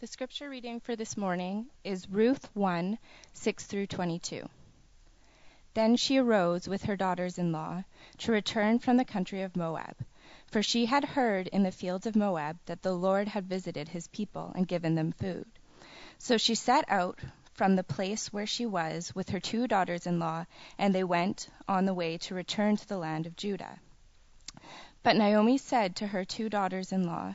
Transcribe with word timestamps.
The 0.00 0.06
scripture 0.06 0.48
reading 0.48 0.78
for 0.78 0.94
this 0.94 1.16
morning 1.16 1.66
is 1.82 2.08
Ruth 2.08 2.48
1 2.54 2.98
6 3.32 3.66
through 3.66 3.88
22. 3.88 4.48
Then 5.74 5.96
she 5.96 6.18
arose 6.18 6.68
with 6.68 6.84
her 6.84 6.94
daughters 6.94 7.36
in 7.36 7.50
law 7.50 7.82
to 8.18 8.30
return 8.30 8.78
from 8.78 8.96
the 8.96 9.04
country 9.04 9.42
of 9.42 9.56
Moab, 9.56 9.96
for 10.46 10.62
she 10.62 10.86
had 10.86 11.04
heard 11.04 11.48
in 11.48 11.64
the 11.64 11.72
fields 11.72 12.06
of 12.06 12.14
Moab 12.14 12.58
that 12.66 12.82
the 12.82 12.92
Lord 12.92 13.26
had 13.26 13.48
visited 13.48 13.88
his 13.88 14.06
people 14.06 14.52
and 14.54 14.68
given 14.68 14.94
them 14.94 15.10
food. 15.10 15.46
So 16.16 16.36
she 16.36 16.54
set 16.54 16.84
out 16.86 17.18
from 17.54 17.74
the 17.74 17.82
place 17.82 18.32
where 18.32 18.46
she 18.46 18.66
was 18.66 19.12
with 19.16 19.30
her 19.30 19.40
two 19.40 19.66
daughters 19.66 20.06
in 20.06 20.20
law, 20.20 20.46
and 20.78 20.94
they 20.94 21.02
went 21.02 21.48
on 21.66 21.86
the 21.86 21.94
way 21.94 22.18
to 22.18 22.36
return 22.36 22.76
to 22.76 22.86
the 22.86 22.98
land 22.98 23.26
of 23.26 23.34
Judah. 23.34 23.80
But 25.02 25.16
Naomi 25.16 25.58
said 25.58 25.96
to 25.96 26.06
her 26.06 26.24
two 26.24 26.48
daughters 26.48 26.92
in 26.92 27.04
law, 27.04 27.34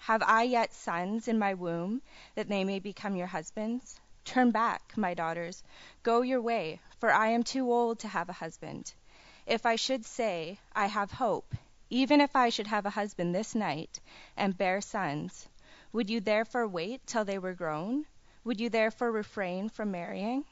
Have 0.00 0.22
I 0.22 0.42
yet 0.42 0.72
sons 0.72 1.26
in 1.26 1.38
my 1.38 1.54
womb, 1.54 2.02
that 2.34 2.48
they 2.48 2.64
may 2.64 2.78
become 2.78 3.16
your 3.16 3.26
husbands? 3.26 4.00
Turn 4.24 4.50
back, 4.50 4.92
my 4.96 5.14
daughters, 5.14 5.62
go 6.02 6.22
your 6.22 6.40
way, 6.40 6.80
for 6.98 7.12
I 7.12 7.28
am 7.28 7.42
too 7.42 7.72
old 7.72 8.00
to 8.00 8.08
have 8.08 8.28
a 8.28 8.32
husband. 8.34 8.92
If 9.46 9.64
I 9.66 9.76
should 9.76 10.04
say, 10.04 10.58
I 10.74 10.86
have 10.86 11.10
hope, 11.12 11.54
even 11.90 12.20
if 12.20 12.36
I 12.36 12.48
should 12.50 12.66
have 12.66 12.86
a 12.86 12.90
husband 12.90 13.34
this 13.34 13.54
night, 13.54 14.00
and 14.36 14.56
bear 14.56 14.80
sons, 14.80 15.48
would 15.92 16.10
you 16.10 16.20
therefore 16.20 16.66
wait 16.68 17.06
till 17.06 17.24
they 17.24 17.38
were 17.38 17.54
grown? 17.54 18.06
Would 18.44 18.60
you 18.60 18.68
therefore 18.68 19.10
refrain 19.10 19.68
from 19.68 19.90
marrying? 19.90 20.44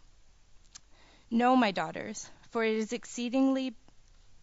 No, 1.30 1.54
my 1.56 1.70
daughters, 1.70 2.30
for 2.50 2.64
it 2.64 2.76
is 2.76 2.92
exceedingly 2.92 3.74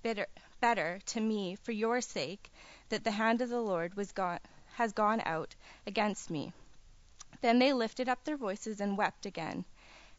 bitter, 0.03 0.27
better 0.59 0.99
to 1.07 1.19
me 1.19 1.55
for 1.55 1.71
your 1.71 2.01
sake 2.01 2.51
that 2.89 3.03
the 3.03 3.11
hand 3.11 3.41
of 3.41 3.49
the 3.49 3.61
Lord 3.61 3.95
was 3.95 4.11
gone 4.11 4.39
has 4.73 4.93
gone 4.93 5.21
out 5.25 5.55
against 5.85 6.29
me. 6.29 6.53
Then 7.41 7.59
they 7.59 7.73
lifted 7.73 8.07
up 8.07 8.23
their 8.23 8.37
voices 8.37 8.79
and 8.79 8.97
wept 8.97 9.25
again. 9.25 9.65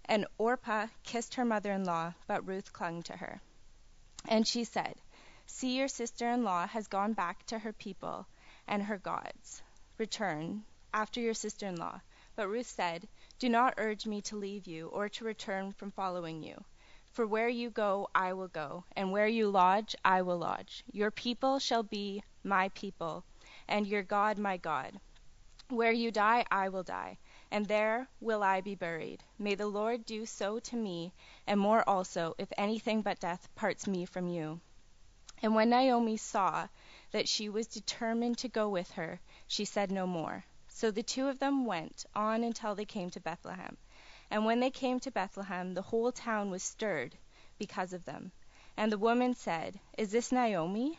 And 0.05 0.27
Orpah 0.39 0.89
kissed 1.05 1.35
her 1.35 1.45
mother 1.45 1.73
in 1.73 1.85
law, 1.85 2.15
but 2.27 2.47
Ruth 2.47 2.73
clung 2.73 3.03
to 3.05 3.17
her. 3.17 3.41
And 4.27 4.47
she 4.47 4.65
said, 4.65 4.97
See, 5.47 5.77
your 5.77 5.89
sister 5.89 6.29
in 6.29 6.43
law 6.43 6.67
has 6.67 6.89
gone 6.89 7.13
back 7.13 7.45
to 7.47 7.59
her 7.59 7.73
people 7.73 8.27
and 8.67 8.83
her 8.83 8.99
gods. 8.99 9.63
Return 9.99 10.65
after 10.93 11.21
your 11.21 11.35
sister 11.35 11.67
in 11.67 11.77
law. 11.77 12.01
But 12.35 12.49
Ruth 12.49 12.67
said, 12.67 13.07
Do 13.39 13.49
not 13.49 13.75
urge 13.77 14.07
me 14.07 14.21
to 14.23 14.37
leave 14.37 14.67
you 14.67 14.89
or 14.89 15.09
to 15.11 15.25
return 15.25 15.73
from 15.73 15.91
following 15.93 16.43
you. 16.43 16.65
For 17.13 17.27
where 17.27 17.49
you 17.49 17.71
go, 17.71 18.09
I 18.15 18.33
will 18.33 18.49
go, 18.49 18.85
and 18.97 19.13
where 19.13 19.29
you 19.29 19.51
lodge, 19.51 19.95
I 20.05 20.23
will 20.23 20.39
lodge. 20.39 20.83
Your 20.91 21.11
people 21.11 21.59
shall 21.59 21.83
be 21.83 22.23
my 22.43 22.71
people 22.71 23.25
and 23.73 23.87
your 23.87 24.03
God 24.03 24.37
my 24.37 24.59
God. 24.59 25.01
Where 25.71 25.93
you 25.93 26.11
die, 26.11 26.45
I 26.51 26.69
will 26.69 26.83
die, 26.83 27.17
and 27.51 27.65
there 27.65 28.07
will 28.21 28.43
I 28.43 28.61
be 28.61 28.75
buried. 28.75 29.25
May 29.39 29.55
the 29.55 29.67
Lord 29.67 30.05
do 30.05 30.27
so 30.27 30.59
to 30.59 30.77
me, 30.77 31.15
and 31.47 31.59
more 31.59 31.83
also, 31.89 32.35
if 32.37 32.53
anything 32.59 33.01
but 33.01 33.19
death 33.19 33.49
parts 33.55 33.87
me 33.87 34.05
from 34.05 34.29
you. 34.29 34.61
And 35.41 35.55
when 35.55 35.71
Naomi 35.71 36.19
saw 36.19 36.69
that 37.13 37.27
she 37.27 37.49
was 37.49 37.67
determined 37.67 38.37
to 38.39 38.49
go 38.49 38.69
with 38.69 38.91
her, 38.91 39.19
she 39.49 39.65
said 39.65 39.91
no 39.91 40.07
more. 40.07 40.45
So 40.69 40.91
the 40.91 41.03
two 41.03 41.29
of 41.29 41.39
them 41.39 41.65
went 41.65 42.05
on 42.15 42.45
until 42.45 42.75
they 42.75 42.85
came 42.85 43.09
to 43.09 43.21
Bethlehem. 43.21 43.79
And 44.31 44.45
when 44.45 44.61
they 44.61 44.71
came 44.71 45.01
to 45.01 45.11
Bethlehem, 45.11 45.73
the 45.73 45.81
whole 45.81 46.13
town 46.13 46.51
was 46.51 46.63
stirred 46.63 47.17
because 47.59 47.95
of 47.95 48.05
them. 48.05 48.33
And 48.77 48.93
the 48.93 48.99
woman 48.99 49.33
said, 49.33 49.81
Is 49.97 50.11
this 50.11 50.31
Naomi? 50.31 50.99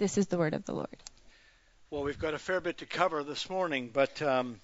This 0.00 0.16
is 0.16 0.28
the 0.28 0.38
word 0.38 0.54
of 0.54 0.64
the 0.64 0.72
Lord. 0.72 0.96
Well, 1.90 2.04
we've 2.04 2.18
got 2.18 2.32
a 2.32 2.38
fair 2.38 2.62
bit 2.62 2.78
to 2.78 2.86
cover 2.86 3.22
this 3.22 3.50
morning, 3.50 3.90
but 3.92 4.22
um, 4.22 4.58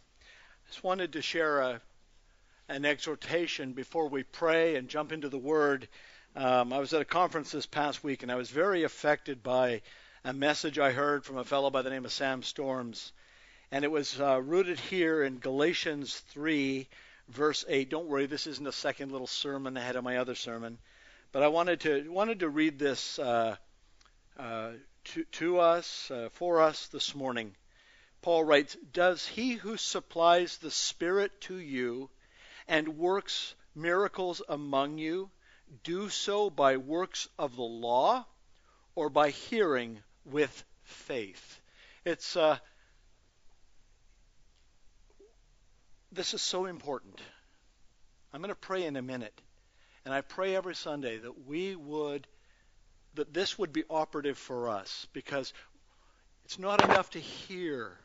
just 0.69 0.82
wanted 0.82 1.12
to 1.12 1.20
share 1.20 1.60
a, 1.60 1.80
an 2.70 2.86
exhortation 2.86 3.74
before 3.74 4.08
we 4.08 4.22
pray 4.22 4.76
and 4.76 4.88
jump 4.88 5.12
into 5.12 5.28
the 5.28 5.36
Word. 5.36 5.88
Um, 6.34 6.72
I 6.72 6.78
was 6.78 6.94
at 6.94 7.02
a 7.02 7.04
conference 7.04 7.50
this 7.50 7.66
past 7.66 8.02
week, 8.02 8.22
and 8.22 8.32
I 8.32 8.36
was 8.36 8.48
very 8.48 8.84
affected 8.84 9.42
by 9.42 9.82
a 10.24 10.32
message 10.32 10.78
I 10.78 10.92
heard 10.92 11.22
from 11.22 11.36
a 11.36 11.44
fellow 11.44 11.68
by 11.68 11.82
the 11.82 11.91
name 11.91 12.06
of 12.06 12.12
Sam 12.12 12.42
Storms, 12.42 13.12
and 13.70 13.84
it 13.84 13.91
was 13.91 14.18
uh, 14.18 14.41
rooted 14.41 14.80
here 14.80 15.22
in 15.22 15.38
Galatians 15.38 16.18
3, 16.30 16.88
verse 17.28 17.62
8. 17.68 17.91
Don't 17.91 18.08
worry, 18.08 18.24
this 18.24 18.47
isn't 18.47 18.66
a 18.66 18.72
second 18.72 19.12
little 19.12 19.26
sermon 19.26 19.76
ahead 19.76 19.97
of 19.97 20.03
my 20.03 20.16
other 20.16 20.34
sermon, 20.34 20.78
but 21.30 21.42
I 21.42 21.48
wanted 21.48 21.80
to 21.80 22.10
wanted 22.10 22.41
to 22.41 22.48
read 22.48 22.78
this. 22.78 23.18
Uh, 23.18 23.56
uh, 24.38 24.70
to, 25.06 25.25
to 25.25 25.59
us, 25.61 26.11
uh, 26.11 26.28
for 26.33 26.61
us 26.61 26.89
this 26.89 27.15
morning. 27.15 27.55
Paul 28.22 28.44
writes, 28.44 28.77
Does 28.93 29.27
he 29.27 29.53
who 29.53 29.77
supplies 29.77 30.59
the 30.59 30.71
Spirit 30.71 31.41
to 31.43 31.56
you 31.56 32.11
and 32.67 32.99
works 32.99 33.55
miracles 33.75 34.43
among 34.49 34.99
you 34.99 35.31
do 35.84 36.09
so 36.09 36.50
by 36.50 36.77
works 36.77 37.28
of 37.39 37.56
the 37.56 37.62
law 37.62 38.27
or 38.95 39.11
by 39.11 39.31
hearing 39.31 40.03
with 40.25 40.65
faith? 40.83 41.61
It's 42.05 42.37
uh, 42.37 42.59
this 46.12 46.34
is 46.34 46.43
so 46.43 46.66
important. 46.66 47.21
I'm 48.33 48.41
going 48.41 48.49
to 48.49 48.55
pray 48.55 48.84
in 48.84 48.97
a 48.97 49.03
minute, 49.03 49.41
and 50.05 50.12
I 50.12 50.21
pray 50.21 50.56
every 50.56 50.75
Sunday 50.75 51.19
that 51.19 51.47
we 51.47 51.77
would 51.77 52.27
that 53.16 53.34
this 53.34 53.59
would 53.59 53.72
be 53.72 53.84
operative 53.91 54.38
for 54.38 54.69
us 54.69 55.06
because 55.12 55.53
it's 56.44 56.59
not 56.59 56.82
enough 56.84 57.10
to 57.10 57.19
hear 57.19 57.99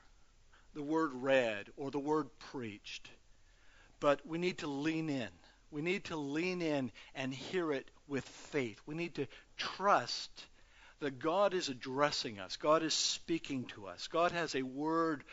the 0.74 0.84
word 0.84 1.12
read 1.14 1.68
or 1.78 1.92
the 1.92 2.00
word 2.00 2.28
preached, 2.52 3.10
but 4.00 4.26
we 4.26 4.38
need 4.38 4.60
to 4.60 4.68
lean 4.68 5.10
in. 5.10 5.30
We 5.70 5.82
need 5.82 6.06
to 6.06 6.16
lean 6.16 6.62
in 6.62 6.92
and 7.16 7.34
hear 7.34 7.72
it 7.72 7.90
with 8.08 8.26
faith. 8.26 8.82
We 8.86 8.96
need 8.96 9.16
to 9.16 9.28
trust 9.58 10.46
that 11.00 11.20
God 11.20 11.54
is 11.54 11.70
addressing 11.70 12.40
us, 12.40 12.58
God 12.58 12.84
is 12.84 12.94
speaking 12.94 13.66
to 13.76 13.88
us. 13.88 14.08
God 14.08 14.32
has 14.32 14.56
a 14.56 14.62
word 14.62 15.24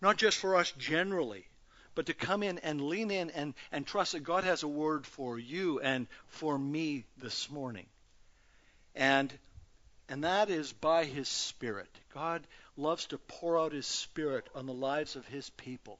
not 0.00 0.16
just 0.16 0.38
for 0.38 0.56
us 0.56 0.72
generally, 0.72 1.46
but 1.94 2.06
to 2.06 2.14
come 2.14 2.42
in 2.42 2.58
and 2.58 2.80
lean 2.80 3.10
in 3.10 3.30
and, 3.30 3.54
and 3.72 3.86
trust 3.86 4.12
that 4.12 4.20
God 4.20 4.44
has 4.44 4.62
a 4.62 4.68
word 4.68 5.06
for 5.06 5.38
you 5.38 5.80
and 5.80 6.06
for 6.26 6.58
me 6.58 7.04
this 7.18 7.50
morning. 7.50 7.86
And 8.96 9.32
and 10.08 10.24
that 10.24 10.50
is 10.50 10.72
by 10.72 11.04
his 11.04 11.28
spirit. 11.28 11.90
God 12.14 12.46
loves 12.76 13.06
to 13.06 13.18
pour 13.18 13.58
out 13.58 13.72
his 13.72 13.86
spirit 13.86 14.48
on 14.54 14.66
the 14.66 14.72
lives 14.72 15.16
of 15.16 15.26
his 15.26 15.50
people. 15.50 15.98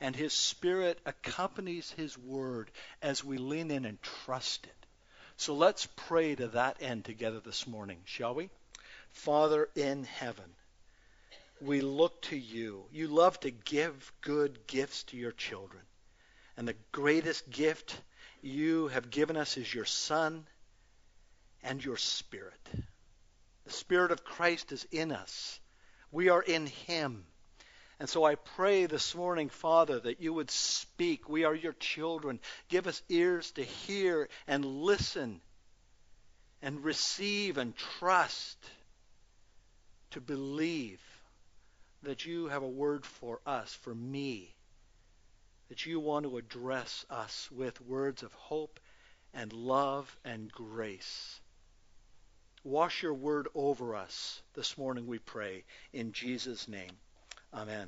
And 0.00 0.14
his 0.14 0.32
spirit 0.32 0.98
accompanies 1.06 1.90
his 1.92 2.18
word 2.18 2.70
as 3.00 3.24
we 3.24 3.38
lean 3.38 3.70
in 3.70 3.84
and 3.84 4.02
trust 4.02 4.66
it. 4.66 4.86
So 5.36 5.54
let's 5.54 5.86
pray 5.96 6.34
to 6.34 6.48
that 6.48 6.78
end 6.80 7.04
together 7.04 7.40
this 7.40 7.66
morning, 7.66 7.98
shall 8.04 8.34
we? 8.34 8.50
Father 9.10 9.68
in 9.74 10.04
heaven, 10.04 10.52
we 11.60 11.80
look 11.80 12.20
to 12.22 12.36
you. 12.36 12.84
You 12.92 13.08
love 13.08 13.38
to 13.40 13.50
give 13.50 14.12
good 14.20 14.66
gifts 14.66 15.04
to 15.04 15.16
your 15.16 15.32
children. 15.32 15.82
And 16.56 16.66
the 16.66 16.76
greatest 16.92 17.48
gift 17.48 17.98
you 18.42 18.88
have 18.88 19.10
given 19.10 19.36
us 19.36 19.56
is 19.56 19.72
your 19.72 19.84
Son 19.84 20.46
and 21.66 21.84
your 21.84 21.96
Spirit. 21.96 22.60
The 23.64 23.72
Spirit 23.72 24.12
of 24.12 24.24
Christ 24.24 24.70
is 24.70 24.86
in 24.92 25.10
us. 25.10 25.58
We 26.12 26.28
are 26.28 26.42
in 26.42 26.66
Him. 26.66 27.24
And 27.98 28.08
so 28.08 28.24
I 28.24 28.36
pray 28.36 28.86
this 28.86 29.14
morning, 29.14 29.48
Father, 29.48 29.98
that 29.98 30.20
you 30.20 30.32
would 30.32 30.50
speak. 30.50 31.28
We 31.28 31.44
are 31.44 31.54
your 31.54 31.72
children. 31.72 32.38
Give 32.68 32.86
us 32.86 33.02
ears 33.08 33.50
to 33.52 33.64
hear 33.64 34.28
and 34.46 34.64
listen 34.64 35.40
and 36.62 36.84
receive 36.84 37.58
and 37.58 37.74
trust, 37.98 38.58
to 40.10 40.20
believe 40.20 41.00
that 42.02 42.24
you 42.24 42.46
have 42.46 42.62
a 42.62 42.68
word 42.68 43.04
for 43.04 43.40
us, 43.44 43.74
for 43.74 43.94
me, 43.94 44.54
that 45.68 45.84
you 45.84 45.98
want 45.98 46.24
to 46.24 46.38
address 46.38 47.04
us 47.10 47.50
with 47.50 47.80
words 47.80 48.22
of 48.22 48.32
hope 48.34 48.78
and 49.34 49.52
love 49.52 50.16
and 50.24 50.52
grace. 50.52 51.40
Wash 52.66 53.00
your 53.00 53.14
word 53.14 53.46
over 53.54 53.94
us 53.94 54.42
this 54.54 54.76
morning, 54.76 55.06
we 55.06 55.20
pray, 55.20 55.62
in 55.92 56.10
Jesus' 56.10 56.66
name. 56.66 56.90
Amen. 57.54 57.86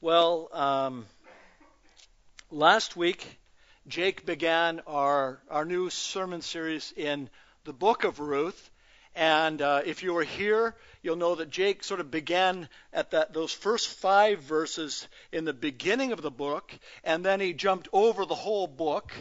Well, 0.00 0.48
um, 0.52 1.06
last 2.52 2.94
week, 2.96 3.26
Jake 3.88 4.24
began 4.24 4.80
our, 4.86 5.40
our 5.50 5.64
new 5.64 5.90
sermon 5.90 6.40
series 6.40 6.94
in 6.96 7.28
the 7.64 7.72
book 7.72 8.04
of 8.04 8.20
Ruth. 8.20 8.70
And 9.16 9.60
uh, 9.60 9.82
if 9.84 10.04
you 10.04 10.14
were 10.14 10.22
here, 10.22 10.76
you'll 11.02 11.16
know 11.16 11.34
that 11.34 11.50
Jake 11.50 11.82
sort 11.82 11.98
of 11.98 12.12
began 12.12 12.68
at 12.92 13.10
that, 13.10 13.34
those 13.34 13.52
first 13.52 13.88
five 13.88 14.38
verses 14.44 15.08
in 15.32 15.44
the 15.44 15.52
beginning 15.52 16.12
of 16.12 16.22
the 16.22 16.30
book, 16.30 16.72
and 17.02 17.24
then 17.24 17.40
he 17.40 17.54
jumped 17.54 17.88
over 17.92 18.24
the 18.24 18.36
whole 18.36 18.68
book. 18.68 19.12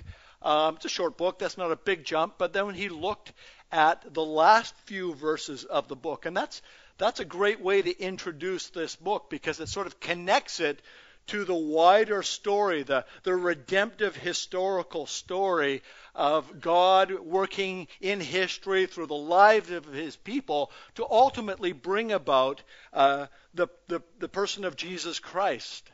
Um, 0.47 0.75
it's 0.77 0.85
a 0.85 0.89
short 0.89 1.17
book, 1.17 1.39
that's 1.39 1.57
not 1.57 1.73
a 1.73 1.75
big 1.75 2.05
jump, 2.05 2.35
but 2.37 2.53
then 2.53 2.73
he 2.73 2.87
looked 2.87 3.33
at 3.69 4.13
the 4.13 4.23
last 4.23 4.73
few 4.85 5.13
verses 5.13 5.65
of 5.65 5.89
the 5.89 5.95
book, 5.97 6.25
and 6.25 6.37
that's 6.37 6.61
that's 6.97 7.19
a 7.19 7.25
great 7.25 7.59
way 7.59 7.81
to 7.81 7.99
introduce 7.99 8.69
this 8.69 8.95
book 8.95 9.29
because 9.29 9.59
it 9.59 9.67
sort 9.67 9.87
of 9.87 9.99
connects 9.99 10.61
it 10.61 10.81
to 11.27 11.43
the 11.43 11.53
wider 11.53 12.23
story, 12.23 12.83
the, 12.83 13.03
the 13.23 13.35
redemptive 13.35 14.15
historical 14.15 15.05
story 15.05 15.83
of 16.15 16.61
God 16.61 17.11
working 17.11 17.89
in 17.99 18.21
history 18.21 18.85
through 18.85 19.07
the 19.07 19.15
lives 19.15 19.69
of 19.69 19.83
his 19.83 20.15
people 20.15 20.71
to 20.95 21.05
ultimately 21.05 21.73
bring 21.73 22.13
about 22.13 22.61
uh, 22.93 23.27
the, 23.53 23.67
the, 23.89 24.01
the 24.19 24.29
person 24.29 24.63
of 24.63 24.77
Jesus 24.77 25.19
Christ. 25.19 25.91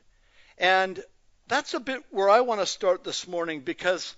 And 0.60 1.04
that's 1.48 1.74
a 1.74 1.80
bit 1.80 2.04
where 2.12 2.30
I 2.30 2.42
want 2.42 2.62
to 2.62 2.68
start 2.68 3.04
this 3.04 3.28
morning 3.28 3.62
because 3.62 4.16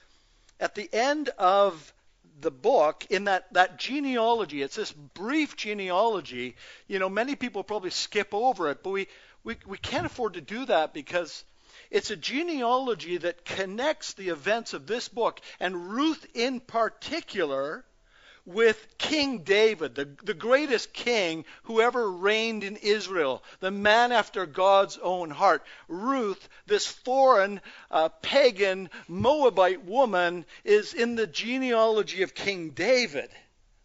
at 0.60 0.75
the 0.75 0.90
end 0.94 1.30
of 1.38 1.94
the 2.42 2.52
book 2.52 3.06
in 3.10 3.25
that, 3.25 3.52
that 3.54 3.78
genealogy. 3.78 4.62
It's 4.62 4.75
this 4.75 4.92
brief 4.92 5.56
genealogy. 5.56 6.56
You 6.88 7.00
know, 7.00 7.10
many 7.10 7.36
people 7.36 7.63
probably 7.63 7.90
skip 7.90 8.34
over 8.34 8.69
it, 8.69 8.84
but 8.84 8.90
we, 8.90 9.07
we, 9.44 9.57
we 9.66 9.78
can't 9.78 10.06
afford 10.06 10.34
to 10.34 10.42
do 10.42 10.66
that 10.66 10.94
because 10.94 11.44
it's 11.92 12.12
a 12.12 12.16
genealogy 12.16 13.18
that 13.18 13.46
connects 13.46 14.13
the 14.13 14.30
events 14.30 14.74
of 14.74 14.88
this 14.88 15.07
book, 15.07 15.40
and 15.60 15.92
Ruth 15.92 16.25
in 16.34 16.60
particular, 16.60 17.86
with 18.45 18.97
King 19.00 19.39
David, 19.39 19.95
the, 19.95 20.06
the 20.24 20.36
greatest 20.36 20.94
king 20.94 21.45
who 21.63 21.81
ever 21.81 22.12
reigned 22.12 22.63
in 22.63 22.77
Israel, 22.77 23.44
the 23.59 23.71
man 23.71 24.12
after 24.12 24.45
God's 24.45 24.97
own 25.00 25.31
heart. 25.31 25.63
Ruth, 25.88 26.47
this 26.68 26.86
foreign, 26.86 27.59
uh, 27.89 28.09
pagan, 28.21 28.89
Moabite 29.07 29.83
woman, 29.83 30.45
is 30.63 30.94
in 30.94 31.15
the 31.15 31.25
genealogy 31.27 32.21
of 32.21 32.36
King 32.36 32.69
David, 32.69 33.31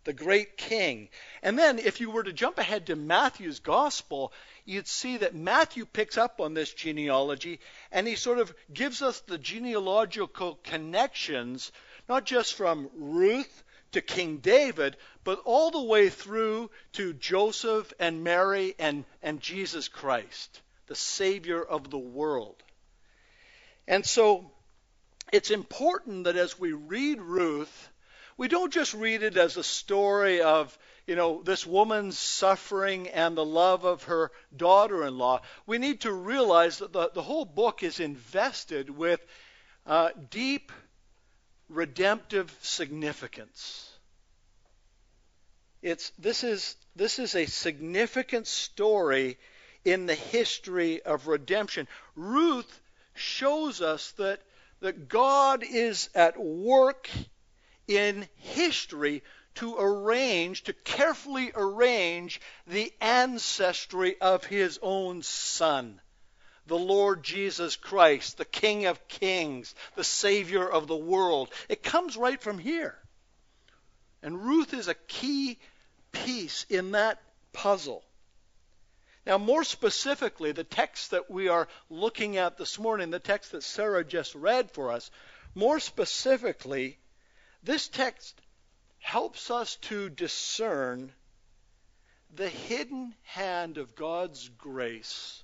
the 0.05 0.13
great 0.13 0.59
king. 0.59 1.09
And 1.43 1.59
then, 1.59 1.79
if 1.79 2.01
you 2.01 2.11
were 2.11 2.23
to 2.23 2.33
jump 2.33 2.59
ahead 2.59 2.87
to 2.87 2.97
Matthew's 2.97 3.61
gospel, 3.61 4.33
you'd 4.67 4.89
see 4.89 5.17
that 5.19 5.35
Matthew 5.35 5.87
picks 5.87 6.19
up 6.19 6.39
on 6.39 6.53
this 6.53 6.73
genealogy 6.75 7.61
and 7.91 8.07
he 8.07 8.15
sort 8.15 8.39
of 8.39 8.55
gives 8.73 9.01
us 9.01 9.21
the 9.21 9.39
genealogical 9.39 10.61
connections, 10.65 11.73
not 12.09 12.27
just 12.27 12.55
from 12.55 12.91
Ruth 12.95 13.63
to 13.93 14.01
King 14.01 14.39
David, 14.39 14.97
but 15.25 15.41
all 15.45 15.71
the 15.71 15.83
way 15.83 16.09
through 16.09 16.71
to 16.93 17.13
Joseph 17.15 17.93
and 17.99 18.25
Mary 18.25 18.75
and, 18.79 19.05
and 19.23 19.41
Jesus 19.41 19.89
Christ, 19.89 20.61
the 20.87 20.95
Savior 20.95 21.63
of 21.63 21.91
the 21.91 21.99
world. 21.99 22.63
And 23.87 24.07
so 24.07 24.51
it's 25.33 25.51
important 25.51 26.25
that 26.25 26.37
as 26.37 26.59
we 26.59 26.73
read 26.73 27.21
Ruth, 27.21 27.91
we 28.37 28.49
don't 28.49 28.73
just 28.73 28.95
read 28.95 29.23
it 29.23 29.37
as 29.37 29.57
a 29.57 29.63
story 29.63 30.41
of, 30.41 30.77
you 31.07 31.15
know, 31.15 31.43
this 31.43 31.67
woman's 31.67 32.19
suffering 32.19 33.09
and 33.09 33.37
the 33.37 33.45
love 33.45 33.85
of 33.85 34.05
her 34.05 34.31
daughter 34.57 35.05
in 35.05 35.19
law. 35.19 35.43
We 35.67 35.79
need 35.79 36.03
to 36.03 36.13
realize 36.13 36.79
that 36.79 36.93
the, 36.93 37.11
the 37.13 37.23
whole 37.23 37.45
book 37.45 37.83
is 37.83 38.01
invested 38.01 38.89
with 38.89 39.21
uh, 39.87 40.11
deep 40.31 40.73
redemptive 41.71 42.55
significance. 42.61 43.89
It's, 45.83 46.13
this, 46.19 46.45
is, 46.45 46.77
this 46.95 47.19
is 47.19 47.35
a 47.35 47.47
significant 47.47 48.47
story 48.47 49.39
in 49.85 50.07
the 50.07 50.15
history 50.15 51.01
of 51.03 51.27
redemption. 51.27 51.89
Ruth 52.17 52.81
shows 53.15 53.81
us 53.81 54.11
that, 54.13 54.43
that 54.81 55.09
God 55.09 55.63
is 55.63 56.11
at 56.15 56.39
work 56.39 57.09
in 57.89 58.29
history 58.37 59.23
to 59.57 59.77
arrange, 59.79 60.65
to 60.65 60.73
carefully 60.73 61.53
arrange 61.55 62.41
the 62.67 62.93
ancestry 63.01 64.21
of 64.21 64.45
his 64.45 64.79
own 64.83 65.23
son 65.23 66.01
the 66.71 66.79
Lord 66.79 67.25
Jesus 67.25 67.75
Christ, 67.75 68.39
the 68.39 68.45
King 68.45 68.87
of 68.87 69.09
Kings, 69.09 69.75
the 69.97 70.05
Savior 70.05 70.71
of 70.71 70.87
the 70.87 70.97
world. 70.97 71.51
It 71.69 71.83
comes 71.83 72.17
right 72.17 72.41
from 72.41 72.59
here. 72.59 72.97
And 74.23 74.45
Ruth 74.45 74.73
is 74.73 74.87
a 74.87 74.95
key 74.95 75.59
piece 76.13 76.67
in 76.71 76.93
that 76.93 77.21
puzzle. 77.53 78.05
Now, 79.27 79.37
more 79.37 79.65
specifically, 79.65 80.53
the 80.53 80.63
text 80.63 81.11
that 81.11 81.29
we 81.29 81.49
are 81.49 81.67
looking 81.91 82.37
at 82.37 82.57
this 82.57 82.79
morning, 82.79 83.11
the 83.11 83.19
text 83.19 83.51
that 83.51 83.65
Sarah 83.65 84.05
just 84.05 84.37
read 84.37 84.71
for 84.71 84.93
us, 84.93 85.11
more 85.57 85.81
specifically, 85.81 87.01
this 87.65 87.89
text 87.89 88.41
helps 89.01 89.51
us 89.51 89.75
to 89.89 90.09
discern 90.09 91.13
the 92.33 92.49
hidden 92.49 93.13
hand 93.25 93.77
of 93.77 93.97
God's 93.97 94.49
grace 94.51 95.43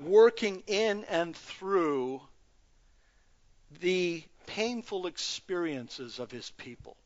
working 0.00 0.62
in 0.66 1.04
and 1.04 1.36
through 1.36 2.20
the 3.80 4.22
painful 4.46 5.06
experiences 5.06 6.18
of 6.18 6.30
his 6.30 6.50
people. 6.50 6.96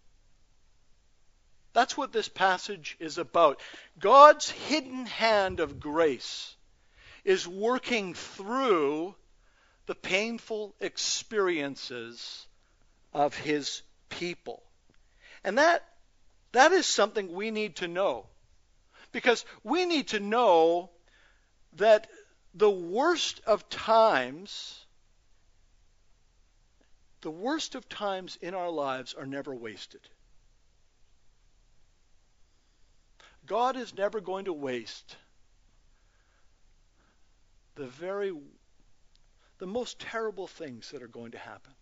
That's 1.72 1.96
what 1.96 2.12
this 2.12 2.28
passage 2.28 2.96
is 3.00 3.18
about. 3.18 3.60
God's 3.98 4.50
hidden 4.50 5.06
hand 5.06 5.60
of 5.60 5.80
grace 5.80 6.54
is 7.24 7.48
working 7.48 8.14
through 8.14 9.14
the 9.86 9.94
painful 9.94 10.74
experiences 10.80 12.46
of 13.14 13.34
his 13.34 13.82
people. 14.08 14.62
And 15.44 15.58
that 15.58 15.84
that 16.52 16.72
is 16.72 16.86
something 16.86 17.32
we 17.32 17.50
need 17.50 17.76
to 17.76 17.88
know. 17.88 18.26
Because 19.10 19.44
we 19.64 19.84
need 19.84 20.08
to 20.08 20.20
know 20.20 20.90
that 21.74 22.08
the 22.54 22.70
worst 22.70 23.40
of 23.46 23.68
times, 23.68 24.84
the 27.22 27.30
worst 27.30 27.74
of 27.74 27.88
times 27.88 28.36
in 28.40 28.54
our 28.54 28.70
lives 28.70 29.14
are 29.14 29.26
never 29.26 29.54
wasted. 29.54 30.00
God 33.46 33.76
is 33.76 33.94
never 33.94 34.20
going 34.20 34.44
to 34.44 34.52
waste 34.52 35.16
the 37.74 37.86
very 37.86 38.32
the 39.58 39.66
most 39.66 39.98
terrible 39.98 40.46
things 40.46 40.90
that 40.90 41.02
are 41.02 41.08
going 41.08 41.32
to 41.32 41.38
happen 41.38 41.72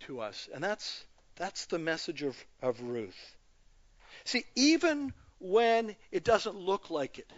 to 0.00 0.20
us. 0.20 0.48
And 0.52 0.62
that's 0.62 1.04
that's 1.36 1.66
the 1.66 1.78
message 1.78 2.22
of, 2.22 2.36
of 2.62 2.80
Ruth. 2.80 3.36
See, 4.24 4.44
even 4.54 5.12
when 5.38 5.96
it 6.12 6.24
doesn't 6.24 6.56
look 6.56 6.90
like 6.90 7.18
it, 7.18 7.30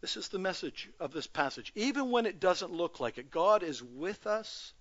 This 0.00 0.16
is 0.16 0.28
the 0.28 0.38
message 0.38 0.88
of 0.98 1.12
this 1.12 1.26
passage. 1.26 1.72
Even 1.74 2.10
when 2.10 2.26
it 2.26 2.40
doesn't 2.40 2.72
look 2.72 3.00
like 3.00 3.18
it, 3.18 3.30
God 3.30 3.62
is 3.62 3.82
with 3.82 4.26
us 4.26 4.72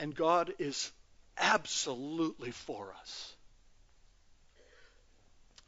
and 0.00 0.14
God 0.14 0.54
is 0.58 0.90
absolutely 1.38 2.50
for 2.50 2.94
us. 3.00 3.34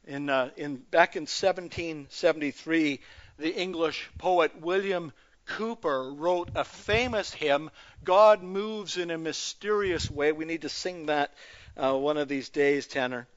In, 0.05 0.29
uh, 0.29 0.51
in, 0.57 0.77
back 0.77 1.15
in 1.15 1.23
1773, 1.23 3.01
the 3.39 3.55
English 3.55 4.11
poet 4.19 4.61
William 4.61 5.13
Cowper 5.47 6.13
wrote 6.13 6.51
a 6.55 6.65
famous 6.65 7.33
hymn, 7.33 7.71
God 8.03 8.43
Moves 8.43 8.97
in 8.97 9.11
a 9.11 9.19
Mysterious 9.19 10.11
Way. 10.11 10.33
We 10.33 10.45
need 10.45 10.63
to 10.63 10.69
sing 10.69 11.07
that 11.07 11.35
uh, 11.77 11.97
one 11.97 12.17
of 12.17 12.27
these 12.29 12.49
days, 12.49 12.87
Tanner. 12.87 13.29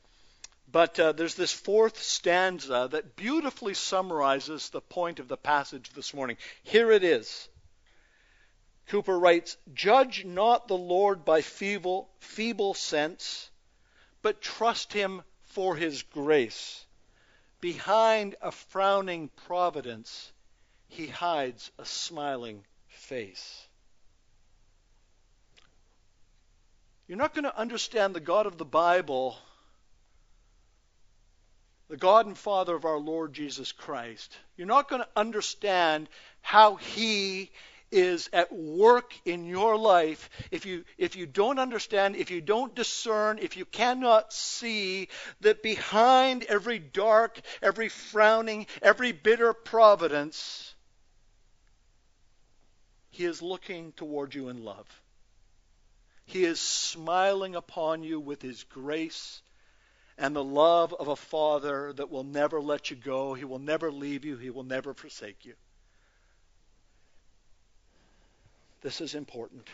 But 0.76 1.00
uh, 1.00 1.14
there's 1.14 1.36
this 1.36 1.54
fourth 1.54 2.04
stanza 2.04 2.90
that 2.92 3.16
beautifully 3.16 3.74
summarizes 3.74 4.70
the 4.70 4.82
point 4.82 5.22
of 5.22 5.30
the 5.30 5.38
passage 5.38 5.90
this 5.92 6.14
morning. 6.14 6.36
Here 6.64 6.92
it 6.92 7.02
is. 7.02 7.48
Cowper 8.88 9.18
writes, 9.18 9.56
Judge 9.74 10.26
not 10.26 10.68
the 10.68 10.76
Lord 10.76 11.24
by 11.24 11.44
feeble, 11.44 12.10
feeble 12.20 12.74
sense, 12.74 13.50
but 14.22 14.42
trust 14.42 14.92
him 14.92 15.24
for 15.46 15.78
his 15.78 16.04
grace. 16.04 16.86
Behind 17.62 18.36
a 18.42 18.52
frowning 18.52 19.30
providence, 19.48 20.34
he 20.90 21.08
hides 21.08 21.72
a 21.80 21.86
smiling 21.86 22.66
face. 22.90 23.66
You're 27.08 27.18
not 27.18 27.34
going 27.34 27.46
to 27.46 27.58
understand 27.58 28.14
the 28.14 28.20
God 28.20 28.46
of 28.46 28.58
the 28.58 28.66
Bible, 28.66 29.38
the 31.90 31.98
God 31.98 32.26
and 32.26 32.38
Father 32.38 32.76
of 32.76 32.86
our 32.86 32.98
Lord 32.98 33.34
Jesus 33.34 33.72
Christ. 33.72 34.38
You're 34.58 34.68
not 34.68 34.90
going 34.90 35.02
to 35.02 35.08
understand 35.16 36.10
how 36.42 36.76
He 36.76 37.52
is 37.92 38.30
at 38.34 38.52
work 38.52 39.14
in 39.26 39.46
your 39.46 39.78
life 39.78 40.30
if 40.52 40.66
you 40.66 40.84
if 40.98 41.16
you 41.16 41.26
don't 41.26 41.60
understand 41.60 42.16
if 42.16 42.32
you 42.32 42.42
don't 42.42 42.74
discern 42.74 43.38
if 43.38 43.56
you 43.56 43.64
cannot 43.64 44.34
see 44.34 45.08
that 45.42 45.62
behind 45.62 46.44
every 46.46 46.80
dark 46.80 47.40
every 47.62 47.88
frowning 47.88 48.66
every 48.82 49.12
bitter 49.12 49.54
providence 49.54 50.74
he 53.12 53.24
is 53.24 53.42
looking 53.42 53.92
toward 53.92 54.34
you 54.34 54.50
in 54.50 54.64
love 54.64 54.88
he 56.26 56.44
is 56.44 56.60
smiling 56.60 57.56
upon 57.56 58.04
you 58.04 58.20
with 58.20 58.42
His 58.42 58.64
grace 58.64 59.42
and 60.18 60.36
the 60.36 60.44
love 60.44 60.94
of 60.94 61.08
a 61.08 61.16
Father 61.16 61.94
that 61.94 62.10
will 62.10 62.24
never 62.24 62.62
let 62.62 62.90
you 62.90 62.96
go. 62.96 63.34
He 63.34 63.46
will 63.46 63.60
never 63.60 63.92
leave 63.92 64.24
you. 64.24 64.38
He 64.38 64.50
will 64.50 64.64
never 64.64 64.94
forsake 64.94 65.46
you. 65.46 65.54
This 68.82 69.02
is 69.02 69.16
important. 69.16 69.68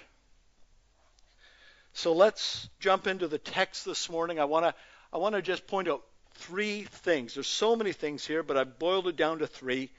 So 1.94 2.14
let's 2.14 2.70
jump 2.80 3.08
into 3.08 3.28
the 3.28 3.38
text 3.38 3.86
this 3.86 4.10
morning. 4.10 4.40
I 4.40 4.46
want 4.46 4.66
to 4.66 4.74
I 5.14 5.18
want 5.18 5.36
to 5.36 5.42
just 5.42 5.68
point 5.68 5.90
out 5.90 6.02
three 6.36 6.84
things. 6.84 7.34
There's 7.34 7.48
so 7.48 7.76
many 7.76 7.92
things 7.92 8.26
here, 8.26 8.44
but 8.44 8.56
I've 8.56 8.80
boiled 8.80 9.08
it 9.08 9.18
down 9.18 9.40
to 9.40 9.48
three. 9.48 9.90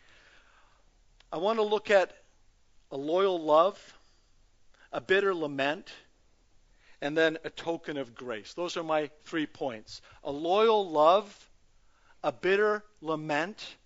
I 1.30 1.36
want 1.36 1.58
to 1.58 1.62
look 1.62 1.90
at 1.90 2.16
a 2.90 2.96
loyal 2.96 3.38
love, 3.38 3.78
a 4.92 5.00
bitter 5.00 5.34
lament, 5.34 5.90
and 7.02 7.16
then 7.16 7.36
a 7.44 7.50
token 7.50 7.98
of 7.98 8.14
grace. 8.14 8.54
Those 8.54 8.76
are 8.76 8.84
my 8.84 9.10
three 9.24 9.44
points 9.44 10.00
a 10.24 10.30
loyal 10.30 10.88
love, 10.88 11.50
a 12.22 12.32
bitter 12.32 12.84
lament, 13.02 13.76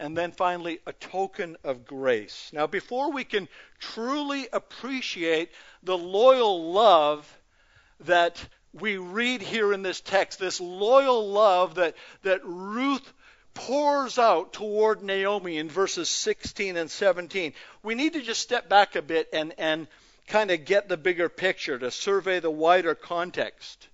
and 0.00 0.16
then 0.16 0.32
finally 0.32 0.80
a 0.84 0.92
token 0.92 1.56
of 1.62 1.86
grace. 1.86 2.50
Now, 2.52 2.66
before 2.66 3.12
we 3.12 3.22
can 3.22 3.48
truly 3.78 4.48
appreciate 4.52 5.50
the 5.84 5.96
loyal 5.96 6.72
love 6.72 7.38
that 8.00 8.44
we 8.72 8.96
read 8.96 9.42
here 9.42 9.72
in 9.72 9.82
this 9.82 10.00
text, 10.00 10.40
this 10.40 10.60
loyal 10.60 11.30
love 11.30 11.76
that, 11.76 11.94
that 12.22 12.40
Ruth 12.44 13.12
pours 13.54 14.18
out 14.18 14.52
toward 14.52 15.02
Naomi 15.02 15.58
in 15.58 15.68
verses 15.68 16.08
16 16.08 16.76
and 16.76 16.90
17, 16.90 17.52
we 17.82 17.94
need 17.94 18.14
to 18.14 18.22
just 18.22 18.40
step 18.40 18.68
back 18.68 18.96
a 18.96 19.02
bit 19.02 19.28
and, 19.32 19.52
and 19.58 19.86
kind 20.30 20.50
of 20.50 20.64
get 20.64 20.88
the 20.88 20.96
bigger 20.96 21.28
picture, 21.28 21.78
to 21.78 21.90
survey 21.90 22.40
the 22.40 22.50
wider 22.50 22.94
context. 22.94 23.88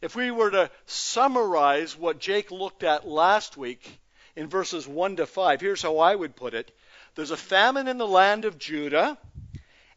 If 0.00 0.14
we 0.14 0.30
were 0.30 0.50
to 0.50 0.70
summarize 0.86 1.96
what 1.96 2.20
Jake 2.20 2.50
looked 2.50 2.82
at 2.82 3.08
last 3.08 3.56
week 3.56 3.98
in 4.36 4.48
verses 4.48 4.86
1 4.86 5.16
to 5.16 5.26
5, 5.26 5.60
here's 5.60 5.82
how 5.82 5.98
I 5.98 6.14
would 6.14 6.36
put 6.36 6.54
it 6.54 6.70
There's 7.14 7.30
a 7.30 7.36
famine 7.36 7.88
in 7.88 7.98
the 7.98 8.06
land 8.06 8.44
of 8.44 8.58
Judah, 8.58 9.16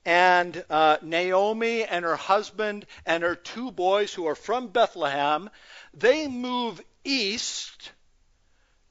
and 0.06 0.64
uh, 0.70 0.98
Naomi 1.02 1.84
and 1.84 2.06
her 2.06 2.16
husband 2.16 2.86
and 3.06 3.22
her 3.24 3.36
two 3.36 3.72
boys 3.72 4.14
who 4.14 4.26
are 4.28 4.36
from 4.36 4.70
Bethlehem, 4.70 5.50
they 5.94 6.30
move 6.30 6.82
east 7.04 7.92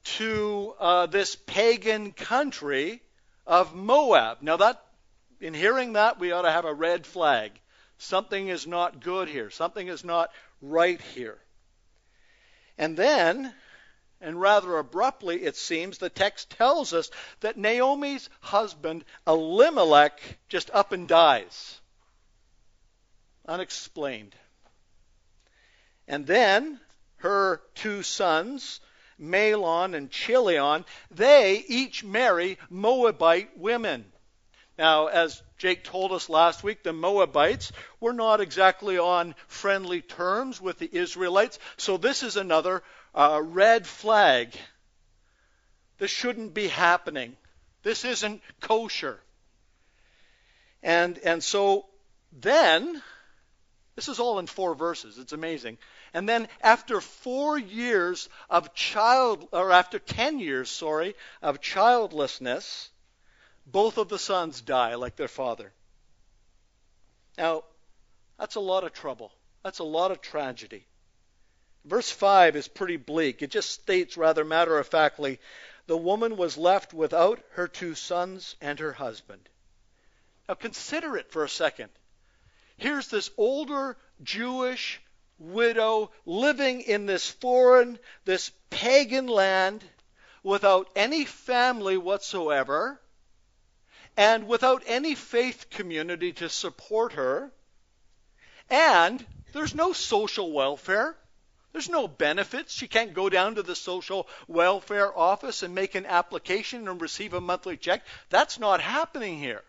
to 0.03 0.75
uh, 0.79 1.07
this 1.07 1.35
pagan 1.35 2.11
country 2.11 3.01
of 3.47 3.73
Moab. 3.73 4.43
Now, 4.43 4.57
that 4.57 4.79
in 5.39 5.53
hearing 5.53 5.93
that, 5.93 6.19
we 6.19 6.31
ought 6.31 6.43
to 6.43 6.51
have 6.51 6.65
a 6.65 6.73
red 6.73 7.05
flag. 7.05 7.51
Something 7.97 8.47
is 8.47 8.67
not 8.67 9.01
good 9.01 9.27
here. 9.27 9.49
Something 9.49 9.87
is 9.87 10.03
not 10.03 10.31
right 10.61 11.01
here. 11.01 11.37
And 12.77 12.95
then, 12.95 13.53
and 14.21 14.39
rather 14.39 14.77
abruptly, 14.77 15.43
it 15.43 15.55
seems, 15.55 15.97
the 15.97 16.09
text 16.09 16.51
tells 16.51 16.93
us 16.93 17.09
that 17.39 17.57
Naomi's 17.57 18.29
husband, 18.39 19.03
Elimelech, 19.25 20.19
just 20.47 20.69
up 20.71 20.91
and 20.91 21.07
dies. 21.07 21.79
Unexplained. 23.47 24.35
And 26.07 26.25
then 26.25 26.79
her 27.17 27.61
two 27.75 28.03
sons, 28.03 28.79
Mahlon 29.19 29.95
and 29.95 30.11
Chilion, 30.11 30.85
they 31.09 31.63
each 31.67 32.03
marry 32.03 32.57
Moabite 32.69 33.57
women. 33.57 34.05
Now, 34.77 35.07
as 35.07 35.41
Jake 35.57 35.83
told 35.83 36.11
us 36.11 36.29
last 36.29 36.63
week, 36.63 36.83
the 36.83 36.93
Moabites 36.93 37.71
were 37.99 38.13
not 38.13 38.41
exactly 38.41 38.97
on 38.99 39.33
friendly 39.47 40.01
terms 40.01 40.61
with 40.61 40.77
the 40.77 40.89
Israelites, 40.91 41.57
so 41.77 41.97
this 41.97 42.21
is 42.21 42.37
another 42.37 42.83
uh, 43.15 43.41
red 43.43 43.87
flag. 43.87 44.53
This 45.97 46.11
shouldn't 46.11 46.53
be 46.53 46.67
happening. 46.67 47.35
This 47.81 48.05
isn't 48.05 48.41
kosher. 48.59 49.19
And, 50.83 51.17
and 51.19 51.43
so 51.43 51.87
then, 52.31 53.01
this 53.95 54.07
is 54.09 54.19
all 54.19 54.37
in 54.37 54.45
four 54.45 54.75
verses. 54.75 55.17
It's 55.17 55.33
amazing. 55.33 55.79
And 56.13 56.29
then 56.29 56.47
after 56.61 57.01
four 57.01 57.57
years 57.57 58.29
of 58.47 58.75
child, 58.75 59.47
or 59.51 59.71
after 59.71 59.97
ten 59.97 60.39
years, 60.39 60.69
sorry, 60.69 61.15
of 61.41 61.61
childlessness, 61.61 62.91
both 63.69 63.97
of 63.97 64.07
the 64.07 64.17
sons 64.17 64.61
die 64.61 64.95
like 64.95 65.17
their 65.17 65.27
father. 65.27 65.73
Now, 67.37 67.63
that's 68.39 68.55
a 68.55 68.61
lot 68.61 68.85
of 68.85 68.93
trouble. 68.93 69.31
That's 69.63 69.79
a 69.79 69.83
lot 69.83 70.11
of 70.11 70.21
tragedy. 70.21 70.87
Verse 71.83 72.09
5 72.09 72.55
is 72.55 72.67
pretty 72.67 72.97
bleak. 72.97 73.41
It 73.41 73.51
just 73.51 73.71
states 73.71 74.17
rather 74.17 74.45
matter 74.45 74.77
of 74.79 74.87
factly 74.87 75.39
the 75.85 75.97
woman 75.97 76.37
was 76.37 76.57
left 76.57 76.93
without 76.93 77.41
her 77.51 77.67
two 77.67 77.95
sons 77.95 78.55
and 78.61 78.79
her 78.79 78.93
husband. 78.93 79.49
Now 80.47 80.55
consider 80.55 81.17
it 81.17 81.31
for 81.31 81.43
a 81.43 81.49
second. 81.49 81.89
Here's 82.77 83.07
this 83.09 83.29
older 83.37 83.97
Jewish 84.23 85.01
widow 85.39 86.11
living 86.25 86.81
in 86.81 87.05
this 87.05 87.29
foreign, 87.29 87.99
this 88.25 88.51
pagan 88.69 89.27
land 89.27 89.83
without 90.43 90.89
any 90.95 91.25
family 91.25 91.97
whatsoever 91.97 92.99
and 94.17 94.47
without 94.47 94.81
any 94.87 95.13
faith 95.13 95.69
community 95.69 96.33
to 96.33 96.49
support 96.49 97.13
her. 97.13 97.51
And 98.69 99.23
there's 99.53 99.75
no 99.75 99.93
social 99.93 100.51
welfare. 100.51 101.15
There's 101.71 101.89
no 101.89 102.07
benefits. 102.07 102.73
She 102.73 102.87
can't 102.87 103.13
go 103.13 103.29
down 103.29 103.55
to 103.55 103.63
the 103.63 103.75
social 103.75 104.27
welfare 104.47 105.15
office 105.15 105.61
and 105.61 105.75
make 105.75 105.93
an 105.93 106.07
application 106.07 106.87
and 106.87 106.99
receive 106.99 107.33
a 107.33 107.41
monthly 107.41 107.77
check. 107.77 108.03
That's 108.29 108.59
not 108.59 108.81
happening 108.81 109.37
here. 109.37 109.63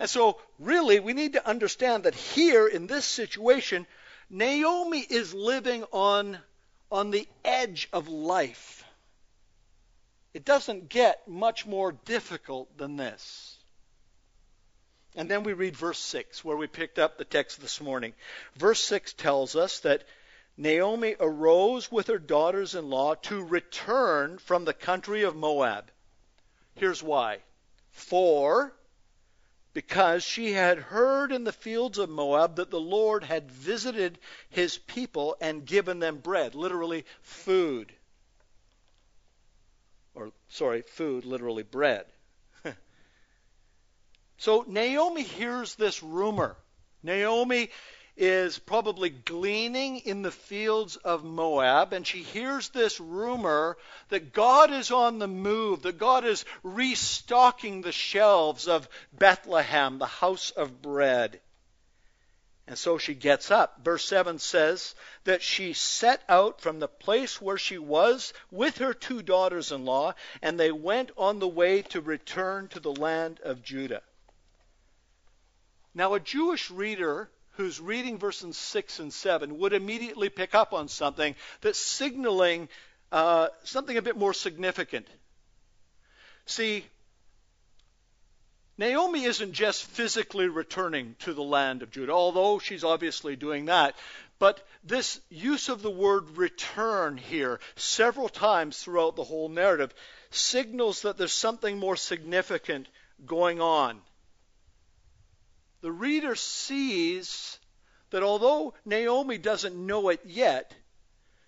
And 0.00 0.10
so, 0.10 0.40
really, 0.58 0.98
we 0.98 1.12
need 1.12 1.34
to 1.34 1.48
understand 1.48 2.04
that 2.04 2.14
here 2.14 2.66
in 2.66 2.88
this 2.88 3.04
situation, 3.04 3.86
Naomi 4.30 5.00
is 5.00 5.32
living 5.34 5.84
on, 5.92 6.38
on 6.90 7.10
the 7.10 7.28
edge 7.44 7.88
of 7.92 8.08
life. 8.08 8.84
It 10.34 10.44
doesn't 10.44 10.88
get 10.88 11.26
much 11.28 11.66
more 11.66 11.92
difficult 11.92 12.76
than 12.76 12.96
this. 12.96 13.57
And 15.18 15.28
then 15.28 15.42
we 15.42 15.52
read 15.52 15.76
verse 15.76 15.98
6, 15.98 16.44
where 16.44 16.56
we 16.56 16.68
picked 16.68 16.96
up 16.96 17.18
the 17.18 17.24
text 17.24 17.60
this 17.60 17.80
morning. 17.80 18.14
Verse 18.54 18.78
6 18.84 19.14
tells 19.14 19.56
us 19.56 19.80
that 19.80 20.04
Naomi 20.56 21.16
arose 21.18 21.90
with 21.90 22.06
her 22.06 22.20
daughters 22.20 22.76
in 22.76 22.88
law 22.88 23.16
to 23.16 23.44
return 23.44 24.38
from 24.38 24.64
the 24.64 24.72
country 24.72 25.24
of 25.24 25.34
Moab. 25.34 25.90
Here's 26.76 27.02
why. 27.02 27.38
For, 27.90 28.72
because 29.74 30.22
she 30.22 30.52
had 30.52 30.78
heard 30.78 31.32
in 31.32 31.42
the 31.42 31.52
fields 31.52 31.98
of 31.98 32.08
Moab 32.08 32.54
that 32.54 32.70
the 32.70 32.78
Lord 32.78 33.24
had 33.24 33.50
visited 33.50 34.20
his 34.50 34.78
people 34.78 35.36
and 35.40 35.66
given 35.66 35.98
them 35.98 36.18
bread, 36.18 36.54
literally 36.54 37.04
food. 37.22 37.92
Or, 40.14 40.30
sorry, 40.48 40.82
food, 40.82 41.24
literally 41.24 41.64
bread. 41.64 42.06
So 44.38 44.64
Naomi 44.68 45.24
hears 45.24 45.74
this 45.74 46.00
rumor. 46.00 46.56
Naomi 47.02 47.70
is 48.16 48.58
probably 48.58 49.10
gleaning 49.10 49.98
in 49.98 50.22
the 50.22 50.30
fields 50.30 50.96
of 50.96 51.24
Moab, 51.24 51.92
and 51.92 52.06
she 52.06 52.22
hears 52.22 52.68
this 52.68 53.00
rumor 53.00 53.76
that 54.10 54.32
God 54.32 54.72
is 54.72 54.90
on 54.92 55.18
the 55.18 55.28
move, 55.28 55.82
that 55.82 55.98
God 55.98 56.24
is 56.24 56.44
restocking 56.62 57.80
the 57.80 57.92
shelves 57.92 58.68
of 58.68 58.88
Bethlehem, 59.12 59.98
the 59.98 60.06
house 60.06 60.50
of 60.50 60.82
bread. 60.82 61.40
And 62.68 62.78
so 62.78 62.98
she 62.98 63.14
gets 63.14 63.50
up. 63.50 63.80
Verse 63.82 64.04
7 64.04 64.38
says 64.38 64.94
that 65.24 65.42
she 65.42 65.72
set 65.72 66.22
out 66.28 66.60
from 66.60 66.78
the 66.78 66.88
place 66.88 67.40
where 67.40 67.58
she 67.58 67.78
was 67.78 68.32
with 68.50 68.78
her 68.78 68.94
two 68.94 69.22
daughters 69.22 69.72
in 69.72 69.84
law, 69.84 70.14
and 70.42 70.60
they 70.60 70.70
went 70.70 71.10
on 71.16 71.38
the 71.38 71.48
way 71.48 71.82
to 71.82 72.00
return 72.00 72.68
to 72.68 72.80
the 72.80 72.92
land 72.92 73.40
of 73.40 73.62
Judah. 73.62 74.02
Now, 75.98 76.14
a 76.14 76.20
Jewish 76.20 76.70
reader 76.70 77.28
who's 77.56 77.80
reading 77.80 78.18
verses 78.18 78.56
6 78.56 79.00
and 79.00 79.12
7 79.12 79.58
would 79.58 79.72
immediately 79.72 80.28
pick 80.28 80.54
up 80.54 80.72
on 80.72 80.86
something 80.86 81.34
that's 81.60 81.80
signaling 81.80 82.68
uh, 83.10 83.48
something 83.64 83.96
a 83.96 84.02
bit 84.02 84.16
more 84.16 84.32
significant. 84.32 85.08
See, 86.46 86.84
Naomi 88.76 89.24
isn't 89.24 89.54
just 89.54 89.86
physically 89.86 90.46
returning 90.46 91.16
to 91.18 91.34
the 91.34 91.42
land 91.42 91.82
of 91.82 91.90
Judah, 91.90 92.12
although 92.12 92.60
she's 92.60 92.84
obviously 92.84 93.34
doing 93.34 93.64
that. 93.64 93.96
But 94.38 94.64
this 94.84 95.20
use 95.30 95.68
of 95.68 95.82
the 95.82 95.90
word 95.90 96.36
return 96.36 97.16
here 97.16 97.58
several 97.74 98.28
times 98.28 98.78
throughout 98.78 99.16
the 99.16 99.24
whole 99.24 99.48
narrative 99.48 99.92
signals 100.30 101.02
that 101.02 101.18
there's 101.18 101.32
something 101.32 101.76
more 101.76 101.96
significant 101.96 102.86
going 103.26 103.60
on 103.60 104.00
the 105.80 105.92
reader 105.92 106.34
sees 106.34 107.58
that 108.10 108.22
although 108.22 108.74
Naomi 108.84 109.38
doesn't 109.38 109.74
know 109.74 110.08
it 110.08 110.20
yet, 110.24 110.74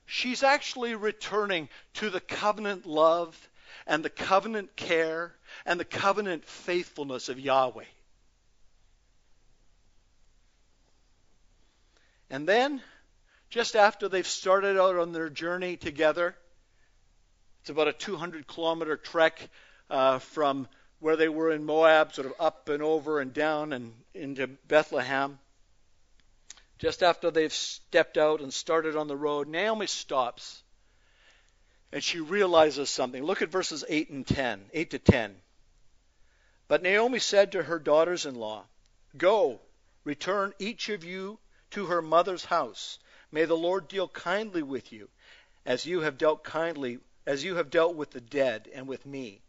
she's 0.06 0.42
actually 0.42 0.94
returning 0.94 1.68
to 1.94 2.10
the 2.10 2.20
covenant 2.20 2.86
love 2.86 3.48
and 3.86 4.04
the 4.04 4.10
covenant 4.10 4.76
care 4.76 5.34
and 5.64 5.80
the 5.80 5.84
covenant 5.84 6.44
faithfulness 6.44 7.28
of 7.28 7.40
Yahweh. 7.40 7.84
And 12.28 12.46
then, 12.46 12.80
just 13.48 13.74
after 13.74 14.08
they've 14.08 14.26
started 14.26 14.80
out 14.80 14.96
on 14.96 15.12
their 15.12 15.28
journey 15.28 15.76
together, 15.76 16.36
it's 17.60 17.70
about 17.70 17.88
a 17.88 17.92
200 17.92 18.46
kilometer 18.46 18.96
trek 18.96 19.48
uh, 19.90 20.20
from 20.20 20.68
where 21.00 21.16
they 21.16 21.28
were 21.28 21.50
in 21.50 21.64
Moab, 21.64 22.12
sort 22.12 22.26
of 22.26 22.34
up 22.38 22.68
and 22.68 22.82
over 22.82 23.20
and 23.20 23.32
down 23.32 23.72
and 23.72 23.92
into 24.14 24.46
Bethlehem. 24.46 25.38
Just 26.78 27.02
after 27.02 27.30
they've 27.30 27.52
stepped 27.52 28.16
out 28.16 28.40
and 28.40 28.52
started 28.52 28.96
on 28.96 29.08
the 29.08 29.16
road, 29.16 29.48
Naomi 29.48 29.86
stops 29.86 30.62
and 31.92 32.02
she 32.02 32.20
realizes 32.20 32.88
something. 32.88 33.22
Look 33.22 33.42
at 33.42 33.50
verses 33.50 33.84
8 33.88 34.10
and 34.10 34.26
10, 34.26 34.70
8 34.72 34.90
to 34.90 34.98
10. 34.98 35.36
But 36.68 36.82
Naomi 36.82 37.18
said 37.18 37.52
to 37.52 37.62
her 37.62 37.78
daughters 37.78 38.26
in 38.26 38.36
law, 38.36 38.64
Go, 39.16 39.60
return 40.04 40.54
each 40.58 40.88
of 40.88 41.02
you 41.02 41.38
to 41.72 41.86
her 41.86 42.00
mother's 42.00 42.44
house. 42.44 42.98
May 43.32 43.44
the 43.44 43.56
Lord 43.56 43.88
deal 43.88 44.08
kindly 44.08 44.62
with 44.62 44.92
you, 44.92 45.08
as 45.66 45.84
you 45.84 46.00
have 46.00 46.18
dealt 46.18 46.44
kindly, 46.44 47.00
as 47.26 47.42
you 47.42 47.56
have 47.56 47.70
dealt 47.70 47.96
with 47.96 48.10
the 48.10 48.20
dead 48.20 48.68
and 48.72 48.86
with 48.86 49.04
me. 49.04 49.42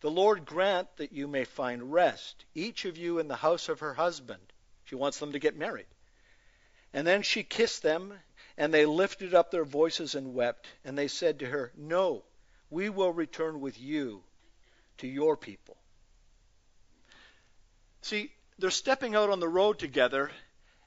The 0.00 0.10
Lord 0.10 0.44
grant 0.44 0.96
that 0.96 1.12
you 1.12 1.26
may 1.26 1.44
find 1.44 1.92
rest, 1.92 2.44
each 2.54 2.84
of 2.84 2.96
you 2.96 3.18
in 3.18 3.28
the 3.28 3.36
house 3.36 3.68
of 3.68 3.80
her 3.80 3.94
husband. 3.94 4.52
She 4.84 4.94
wants 4.94 5.18
them 5.18 5.32
to 5.32 5.38
get 5.38 5.56
married. 5.56 5.86
And 6.92 7.06
then 7.06 7.22
she 7.22 7.42
kissed 7.42 7.82
them, 7.82 8.18
and 8.56 8.72
they 8.72 8.86
lifted 8.86 9.34
up 9.34 9.50
their 9.50 9.64
voices 9.64 10.14
and 10.14 10.34
wept. 10.34 10.66
And 10.84 10.96
they 10.96 11.08
said 11.08 11.40
to 11.40 11.46
her, 11.46 11.72
No, 11.76 12.24
we 12.70 12.88
will 12.88 13.12
return 13.12 13.60
with 13.60 13.78
you 13.78 14.22
to 14.98 15.08
your 15.08 15.36
people. 15.36 15.76
See, 18.02 18.32
they're 18.58 18.70
stepping 18.70 19.14
out 19.14 19.30
on 19.30 19.40
the 19.40 19.48
road 19.48 19.78
together, 19.78 20.30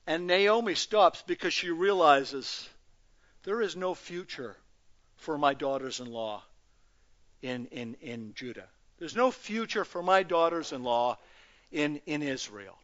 and 0.08 0.28
Naomi 0.28 0.76
stops 0.76 1.22
because 1.22 1.54
she 1.54 1.70
realizes 1.70 2.68
there 3.44 3.62
is 3.62 3.76
no 3.76 3.94
future 3.94 4.56
for 5.18 5.38
my 5.38 5.54
daughters 5.54 6.00
in 6.00 6.08
law 6.08 6.44
in, 7.42 7.68
in, 7.68 7.96
in 8.02 8.34
Judah. 8.34 8.68
There's 9.02 9.16
no 9.16 9.32
future 9.32 9.84
for 9.84 10.04
my 10.04 10.22
daughters 10.22 10.72
in 10.72 10.84
law 10.84 11.18
in, 11.72 12.02
in 12.06 12.22
Israel. 12.22 12.78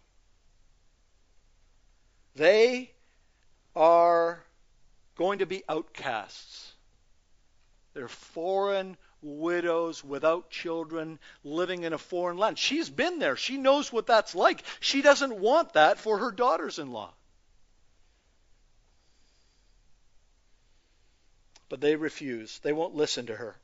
They 2.36 2.90
are 3.76 4.44
going 5.16 5.38
to 5.40 5.46
be 5.46 5.64
outcasts. 5.70 6.74
They're 7.94 8.08
foreign 8.08 8.98
widows 9.22 10.04
without 10.04 10.50
children 10.50 11.20
living 11.44 11.84
in 11.84 11.94
a 11.94 12.00
foreign 12.00 12.40
land. 12.40 12.58
She's 12.58 12.90
been 12.90 13.20
there. 13.20 13.36
She 13.36 13.58
knows 13.58 13.94
what 13.94 14.08
that's 14.08 14.34
like. 14.34 14.64
She 14.80 15.04
doesn't 15.04 15.40
want 15.40 15.74
that 15.74 16.00
for 16.00 16.18
her 16.18 16.32
daughters 16.32 16.80
in 16.80 16.92
law. 16.92 17.14
But 21.70 21.80
they 21.80 21.96
refuse. 21.96 22.58
They 22.64 22.74
won't 22.74 22.96
listen 22.96 23.28
to 23.28 23.36
her. 23.36 23.56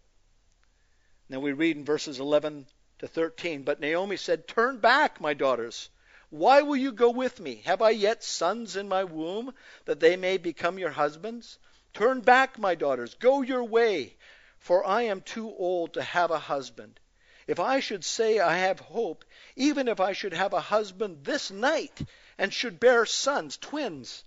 Then 1.30 1.42
we 1.42 1.54
read 1.54 1.78
in 1.78 1.86
verses 1.86 2.20
11 2.20 2.68
to 3.00 3.08
13 3.08 3.64
But 3.64 3.80
Naomi 3.80 4.18
said, 4.18 4.48
Turn 4.48 4.80
back, 4.80 5.22
my 5.22 5.34
daughters. 5.34 5.90
Why 6.30 6.62
will 6.62 6.76
you 6.76 6.92
go 6.92 7.12
with 7.12 7.40
me? 7.40 7.62
Have 7.66 7.82
I 7.82 7.92
yet 7.92 8.24
sons 8.24 8.76
in 8.76 8.90
my 8.90 9.04
womb, 9.04 9.54
that 9.86 10.00
they 10.00 10.16
may 10.16 10.38
become 10.38 10.80
your 10.80 10.90
husbands? 10.90 11.60
Turn 11.94 12.22
back, 12.22 12.58
my 12.58 12.76
daughters. 12.76 13.14
Go 13.14 13.42
your 13.42 13.64
way, 13.64 14.18
for 14.58 14.86
I 14.86 15.04
am 15.04 15.22
too 15.22 15.48
old 15.56 15.94
to 15.94 16.02
have 16.02 16.32
a 16.32 16.40
husband. 16.40 17.00
If 17.46 17.60
I 17.60 17.82
should 17.82 18.04
say 18.04 18.40
I 18.40 18.58
have 18.58 18.80
hope, 18.80 19.26
even 19.56 19.88
if 19.88 20.00
I 20.00 20.14
should 20.14 20.34
have 20.34 20.54
a 20.54 20.62
husband 20.62 21.24
this 21.24 21.52
night, 21.52 22.02
and 22.38 22.54
should 22.54 22.80
bear 22.80 23.06
sons, 23.06 23.58
twins, 23.58 24.24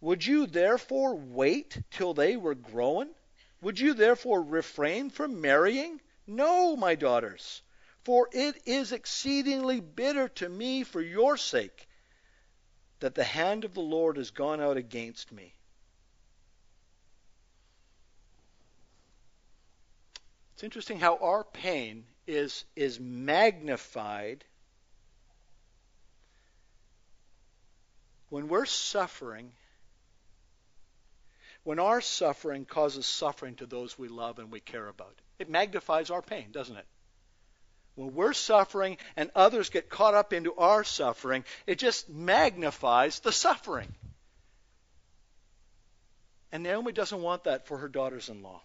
would 0.00 0.24
you 0.24 0.46
therefore 0.46 1.14
wait 1.14 1.78
till 1.90 2.14
they 2.14 2.36
were 2.36 2.54
grown? 2.54 3.14
Would 3.62 3.78
you 3.78 3.94
therefore 3.94 4.42
refrain 4.42 5.08
from 5.08 5.40
marrying? 5.40 6.00
No, 6.26 6.76
my 6.76 6.96
daughters, 6.96 7.62
for 8.02 8.28
it 8.32 8.60
is 8.66 8.90
exceedingly 8.90 9.80
bitter 9.80 10.28
to 10.28 10.48
me 10.48 10.82
for 10.82 11.00
your 11.00 11.36
sake 11.36 11.88
that 12.98 13.14
the 13.14 13.24
hand 13.24 13.64
of 13.64 13.72
the 13.74 13.80
Lord 13.80 14.16
has 14.16 14.32
gone 14.32 14.60
out 14.60 14.76
against 14.76 15.30
me. 15.30 15.54
It's 20.54 20.64
interesting 20.64 20.98
how 20.98 21.16
our 21.18 21.44
pain 21.44 22.04
is, 22.26 22.64
is 22.74 22.98
magnified 22.98 24.44
when 28.28 28.48
we're 28.48 28.66
suffering 28.66 29.52
when 31.64 31.78
our 31.78 32.00
suffering 32.00 32.64
causes 32.64 33.06
suffering 33.06 33.54
to 33.56 33.66
those 33.66 33.98
we 33.98 34.08
love 34.08 34.38
and 34.38 34.50
we 34.50 34.60
care 34.60 34.88
about. 34.88 35.14
It 35.38 35.48
magnifies 35.48 36.10
our 36.10 36.22
pain, 36.22 36.48
doesn't 36.50 36.76
it? 36.76 36.86
When 37.94 38.14
we're 38.14 38.32
suffering 38.32 38.96
and 39.16 39.30
others 39.34 39.70
get 39.70 39.90
caught 39.90 40.14
up 40.14 40.32
into 40.32 40.54
our 40.54 40.82
suffering, 40.82 41.44
it 41.66 41.78
just 41.78 42.08
magnifies 42.08 43.20
the 43.20 43.32
suffering. 43.32 43.92
And 46.50 46.62
Naomi 46.62 46.92
doesn't 46.92 47.20
want 47.20 47.44
that 47.44 47.66
for 47.66 47.78
her 47.78 47.88
daughters 47.88 48.28
in 48.28 48.42
law. 48.42 48.62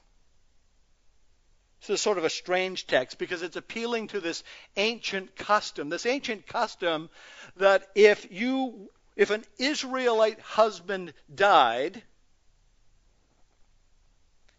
This 1.81 1.91
is 1.91 2.01
sort 2.01 2.17
of 2.17 2.25
a 2.25 2.29
strange 2.29 2.87
text 2.87 3.17
because 3.17 3.43
it's 3.43 3.55
appealing 3.55 4.07
to 4.07 4.19
this 4.19 4.43
ancient 4.75 5.35
custom, 5.35 5.89
this 5.89 6.05
ancient 6.05 6.47
custom 6.47 7.09
that 7.57 7.87
if 7.95 8.31
you 8.31 8.89
if 9.15 9.31
an 9.31 9.43
Israelite 9.57 10.39
husband 10.39 11.13
died, 11.33 12.03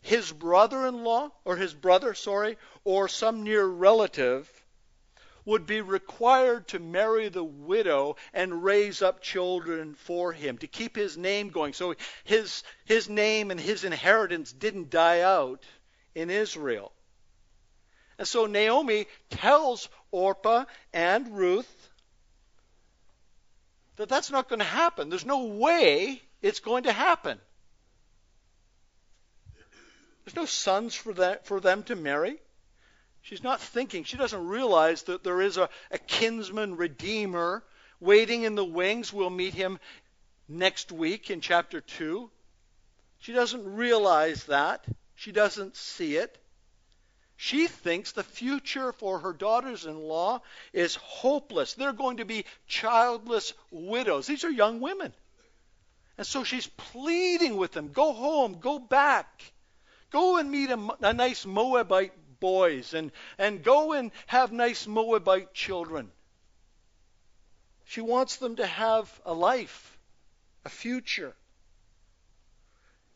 his 0.08 0.32
brother 0.32 0.86
in 0.86 1.04
law, 1.04 1.30
or 1.44 1.56
his 1.56 1.74
brother, 1.74 2.14
sorry, 2.14 2.56
or 2.82 3.08
some 3.08 3.44
near 3.44 3.64
relative 3.64 4.50
would 5.44 5.66
be 5.66 5.82
required 5.82 6.66
to 6.68 6.78
marry 6.78 7.28
the 7.28 7.44
widow 7.44 8.16
and 8.32 8.64
raise 8.64 9.02
up 9.02 9.20
children 9.20 9.94
for 9.94 10.32
him 10.32 10.56
to 10.58 10.66
keep 10.66 10.96
his 10.96 11.16
name 11.16 11.48
going 11.48 11.72
so 11.72 11.94
his 12.24 12.62
his 12.84 13.08
name 13.08 13.50
and 13.50 13.60
his 13.60 13.84
inheritance 13.84 14.52
didn't 14.52 14.90
die 14.90 15.20
out 15.20 15.62
in 16.14 16.30
Israel. 16.30 16.92
And 18.18 18.26
so 18.26 18.46
Naomi 18.46 19.06
tells 19.30 19.88
Orpah 20.10 20.64
and 20.92 21.36
Ruth 21.36 21.90
that 23.96 24.08
that's 24.08 24.30
not 24.30 24.48
going 24.48 24.60
to 24.60 24.64
happen. 24.64 25.10
There's 25.10 25.26
no 25.26 25.44
way 25.44 26.22
it's 26.40 26.60
going 26.60 26.84
to 26.84 26.92
happen. 26.92 27.38
There's 30.28 30.36
no 30.36 30.44
sons 30.44 30.94
for, 30.94 31.14
that, 31.14 31.46
for 31.46 31.58
them 31.58 31.84
to 31.84 31.96
marry. 31.96 32.36
She's 33.22 33.42
not 33.42 33.62
thinking, 33.62 34.04
she 34.04 34.18
doesn't 34.18 34.46
realize 34.46 35.04
that 35.04 35.24
there 35.24 35.40
is 35.40 35.56
a, 35.56 35.70
a 35.90 35.96
kinsman 35.96 36.76
redeemer 36.76 37.64
waiting 37.98 38.42
in 38.42 38.54
the 38.54 38.64
wings. 38.64 39.10
We'll 39.10 39.30
meet 39.30 39.54
him 39.54 39.78
next 40.46 40.92
week 40.92 41.30
in 41.30 41.40
chapter 41.40 41.80
2. 41.80 42.30
She 43.20 43.32
doesn't 43.32 43.74
realize 43.74 44.44
that. 44.44 44.84
She 45.14 45.32
doesn't 45.32 45.76
see 45.76 46.16
it. 46.16 46.36
She 47.38 47.66
thinks 47.66 48.12
the 48.12 48.22
future 48.22 48.92
for 48.92 49.20
her 49.20 49.32
daughters 49.32 49.86
in 49.86 49.98
law 49.98 50.42
is 50.74 50.96
hopeless. 50.96 51.72
They're 51.72 51.94
going 51.94 52.18
to 52.18 52.26
be 52.26 52.44
childless 52.66 53.54
widows. 53.70 54.26
These 54.26 54.44
are 54.44 54.50
young 54.50 54.80
women. 54.80 55.14
And 56.18 56.26
so 56.26 56.44
she's 56.44 56.66
pleading 56.66 57.56
with 57.56 57.72
them 57.72 57.92
go 57.92 58.12
home, 58.12 58.58
go 58.60 58.78
back. 58.78 59.54
Go 60.10 60.36
and 60.38 60.50
meet 60.50 60.70
a, 60.70 60.96
a 61.00 61.12
nice 61.12 61.44
Moabite 61.44 62.12
boys 62.40 62.94
and, 62.94 63.12
and 63.36 63.62
go 63.62 63.92
and 63.92 64.10
have 64.26 64.52
nice 64.52 64.86
Moabite 64.86 65.52
children. 65.52 66.10
She 67.84 68.00
wants 68.00 68.36
them 68.36 68.56
to 68.56 68.66
have 68.66 69.20
a 69.24 69.32
life, 69.32 69.98
a 70.64 70.68
future. 70.68 71.34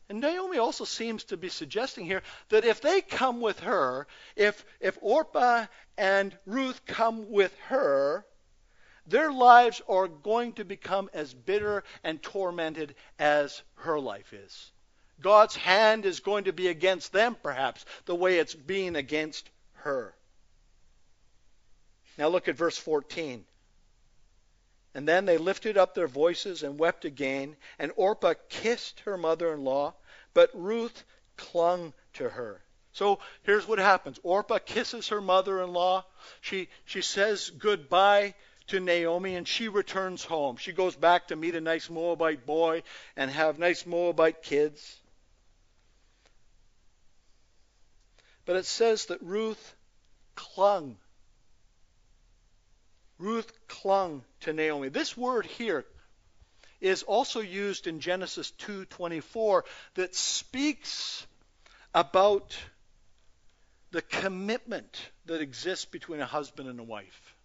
And 0.09 0.19
Naomi 0.19 0.57
also 0.57 0.83
seems 0.83 1.23
to 1.25 1.37
be 1.37 1.49
suggesting 1.49 2.05
here 2.05 2.21
that 2.49 2.65
if 2.65 2.81
they 2.81 3.01
come 3.01 3.39
with 3.39 3.61
her, 3.61 4.07
if, 4.35 4.65
if 4.79 4.97
Orpah 5.01 5.67
and 5.97 6.37
Ruth 6.45 6.85
come 6.85 7.31
with 7.31 7.57
her, 7.67 8.25
their 9.05 9.31
lives 9.31 9.81
are 9.87 10.07
going 10.07 10.53
to 10.53 10.65
become 10.65 11.09
as 11.13 11.33
bitter 11.33 11.83
and 12.03 12.21
tormented 12.21 12.95
as 13.17 13.61
her 13.75 13.99
life 13.99 14.33
is. 14.33 14.71
God's 15.21 15.55
hand 15.55 16.05
is 16.05 16.19
going 16.19 16.45
to 16.45 16.53
be 16.53 16.67
against 16.67 17.13
them, 17.13 17.35
perhaps, 17.41 17.85
the 18.05 18.15
way 18.15 18.39
it's 18.39 18.53
being 18.53 18.95
against 18.95 19.49
her. 19.83 20.13
Now 22.17 22.27
look 22.27 22.47
at 22.47 22.55
verse 22.55 22.77
14. 22.77 23.45
And 24.95 25.07
then 25.07 25.25
they 25.25 25.37
lifted 25.37 25.77
up 25.77 25.95
their 25.95 26.07
voices 26.07 26.61
and 26.61 26.77
wept 26.77 27.05
again, 27.05 27.55
and 27.79 27.91
Orpah 27.95 28.35
kissed 28.49 28.99
her 29.01 29.17
mother 29.17 29.51
in 29.53 29.63
law, 29.63 29.95
but 30.33 30.51
Ruth 30.53 31.03
clung 31.35 31.93
to 32.13 32.29
her. 32.29 32.61
So 32.91 33.19
here's 33.41 33.67
what 33.67 33.79
happens 33.79 34.19
Orpah 34.23 34.59
kisses 34.59 35.07
her 35.09 35.21
mother 35.21 35.61
in 35.63 35.73
law. 35.73 36.05
She, 36.41 36.69
she 36.85 37.01
says 37.01 37.49
goodbye 37.49 38.35
to 38.67 38.79
Naomi 38.79 39.35
and 39.35 39.47
she 39.47 39.67
returns 39.67 40.23
home. 40.23 40.57
She 40.57 40.71
goes 40.71 40.95
back 40.95 41.27
to 41.27 41.35
meet 41.35 41.55
a 41.55 41.61
nice 41.61 41.89
Moabite 41.89 42.45
boy 42.45 42.83
and 43.15 43.31
have 43.31 43.57
nice 43.57 43.85
Moabite 43.85 44.43
kids. 44.43 44.99
But 48.45 48.57
it 48.57 48.65
says 48.65 49.05
that 49.05 49.21
Ruth 49.21 49.75
clung. 50.35 50.97
Ruth 53.17 53.51
clung 53.67 54.23
to 54.41 54.53
Naomi. 54.53 54.89
This 54.89 55.15
word 55.15 55.45
here 55.45 55.85
is 56.81 57.03
also 57.03 57.39
used 57.39 57.87
in 57.87 58.01
Genesis 58.01 58.51
2:24 58.51 59.63
that 59.93 60.13
speaks 60.13 61.25
about 61.93 62.57
the 63.91 64.01
commitment 64.01 64.99
that 65.25 65.39
exists 65.39 65.85
between 65.85 66.19
a 66.19 66.25
husband 66.25 66.67
and 66.67 66.79
a 66.79 66.83
wife. 66.83 67.35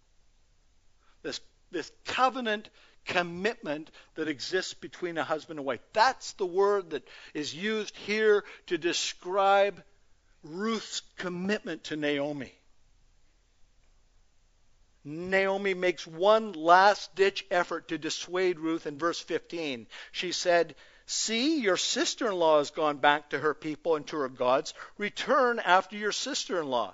This 1.21 1.39
this 1.71 1.91
covenant 2.05 2.69
commitment 3.05 3.89
that 4.15 4.27
exists 4.27 4.73
between 4.73 5.17
a 5.17 5.23
husband 5.23 5.59
and 5.59 5.65
a 5.65 5.67
wife. 5.67 5.81
That's 5.93 6.33
the 6.33 6.45
word 6.45 6.89
that 6.89 7.07
is 7.33 7.53
used 7.53 7.95
here 7.95 8.43
to 8.67 8.77
describe 8.77 9.81
Ruth's 10.43 11.01
commitment 11.17 11.85
to 11.85 11.95
Naomi. 11.95 12.53
Naomi 15.03 15.73
makes 15.73 16.05
one 16.05 16.53
last 16.53 17.15
ditch 17.15 17.45
effort 17.49 17.87
to 17.87 17.97
dissuade 17.97 18.59
Ruth 18.59 18.85
in 18.85 18.97
verse 18.97 19.19
15. 19.19 19.87
She 20.11 20.31
said, 20.31 20.75
See, 21.05 21.59
your 21.59 21.77
sister 21.77 22.27
in 22.27 22.35
law 22.35 22.59
has 22.59 22.69
gone 22.69 22.97
back 22.97 23.31
to 23.31 23.39
her 23.39 23.53
people 23.53 23.95
and 23.95 24.05
to 24.07 24.17
her 24.17 24.29
gods. 24.29 24.73
Return 24.97 25.59
after 25.59 25.95
your 25.95 26.11
sister 26.11 26.59
in 26.59 26.67
law. 26.67 26.93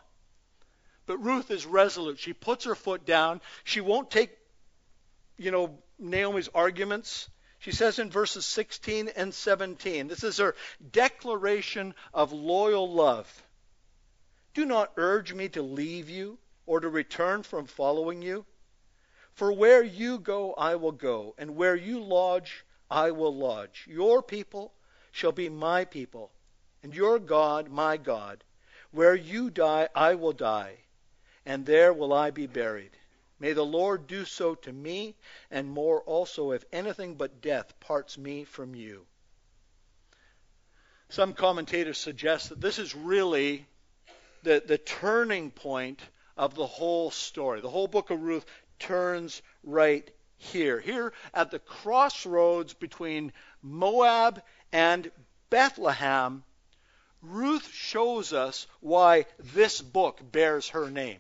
But 1.06 1.18
Ruth 1.18 1.52
is 1.52 1.66
resolute. 1.66 2.20
She 2.20 2.34
puts 2.34 2.66
her 2.66 2.76
foot 2.76 3.06
down. 3.06 3.42
She 3.64 3.82
won't 3.82 4.10
take, 4.10 4.32
you 5.38 5.52
know, 5.52 5.78
Naomi's 6.00 6.48
arguments. 6.56 7.30
She 7.66 7.72
says 7.72 7.98
in 7.98 8.12
verses 8.12 8.46
16 8.46 9.08
and 9.08 9.34
17, 9.34 10.08
this 10.08 10.24
is 10.24 10.38
her 10.38 10.54
declaration 10.92 11.96
of 12.14 12.32
loyal 12.32 12.94
love. 12.94 13.44
Do 14.54 14.68
not 14.68 14.94
urge 14.98 15.34
me 15.34 15.50
to 15.50 15.64
leave 15.64 16.08
you 16.08 16.38
or 16.68 16.80
to 16.80 16.88
return 16.88 17.42
from 17.42 17.66
following 17.66 18.22
you. 18.22 18.46
For 19.34 19.52
where 19.52 19.82
you 19.82 20.20
go, 20.20 20.54
I 20.54 20.76
will 20.76 20.92
go, 20.92 21.34
and 21.40 21.56
where 21.56 21.76
you 21.76 22.02
lodge, 22.02 22.64
I 22.88 23.10
will 23.10 23.36
lodge. 23.36 23.88
Your 23.90 24.22
people 24.22 24.72
shall 25.12 25.32
be 25.32 25.50
my 25.50 25.86
people, 25.86 26.30
and 26.84 26.94
your 26.94 27.18
God, 27.18 27.72
my 27.72 27.98
God. 27.98 28.44
Where 28.92 29.16
you 29.16 29.50
die, 29.50 29.90
I 29.96 30.14
will 30.14 30.34
die, 30.34 30.82
and 31.48 31.66
there 31.66 31.94
will 31.94 32.14
I 32.14 32.30
be 32.30 32.46
buried. 32.46 32.96
May 33.40 33.54
the 33.54 33.66
Lord 33.66 34.08
do 34.08 34.26
so 34.26 34.56
to 34.56 34.72
me, 34.72 35.16
and 35.52 35.70
more 35.70 36.02
also, 36.02 36.52
if 36.52 36.64
anything 36.72 37.16
but 37.16 37.42
death 37.42 37.80
parts 37.80 38.18
me 38.18 38.46
from 38.46 38.76
you. 38.76 39.06
Some 41.10 41.34
commentators 41.34 41.98
suggest 41.98 42.50
that 42.50 42.62
this 42.62 42.80
is 42.80 42.96
really 42.96 43.68
the, 44.44 44.64
the 44.66 44.78
turning 44.78 45.52
point 45.52 46.02
of 46.38 46.56
the 46.56 46.66
whole 46.66 47.12
story. 47.12 47.62
The 47.62 47.70
whole 47.70 47.88
book 47.88 48.10
of 48.10 48.22
Ruth 48.22 48.46
turns 48.80 49.42
right 49.64 50.10
here. 50.38 50.80
Here 50.80 51.14
at 51.34 51.52
the 51.52 51.60
crossroads 51.60 52.74
between 52.74 53.34
Moab 53.62 54.42
and 54.72 55.12
Bethlehem, 55.50 56.44
Ruth 57.22 57.72
shows 57.72 58.34
us 58.34 58.68
why 58.80 59.26
this 59.40 59.82
book 59.82 60.20
bears 60.32 60.70
her 60.70 60.90
name. 60.90 61.20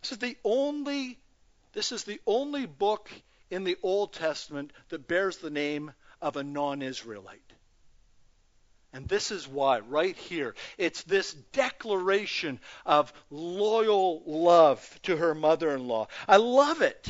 This 0.00 0.12
is 0.12 0.18
the 0.18 0.36
only 0.44 1.18
this 1.72 1.92
is 1.92 2.04
the 2.04 2.20
only 2.26 2.66
book 2.66 3.10
in 3.50 3.64
the 3.64 3.76
Old 3.82 4.12
Testament 4.12 4.72
that 4.88 5.06
bears 5.06 5.38
the 5.38 5.50
name 5.50 5.92
of 6.20 6.36
a 6.36 6.42
non-Israelite. 6.42 7.40
And 8.92 9.08
this 9.08 9.30
is 9.30 9.46
why, 9.46 9.78
right 9.80 10.16
here, 10.16 10.56
it's 10.76 11.04
this 11.04 11.32
declaration 11.52 12.58
of 12.84 13.12
loyal 13.30 14.22
love 14.26 15.00
to 15.04 15.16
her 15.16 15.32
mother-in-law. 15.32 16.08
I 16.26 16.38
love 16.38 16.82
it. 16.82 17.08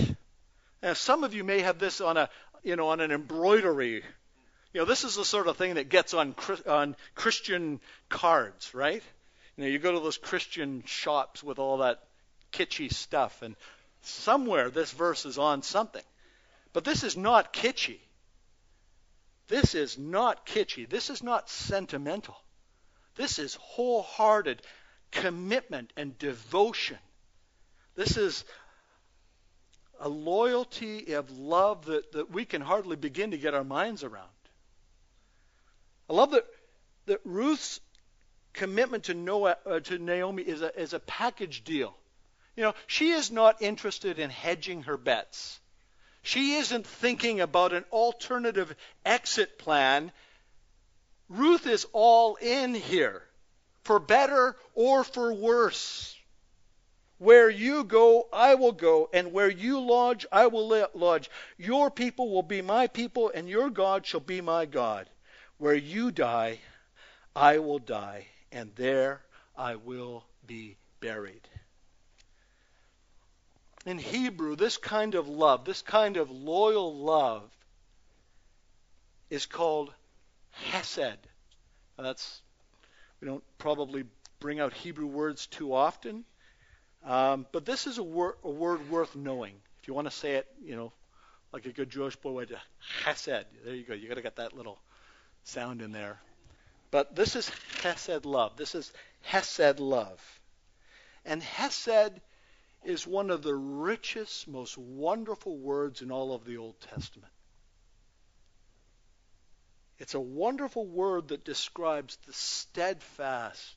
Now, 0.83 0.93
some 0.93 1.25
of 1.25 1.33
you 1.33 1.43
may 1.43 1.61
have 1.61 1.79
this 1.79 2.03
on 2.03 2.19
a, 2.19 2.29
you 2.63 2.77
know, 2.77 2.89
on 2.89 3.01
an 3.01 3.11
embroidery. 3.11 4.03
You 4.75 4.81
know, 4.81 4.85
this 4.85 5.05
is 5.05 5.17
the 5.17 5.25
sort 5.25 5.47
of 5.47 5.57
thing 5.57 5.75
that 5.75 5.89
gets 5.89 6.13
on 6.13 6.35
on 6.67 6.97
Christian 7.15 7.81
cards, 8.11 8.75
right? 8.75 9.03
You 9.57 9.65
know, 9.65 9.71
you 9.71 9.79
go 9.79 9.93
to 9.93 10.01
those 10.01 10.19
Christian 10.19 10.83
shops 10.85 11.43
with 11.43 11.59
all 11.59 11.79
that 11.79 12.03
kitschy 12.53 12.93
stuff, 12.93 13.43
and 13.43 13.57
somewhere 14.03 14.71
this 14.71 14.93
verse 14.93 15.27
is 15.27 15.39
on 15.39 15.63
something. 15.63 16.03
But 16.73 16.85
this 16.85 17.03
is 17.03 17.17
not 17.17 17.53
kitschy. 17.53 17.99
This 19.49 19.75
is 19.75 19.99
not 19.99 20.47
kitschy. 20.47 20.89
This 20.89 21.11
is 21.11 21.23
not 21.23 21.51
sentimental. 21.51 22.37
This 23.17 23.39
is 23.39 23.59
wholehearted 23.61 24.63
commitment 25.11 25.93
and 25.97 26.17
devotion. 26.19 26.99
This 27.97 28.17
is 28.17 28.45
a 29.99 30.09
loyalty 30.09 31.13
of 31.15 31.31
love 31.31 31.87
that, 31.87 32.13
that 32.13 32.31
we 32.31 32.45
can 32.45 32.63
hardly 32.63 32.97
begin 32.97 33.33
to 33.33 33.39
get 33.39 33.55
our 33.55 33.65
minds 33.65 34.05
around. 34.05 34.29
I 36.09 36.15
love 36.15 36.31
that, 36.31 36.47
that 37.07 37.21
Ruth's 37.25 37.81
commitment 38.53 39.05
to, 39.05 39.15
Noah, 39.15 39.57
uh, 39.67 39.81
to 39.81 39.99
Naomi 39.99 40.43
is 40.43 40.63
a, 40.63 40.81
is 40.81 40.93
a 40.93 41.01
package 41.01 41.65
deal. 41.65 41.95
You 42.61 42.67
know, 42.67 42.75
she 42.87 43.13
is 43.13 43.31
not 43.31 43.63
interested 43.63 44.19
in 44.19 44.29
hedging 44.29 44.83
her 44.83 44.99
bets. 44.99 45.59
She 46.21 46.57
isn't 46.57 46.87
thinking 46.87 47.41
about 47.41 47.73
an 47.73 47.87
alternative 47.91 48.77
exit 49.03 49.59
plan. 49.59 50.13
Ruth 51.31 51.67
is 51.67 51.87
all 51.95 52.37
in 52.37 52.75
here, 52.75 53.23
for 53.85 53.99
better 53.99 54.59
or 54.75 55.05
for 55.05 55.33
worse. 55.33 56.15
Where 57.17 57.49
you 57.49 57.83
go, 57.83 58.29
I 58.31 58.57
will 58.57 58.73
go, 58.73 59.09
and 59.11 59.33
where 59.33 59.49
you 59.49 59.81
lodge, 59.81 60.27
I 60.31 60.49
will 60.49 60.87
lodge. 60.93 61.31
Your 61.57 61.91
people 61.91 62.31
will 62.31 62.43
be 62.43 62.61
my 62.61 62.89
people, 62.89 63.33
and 63.35 63.49
your 63.49 63.71
God 63.71 64.05
shall 64.05 64.21
be 64.21 64.43
my 64.43 64.67
God. 64.67 65.09
Where 65.57 65.75
you 65.75 66.11
die, 66.11 66.59
I 67.35 67.57
will 67.57 67.79
die, 67.79 68.27
and 68.53 68.71
there 68.77 69.23
I 69.57 69.77
will 69.77 70.27
be 70.47 70.77
buried. 71.01 71.49
In 73.87 73.99
Hebrew, 73.99 74.57
this 74.57 74.77
kind 74.77 75.15
of 75.15 75.29
love, 75.29 75.65
this 75.65 75.83
kind 75.83 76.17
of 76.17 76.31
loyal 76.31 76.97
love, 76.97 77.51
is 79.31 79.47
called 79.47 79.93
hesed. 80.51 81.19
Now 81.97 82.05
that's 82.05 82.43
we 83.21 83.29
don't 83.29 83.45
probably 83.59 84.05
bring 84.39 84.61
out 84.61 84.73
Hebrew 84.73 85.07
words 85.07 85.47
too 85.47 85.75
often, 85.75 86.25
um, 87.05 87.47
but 87.53 87.65
this 87.65 87.87
is 87.87 87.99
a, 87.99 88.03
wor- 88.03 88.37
a 88.43 88.51
word 88.51 88.91
worth 88.91 89.15
knowing. 89.15 89.55
If 89.81 89.89
you 89.89 89.95
want 89.95 90.09
to 90.09 90.11
say 90.11 90.35
it, 90.35 90.47
you 90.63 90.77
know, 90.77 90.93
like 91.53 91.67
a 91.67 91.73
good 91.73 91.91
Jewish 91.91 92.17
boy 92.17 92.33
would, 92.33 92.57
chesed. 93.03 93.45
There 93.65 93.75
you 93.75 93.85
go. 93.85 93.95
You 93.95 94.09
got 94.09 94.15
to 94.15 94.23
get 94.23 94.37
that 94.37 94.57
little 94.57 94.79
sound 95.45 95.83
in 95.83 95.93
there. 95.93 96.19
But 96.91 97.15
this 97.15 97.37
is 97.37 97.51
hesed 97.83 98.25
love. 98.25 98.57
This 98.57 98.75
is 98.75 98.93
hesed 99.23 99.81
love. 99.81 100.21
And 101.25 101.43
hesed 101.43 102.21
is 102.85 103.07
one 103.07 103.31
of 103.31 103.43
the 103.43 103.55
richest, 103.55 104.49
most 104.49 104.77
wonderful 104.79 105.57
words 105.57 106.03
in 106.03 106.11
all 106.11 106.35
of 106.35 106.45
the 106.45 106.57
Old 106.57 106.81
Testament. 106.81 107.33
It's 109.99 110.15
a 110.15 110.21
wonderful 110.21 110.87
word 110.87 111.29
that 111.29 111.45
describes 111.45 112.17
the 112.27 112.33
steadfast, 112.33 113.77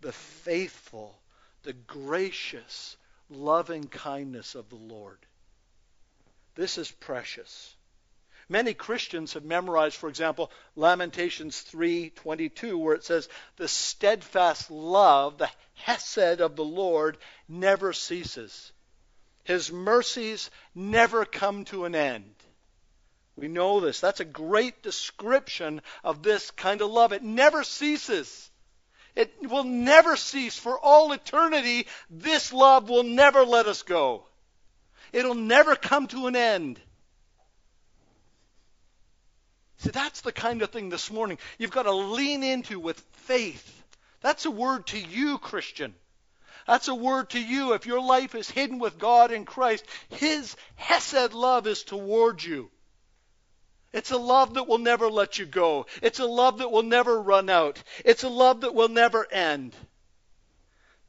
the 0.00 0.12
faithful, 0.12 1.16
the 1.62 1.72
gracious, 1.72 2.96
loving 3.30 3.86
kindness 3.86 4.56
of 4.56 4.68
the 4.68 4.76
Lord. 4.76 5.18
This 6.56 6.78
is 6.78 6.90
precious. 6.90 7.76
Many 8.52 8.74
Christians 8.74 9.32
have 9.32 9.46
memorized, 9.46 9.96
for 9.96 10.10
example, 10.10 10.50
Lamentations 10.76 11.62
3:22 11.62 12.76
where 12.76 12.94
it 12.94 13.02
says, 13.02 13.26
"The 13.56 13.66
steadfast 13.66 14.70
love, 14.70 15.38
the 15.38 15.50
hesed 15.72 16.42
of 16.42 16.54
the 16.54 16.64
Lord 16.64 17.16
never 17.48 17.94
ceases. 17.94 18.72
His 19.44 19.72
mercies 19.72 20.50
never 20.74 21.24
come 21.24 21.64
to 21.66 21.86
an 21.86 21.94
end." 21.94 22.34
We 23.36 23.48
know 23.48 23.80
this. 23.80 24.00
That's 24.00 24.20
a 24.20 24.26
great 24.26 24.82
description 24.82 25.80
of 26.04 26.22
this 26.22 26.50
kind 26.50 26.82
of 26.82 26.90
love. 26.90 27.14
It 27.14 27.22
never 27.22 27.64
ceases. 27.64 28.50
It 29.16 29.32
will 29.48 29.64
never 29.64 30.14
cease 30.14 30.58
for 30.58 30.78
all 30.78 31.12
eternity. 31.12 31.86
This 32.10 32.52
love 32.52 32.90
will 32.90 33.04
never 33.04 33.46
let 33.46 33.66
us 33.66 33.80
go. 33.82 34.26
It'll 35.10 35.34
never 35.34 35.74
come 35.74 36.06
to 36.08 36.26
an 36.26 36.36
end. 36.36 36.82
See, 39.78 39.90
that's 39.90 40.20
the 40.20 40.32
kind 40.32 40.62
of 40.62 40.70
thing 40.70 40.90
this 40.90 41.10
morning 41.10 41.38
you've 41.58 41.70
got 41.70 41.84
to 41.84 41.92
lean 41.92 42.42
into 42.42 42.78
with 42.78 43.00
faith. 43.12 43.82
That's 44.20 44.44
a 44.44 44.50
word 44.50 44.86
to 44.88 44.98
you, 44.98 45.38
Christian. 45.38 45.94
That's 46.66 46.88
a 46.88 46.94
word 46.94 47.30
to 47.30 47.40
you. 47.40 47.72
If 47.72 47.86
your 47.86 48.00
life 48.00 48.34
is 48.34 48.48
hidden 48.48 48.78
with 48.78 48.98
God 48.98 49.32
in 49.32 49.44
Christ, 49.44 49.84
His 50.08 50.56
Hesed 50.76 51.32
love 51.32 51.66
is 51.66 51.82
toward 51.82 52.42
you. 52.42 52.70
It's 53.92 54.10
a 54.10 54.16
love 54.16 54.54
that 54.54 54.68
will 54.68 54.78
never 54.78 55.10
let 55.10 55.38
you 55.38 55.44
go. 55.44 55.86
It's 56.00 56.18
a 56.18 56.24
love 56.24 56.58
that 56.58 56.70
will 56.70 56.82
never 56.82 57.20
run 57.20 57.50
out. 57.50 57.82
It's 58.04 58.22
a 58.22 58.28
love 58.28 58.62
that 58.62 58.74
will 58.74 58.88
never 58.88 59.30
end. 59.30 59.74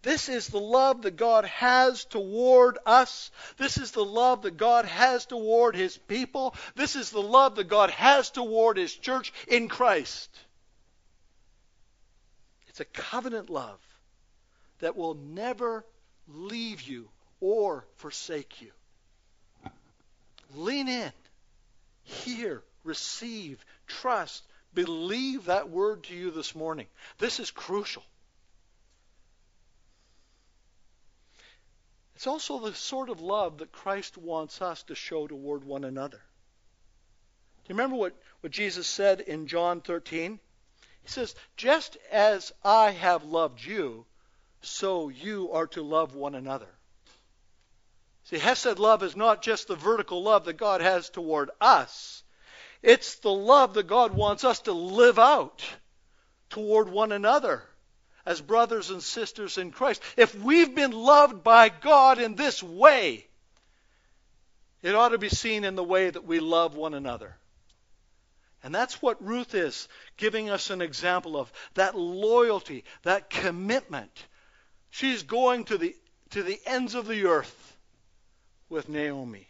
This 0.03 0.29
is 0.29 0.47
the 0.47 0.59
love 0.59 1.01
that 1.03 1.15
God 1.15 1.45
has 1.45 2.05
toward 2.05 2.77
us. 2.85 3.31
This 3.57 3.77
is 3.77 3.91
the 3.91 4.05
love 4.05 4.43
that 4.43 4.57
God 4.57 4.85
has 4.85 5.25
toward 5.25 5.75
His 5.75 5.97
people. 5.97 6.53
This 6.75 6.95
is 6.95 7.09
the 7.09 7.21
love 7.21 7.55
that 7.55 7.69
God 7.69 7.89
has 7.89 8.29
toward 8.29 8.77
His 8.77 8.93
church 8.93 9.33
in 9.47 9.67
Christ. 9.67 10.29
It's 12.67 12.81
a 12.81 12.85
covenant 12.85 13.49
love 13.49 13.79
that 14.79 14.95
will 14.95 15.15
never 15.15 15.85
leave 16.27 16.81
you 16.81 17.09
or 17.39 17.85
forsake 17.95 18.61
you. 18.61 18.71
Lean 20.55 20.87
in. 20.87 21.11
Hear 22.03 22.61
receive, 22.83 23.63
trust, 23.87 24.43
believe 24.73 25.45
that 25.45 25.69
word 25.69 26.03
to 26.03 26.15
you 26.15 26.31
this 26.31 26.55
morning. 26.55 26.87
This 27.17 27.39
is 27.39 27.51
crucial. 27.51 28.03
It's 32.23 32.27
also 32.29 32.57
the 32.59 32.73
sort 32.73 33.09
of 33.09 33.19
love 33.19 33.57
that 33.57 33.73
Christ 33.73 34.17
wants 34.17 34.61
us 34.61 34.81
to 34.83 34.95
show 34.95 35.27
toward 35.27 35.65
one 35.65 35.83
another. 35.83 36.19
Do 36.19 37.63
you 37.67 37.75
remember 37.75 37.97
what, 37.97 38.15
what 38.39 38.53
Jesus 38.53 38.87
said 38.87 39.19
in 39.19 39.45
John 39.45 39.81
13? 39.81 40.39
He 41.01 41.07
says, 41.09 41.35
Just 41.57 41.97
as 42.09 42.53
I 42.63 42.91
have 42.91 43.25
loved 43.25 43.61
you, 43.61 44.05
so 44.61 45.09
you 45.09 45.51
are 45.51 45.67
to 45.67 45.81
love 45.81 46.15
one 46.15 46.33
another. 46.33 46.69
See, 48.23 48.37
Hesed 48.37 48.79
love 48.79 49.03
is 49.03 49.17
not 49.17 49.41
just 49.41 49.67
the 49.67 49.75
vertical 49.75 50.23
love 50.23 50.45
that 50.45 50.55
God 50.55 50.79
has 50.79 51.09
toward 51.09 51.51
us, 51.59 52.23
it's 52.81 53.15
the 53.15 53.33
love 53.33 53.73
that 53.73 53.87
God 53.87 54.13
wants 54.13 54.45
us 54.45 54.61
to 54.61 54.71
live 54.71 55.19
out 55.19 55.61
toward 56.49 56.87
one 56.87 57.11
another 57.11 57.63
as 58.25 58.41
brothers 58.41 58.89
and 58.89 59.01
sisters 59.03 59.57
in 59.57 59.71
Christ. 59.71 60.01
If 60.17 60.35
we've 60.35 60.73
been 60.73 60.91
loved 60.91 61.43
by 61.43 61.69
God 61.69 62.19
in 62.19 62.35
this 62.35 62.63
way, 62.63 63.25
it 64.81 64.95
ought 64.95 65.09
to 65.09 65.17
be 65.17 65.29
seen 65.29 65.63
in 65.63 65.75
the 65.75 65.83
way 65.83 66.09
that 66.09 66.25
we 66.25 66.39
love 66.39 66.75
one 66.75 66.93
another. 66.93 67.35
And 68.63 68.73
that's 68.73 69.01
what 69.01 69.23
Ruth 69.23 69.55
is, 69.55 69.89
giving 70.15 70.49
us 70.49 70.69
an 70.69 70.81
example 70.81 71.35
of 71.35 71.51
that 71.73 71.97
loyalty, 71.97 72.85
that 73.03 73.29
commitment. 73.29 74.25
She's 74.89 75.23
going 75.23 75.65
to 75.65 75.77
the, 75.77 75.95
to 76.29 76.43
the 76.43 76.59
ends 76.65 76.95
of 76.95 77.07
the 77.07 77.25
earth 77.25 77.77
with 78.69 78.87
Naomi. 78.87 79.47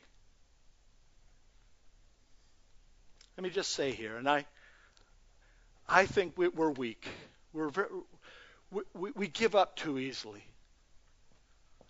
Let 3.38 3.44
me 3.44 3.50
just 3.50 3.72
say 3.72 3.92
here, 3.92 4.18
and 4.18 4.30
I, 4.30 4.46
I 5.88 6.06
think 6.06 6.38
we, 6.38 6.48
are 6.48 6.72
weak. 6.72 7.08
We're 7.52 7.70
very, 7.70 7.90
we, 8.94 9.12
we 9.12 9.28
give 9.28 9.56
up 9.56 9.76
too 9.76 10.00
easily. 10.00 10.44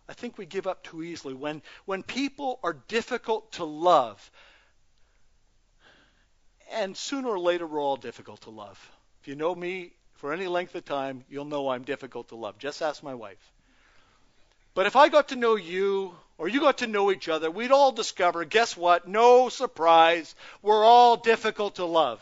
I 0.08 0.13
think 0.13 0.38
we 0.38 0.46
give 0.46 0.67
up 0.67 0.84
too 0.84 1.02
easily 1.02 1.34
when 1.34 1.62
when 1.86 2.04
people 2.04 2.60
are 2.63 2.74
difficult 2.88 3.52
to 3.54 3.63
love. 3.63 4.32
And 6.72 6.98
sooner 6.98 7.30
or 7.30 7.39
later, 7.39 7.67
we're 7.67 7.82
all 7.82 7.98
difficult 7.98 8.41
to 8.41 8.50
love. 8.50 8.80
If 9.22 9.28
you 9.28 9.36
know 9.36 9.54
me 9.54 9.93
for 10.15 10.34
any 10.34 10.48
length 10.48 10.76
of 10.76 10.86
time, 10.86 11.24
you'll 11.30 11.46
know 11.46 11.69
I'm 11.69 11.84
difficult 11.84 12.30
to 12.30 12.36
love. 12.36 12.58
Just 12.58 12.82
ask 12.82 13.04
my 13.04 13.13
wife. 13.13 13.52
But 14.74 14.88
if 14.88 14.96
I 14.96 15.10
got 15.10 15.30
to 15.30 15.36
know 15.36 15.56
you 15.56 16.15
or 16.38 16.48
you 16.48 16.60
got 16.60 16.80
to 16.80 16.88
know 16.88 17.12
each 17.12 17.30
other, 17.30 17.52
we'd 17.52 17.72
all 17.72 17.91
discover 17.91 18.43
guess 18.43 18.76
what? 18.76 19.08
No 19.08 19.50
surprise. 19.50 20.34
We're 20.62 20.84
all 20.84 21.17
difficult 21.17 21.76
to 21.76 21.86
love. 21.86 22.22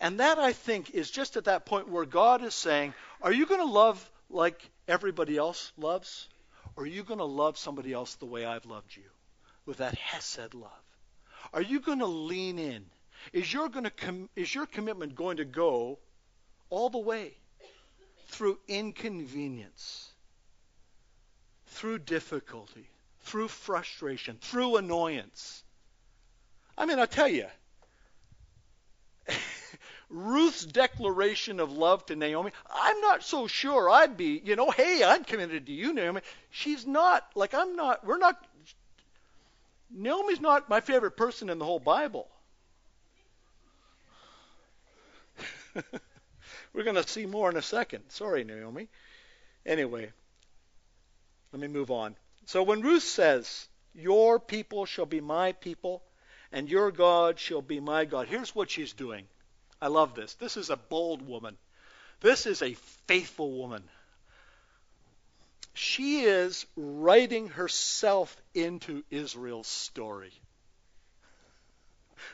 And 0.00 0.20
that, 0.20 0.38
I 0.38 0.52
think, 0.52 0.90
is 0.90 1.10
just 1.10 1.36
at 1.36 1.44
that 1.44 1.66
point 1.66 1.88
where 1.88 2.04
God 2.04 2.42
is 2.42 2.54
saying, 2.54 2.94
Are 3.20 3.32
you 3.32 3.46
going 3.46 3.60
to 3.60 3.72
love 3.72 4.10
like 4.30 4.70
everybody 4.86 5.36
else 5.36 5.72
loves? 5.76 6.28
Or 6.76 6.84
are 6.84 6.86
you 6.86 7.02
going 7.02 7.18
to 7.18 7.24
love 7.24 7.58
somebody 7.58 7.92
else 7.92 8.14
the 8.14 8.26
way 8.26 8.44
I've 8.44 8.66
loved 8.66 8.94
you? 8.96 9.02
With 9.66 9.78
that 9.78 9.96
Hesed 9.96 10.54
love. 10.54 10.70
Are 11.52 11.62
you 11.62 11.80
going 11.80 11.98
to 11.98 12.06
lean 12.06 12.58
in? 12.58 12.84
Is 13.32 13.52
your, 13.52 13.68
going 13.68 13.84
to 13.84 13.90
com- 13.90 14.30
is 14.36 14.54
your 14.54 14.66
commitment 14.66 15.16
going 15.16 15.38
to 15.38 15.44
go 15.44 15.98
all 16.70 16.88
the 16.88 16.98
way 16.98 17.34
through 18.28 18.58
inconvenience? 18.68 20.12
through 21.68 22.00
difficulty, 22.00 22.88
through 23.20 23.48
frustration, 23.48 24.36
through 24.40 24.76
annoyance. 24.76 25.62
I 26.76 26.86
mean, 26.86 26.98
I 26.98 27.06
tell 27.06 27.28
you, 27.28 27.46
Ruth's 30.10 30.64
declaration 30.64 31.60
of 31.60 31.70
love 31.70 32.06
to 32.06 32.16
Naomi, 32.16 32.50
I'm 32.72 33.00
not 33.00 33.22
so 33.22 33.46
sure 33.46 33.90
I'd 33.90 34.16
be, 34.16 34.40
you 34.42 34.56
know, 34.56 34.70
hey, 34.70 35.02
I'm 35.04 35.24
committed 35.24 35.66
to 35.66 35.72
you, 35.72 35.92
Naomi. 35.92 36.22
She's 36.50 36.86
not, 36.86 37.26
like, 37.34 37.52
I'm 37.52 37.76
not, 37.76 38.06
we're 38.06 38.18
not, 38.18 38.42
Naomi's 39.90 40.40
not 40.40 40.70
my 40.70 40.80
favorite 40.80 41.16
person 41.16 41.50
in 41.50 41.58
the 41.58 41.64
whole 41.64 41.78
Bible. 41.78 42.26
we're 46.72 46.84
going 46.84 46.96
to 46.96 47.06
see 47.06 47.26
more 47.26 47.50
in 47.50 47.56
a 47.56 47.62
second. 47.62 48.04
Sorry, 48.08 48.44
Naomi. 48.44 48.88
Anyway, 49.66 50.10
let 51.52 51.60
me 51.60 51.68
move 51.68 51.90
on. 51.90 52.16
So 52.46 52.62
when 52.62 52.80
Ruth 52.80 53.02
says, 53.02 53.68
Your 53.94 54.40
people 54.40 54.86
shall 54.86 55.04
be 55.06 55.20
my 55.20 55.52
people, 55.52 56.02
and 56.50 56.70
your 56.70 56.90
God 56.90 57.38
shall 57.38 57.60
be 57.60 57.78
my 57.78 58.06
God, 58.06 58.26
here's 58.28 58.54
what 58.54 58.70
she's 58.70 58.94
doing. 58.94 59.26
I 59.80 59.88
love 59.88 60.14
this. 60.14 60.34
This 60.34 60.56
is 60.56 60.70
a 60.70 60.76
bold 60.76 61.26
woman. 61.26 61.56
This 62.20 62.46
is 62.46 62.62
a 62.62 62.74
faithful 63.06 63.52
woman. 63.52 63.82
She 65.74 66.22
is 66.22 66.66
writing 66.76 67.48
herself 67.48 68.36
into 68.54 69.04
Israel's 69.10 69.68
story. 69.68 70.32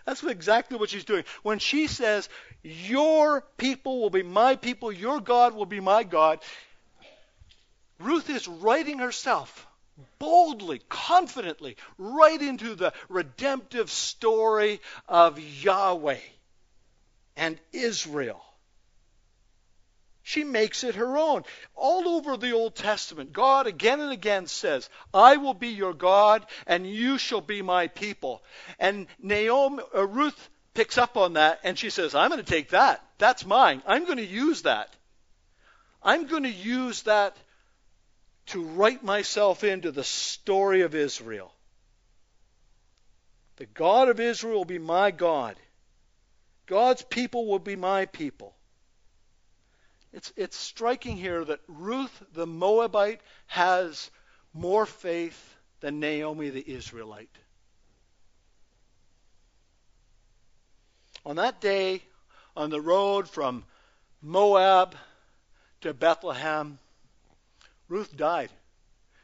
That's 0.07 0.25
exactly 0.25 0.79
what 0.79 0.89
she's 0.89 1.05
doing. 1.05 1.25
When 1.43 1.59
she 1.59 1.87
says, 1.87 2.31
Your 2.63 3.43
people 3.59 4.01
will 4.01 4.11
be 4.11 4.23
my 4.23 4.57
people, 4.57 4.91
your 4.91 5.21
God 5.21 5.55
will 5.55 5.67
be 5.67 5.81
my 5.81 6.05
God, 6.05 6.41
Ruth 7.99 8.31
is 8.31 8.49
writing 8.49 8.99
herself 8.99 9.67
boldly, 10.19 10.81
confidently, 10.89 11.77
right 11.99 12.41
into 12.41 12.75
the 12.75 12.93
redemptive 13.09 13.91
story 13.91 14.81
of 15.07 15.39
Yahweh 15.39 16.19
and 17.37 17.59
Israel. 17.73 18.43
She 20.27 20.43
makes 20.43 20.85
it 20.85 20.95
her 20.95 21.19
own. 21.19 21.45
All 21.75 22.09
over 22.09 22.39
the 22.39 22.53
Old 22.53 22.75
Testament, 22.75 23.35
God 23.35 23.67
again 23.67 24.01
and 24.01 24.11
again 24.11 24.47
says, 24.47 24.89
I 25.13 25.37
will 25.37 25.53
be 25.53 25.69
your 25.69 25.93
God 25.93 26.47
and 26.67 26.89
you 26.89 27.19
shall 27.19 27.43
be 27.43 27.61
my 27.61 27.89
people. 27.89 28.43
And 28.79 29.07
Naomi, 29.19 29.83
uh, 29.95 30.07
Ruth 30.07 30.49
picks 30.73 30.97
up 30.97 31.19
on 31.19 31.35
that 31.35 31.61
and 31.63 31.79
she 31.79 31.91
says, 31.91 32.15
I'm 32.15 32.31
going 32.31 32.43
to 32.43 32.51
take 32.51 32.71
that. 32.71 33.05
That's 33.19 33.45
mine. 33.45 33.83
I'm 33.87 34.07
going 34.07 34.17
to 34.17 34.25
use 34.25 34.63
that. 34.63 34.89
I'm 36.03 36.27
going 36.27 36.45
to 36.45 36.51
use 36.51 37.03
that 37.03 37.37
to 38.47 38.63
write 38.63 39.05
myself 39.05 39.63
into 39.63 39.93
the 39.93 40.05
story 40.05 40.83
of 40.83 40.95
Israel. 40.95 41.53
The 43.57 43.67
God 43.67 44.09
of 44.09 44.21
Israel 44.21 44.59
will 44.59 44.65
be 44.65 44.79
my 44.79 45.11
God. 45.11 45.57
God's 46.67 47.03
people 47.03 47.47
will 47.47 47.59
be 47.59 47.77
my 47.77 48.07
people. 48.07 48.55
It's, 50.13 50.33
it's 50.37 50.57
striking 50.57 51.17
here 51.17 51.45
that 51.45 51.61
Ruth 51.67 52.23
the 52.33 52.47
Moabite 52.47 53.21
has 53.47 54.11
more 54.53 54.87
faith 54.87 55.57
than 55.81 56.01
Naomi 56.01 56.51
the 56.51 56.65
Israelite. 56.67 57.37
On 61.27 61.37
that 61.37 61.61
day, 61.61 62.03
on 62.57 62.71
the 62.71 62.81
road 62.81 63.29
from 63.29 63.65
Moab 64.23 64.95
to 65.81 65.93
Bethlehem, 65.93 66.79
Ruth 67.89 68.17
died. 68.17 68.51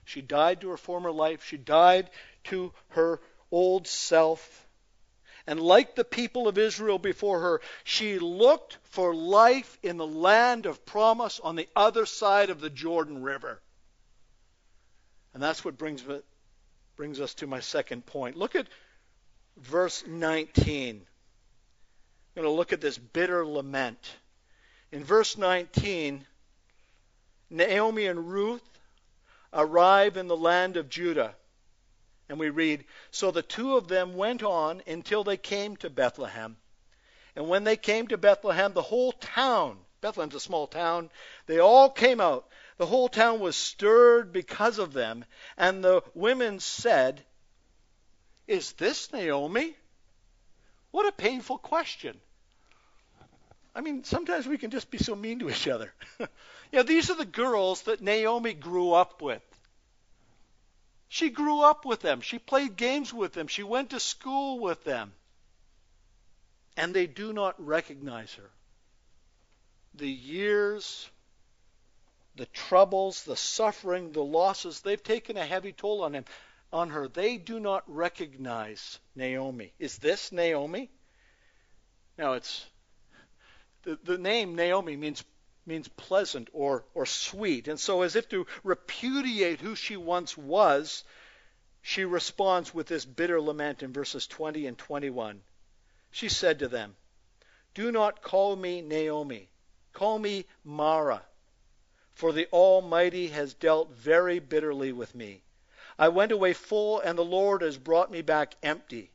She 0.05 0.21
died 0.21 0.63
to 0.63 0.71
her 0.71 0.77
former 0.77 1.13
life. 1.13 1.45
She 1.45 1.57
died 1.57 2.11
to 2.45 2.73
her 2.91 3.21
old 3.51 3.87
self. 3.87 4.67
And 5.47 5.61
like 5.61 5.95
the 5.95 6.05
people 6.05 6.49
of 6.49 6.59
Israel 6.59 6.99
before 6.99 7.41
her, 7.41 7.61
she 7.85 8.19
looked 8.19 8.79
for 8.83 9.15
life 9.15 9.79
in 9.83 9.97
the 9.97 10.07
land 10.07 10.67
of 10.67 10.85
promise 10.85 11.41
on 11.41 11.57
the 11.57 11.69
other 11.75 12.07
side 12.07 12.51
of 12.51 12.61
the 12.61 12.71
Jordan 12.71 13.23
River. 13.23 13.61
And 15.33 15.43
that's 15.43 15.65
what 15.65 15.79
brings, 15.79 16.05
brings 16.97 17.21
us 17.21 17.35
to 17.35 17.47
my 17.47 17.61
second 17.61 18.07
point. 18.07 18.37
Look 18.37 18.55
at 18.55 18.67
verse 19.57 20.05
19. 20.07 20.97
I'm 20.97 22.43
going 22.43 22.45
to 22.45 22.57
look 22.57 22.73
at 22.73 22.81
this 22.81 22.99
bitter 22.99 23.47
lament. 23.47 24.17
In 24.93 25.05
verse 25.05 25.37
19, 25.37 26.25
Naomi 27.49 28.07
and 28.07 28.31
Ruth 28.31 28.63
arrive 29.53 30.17
in 30.17 30.29
the 30.29 30.37
land 30.37 30.77
of 30.77 30.89
Judah. 30.89 31.35
And 32.31 32.39
we 32.39 32.49
read, 32.49 32.85
So 33.11 33.33
the 33.33 33.43
two 33.43 33.77
of 33.77 33.89
them 33.89 34.15
went 34.15 34.45
on 34.45 34.83
until 34.87 35.25
they 35.25 35.37
came 35.37 35.77
to 35.79 35.91
Bethlehem. 35.91 36.57
And 37.35 37.49
when 37.49 37.65
they 37.65 37.77
came 37.77 38.07
to 38.07 38.17
Bethlehem, 38.17 38.73
the 38.73 38.83
whole 38.83 39.11
town, 39.11 39.79
Bethlehem's 40.01 40.37
a 40.37 40.41
small 40.41 40.69
town, 40.69 41.11
they 41.47 41.59
all 41.59 41.91
came 41.91 42.21
out. 42.21 42.49
The 42.79 42.87
whole 42.87 43.09
town 43.09 43.41
was 43.41 43.57
stirred 43.57 44.33
because 44.33 44.79
of 44.79 44.93
them. 44.93 45.25
And 45.57 45.83
the 45.83 46.05
women 46.15 46.61
said, 46.61 47.21
Is 48.47 48.73
this 48.75 49.13
Naomi? 49.13 49.75
What 50.93 51.09
a 51.09 51.13
painful 51.13 51.59
question. 51.59 52.21
I 53.75 53.81
mean, 53.81 54.05
sometimes 54.05 54.47
we 54.47 54.57
can 54.57 54.71
just 54.71 54.89
be 54.89 54.99
so 54.99 55.17
mean 55.17 55.41
to 55.41 55.51
each 55.51 55.67
other. 55.67 55.93
you 56.21 56.29
know, 56.75 56.83
these 56.85 57.11
are 57.11 57.17
the 57.17 57.25
girls 57.25 57.83
that 57.83 58.01
Naomi 58.01 58.55
grew 58.55 58.93
up 58.93 59.21
with. 59.21 59.43
She 61.13 61.29
grew 61.29 61.61
up 61.61 61.85
with 61.85 62.01
them. 62.01 62.21
She 62.21 62.39
played 62.39 62.77
games 62.77 63.13
with 63.13 63.33
them. 63.33 63.49
She 63.49 63.65
went 63.65 63.91
to 63.91 63.99
school 63.99 64.61
with 64.61 64.85
them. 64.85 65.13
And 66.77 66.95
they 66.95 67.09
do 67.09 67.33
not 67.33 67.57
recognize 67.59 68.33
her. 68.35 68.49
The 69.93 70.09
years, 70.09 71.11
the 72.37 72.47
troubles, 72.47 73.25
the 73.25 73.37
suffering, 73.37 74.13
the 74.13 74.23
losses, 74.23 74.83
they've 74.83 75.03
taken 75.03 75.37
a 75.37 75.45
heavy 75.45 75.73
toll 75.73 76.05
on 76.05 76.15
him 76.15 76.27
on 76.73 76.91
her. 76.91 77.09
They 77.09 77.39
do 77.39 77.59
not 77.59 77.83
recognize 77.89 79.01
Naomi. 79.17 79.73
Is 79.81 79.99
this 79.99 80.31
Naomi? 80.31 80.91
Now 82.17 82.35
it's 82.35 82.65
the, 83.83 83.99
the 84.05 84.17
name 84.17 84.55
Naomi 84.55 84.97
means 84.97 85.25
means 85.71 85.89
pleasant 85.89 86.49
or, 86.53 86.85
or 86.93 87.07
sweet. 87.07 87.69
And 87.69 87.79
so, 87.79 88.03
as 88.03 88.17
if 88.17 88.29
to 88.31 88.47
repudiate 88.65 89.61
who 89.61 89.77
she 89.77 89.97
once 89.97 90.37
was, 90.37 91.05
she 91.81 92.05
responds 92.05 92.75
with 92.75 92.89
this 92.89 93.05
bitter 93.05 93.41
lament 93.41 93.83
in 93.83 93.93
verses 93.93 94.27
20 94.27 94.67
and 94.67 94.77
21. 94.77 95.41
She 96.11 96.29
said 96.29 96.59
to 96.59 96.69
them, 96.69 96.97
Do 97.73 97.93
not 97.93 98.21
call 98.21 98.57
me 98.57 98.83
Naomi, 98.83 99.49
call 99.93 100.19
me 100.19 100.45
Mara, 100.65 101.25
for 102.13 102.33
the 102.33 102.49
Almighty 102.53 103.29
has 103.29 103.55
dealt 103.55 103.93
very 103.93 104.41
bitterly 104.41 104.91
with 104.93 105.15
me. 105.15 105.43
I 105.97 106.09
went 106.09 106.33
away 106.33 106.53
full, 106.53 106.99
and 106.99 107.17
the 107.17 107.25
Lord 107.25 107.63
has 107.63 107.79
brought 107.79 108.11
me 108.11 108.23
back 108.23 108.57
empty. 108.63 109.13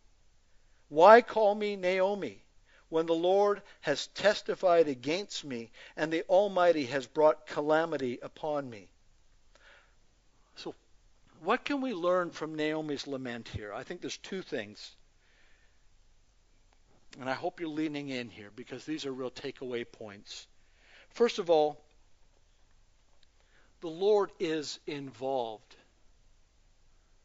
Why 0.87 1.21
call 1.21 1.53
me 1.53 1.75
Naomi? 1.75 2.44
When 2.89 3.05
the 3.05 3.13
Lord 3.13 3.61
has 3.81 4.07
testified 4.07 4.87
against 4.87 5.43
me 5.43 5.71
and 5.95 6.11
the 6.11 6.23
Almighty 6.23 6.85
has 6.85 7.07
brought 7.07 7.47
calamity 7.47 8.19
upon 8.21 8.69
me. 8.69 8.87
So, 10.55 10.75
what 11.41 11.65
can 11.65 11.81
we 11.81 11.93
learn 11.93 12.31
from 12.31 12.55
Naomi's 12.55 13.07
lament 13.07 13.47
here? 13.49 13.73
I 13.73 13.83
think 13.83 14.01
there's 14.01 14.17
two 14.17 14.41
things. 14.41 14.95
And 17.19 17.29
I 17.29 17.33
hope 17.33 17.59
you're 17.59 17.69
leaning 17.69 18.09
in 18.09 18.29
here 18.29 18.51
because 18.55 18.85
these 18.85 19.05
are 19.05 19.11
real 19.11 19.31
takeaway 19.31 19.85
points. 19.89 20.47
First 21.09 21.39
of 21.39 21.49
all, 21.49 21.81
the 23.81 23.87
Lord 23.87 24.31
is 24.39 24.79
involved. 24.85 25.75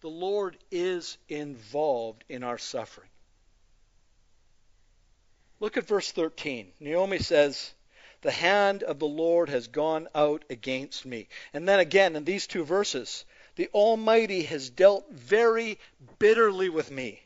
The 0.00 0.10
Lord 0.10 0.56
is 0.70 1.18
involved 1.28 2.24
in 2.28 2.44
our 2.44 2.58
suffering. 2.58 3.10
Look 5.60 5.76
at 5.76 5.86
verse 5.86 6.10
13. 6.10 6.72
Naomi 6.80 7.18
says, 7.18 7.74
The 8.22 8.30
hand 8.30 8.82
of 8.82 8.98
the 8.98 9.06
Lord 9.06 9.50
has 9.50 9.68
gone 9.68 10.08
out 10.14 10.44
against 10.48 11.04
me. 11.04 11.28
And 11.52 11.68
then 11.68 11.78
again 11.78 12.16
in 12.16 12.24
these 12.24 12.46
two 12.46 12.64
verses, 12.64 13.26
the 13.56 13.68
Almighty 13.74 14.42
has 14.44 14.70
dealt 14.70 15.10
very 15.10 15.78
bitterly 16.18 16.70
with 16.70 16.90
me. 16.90 17.22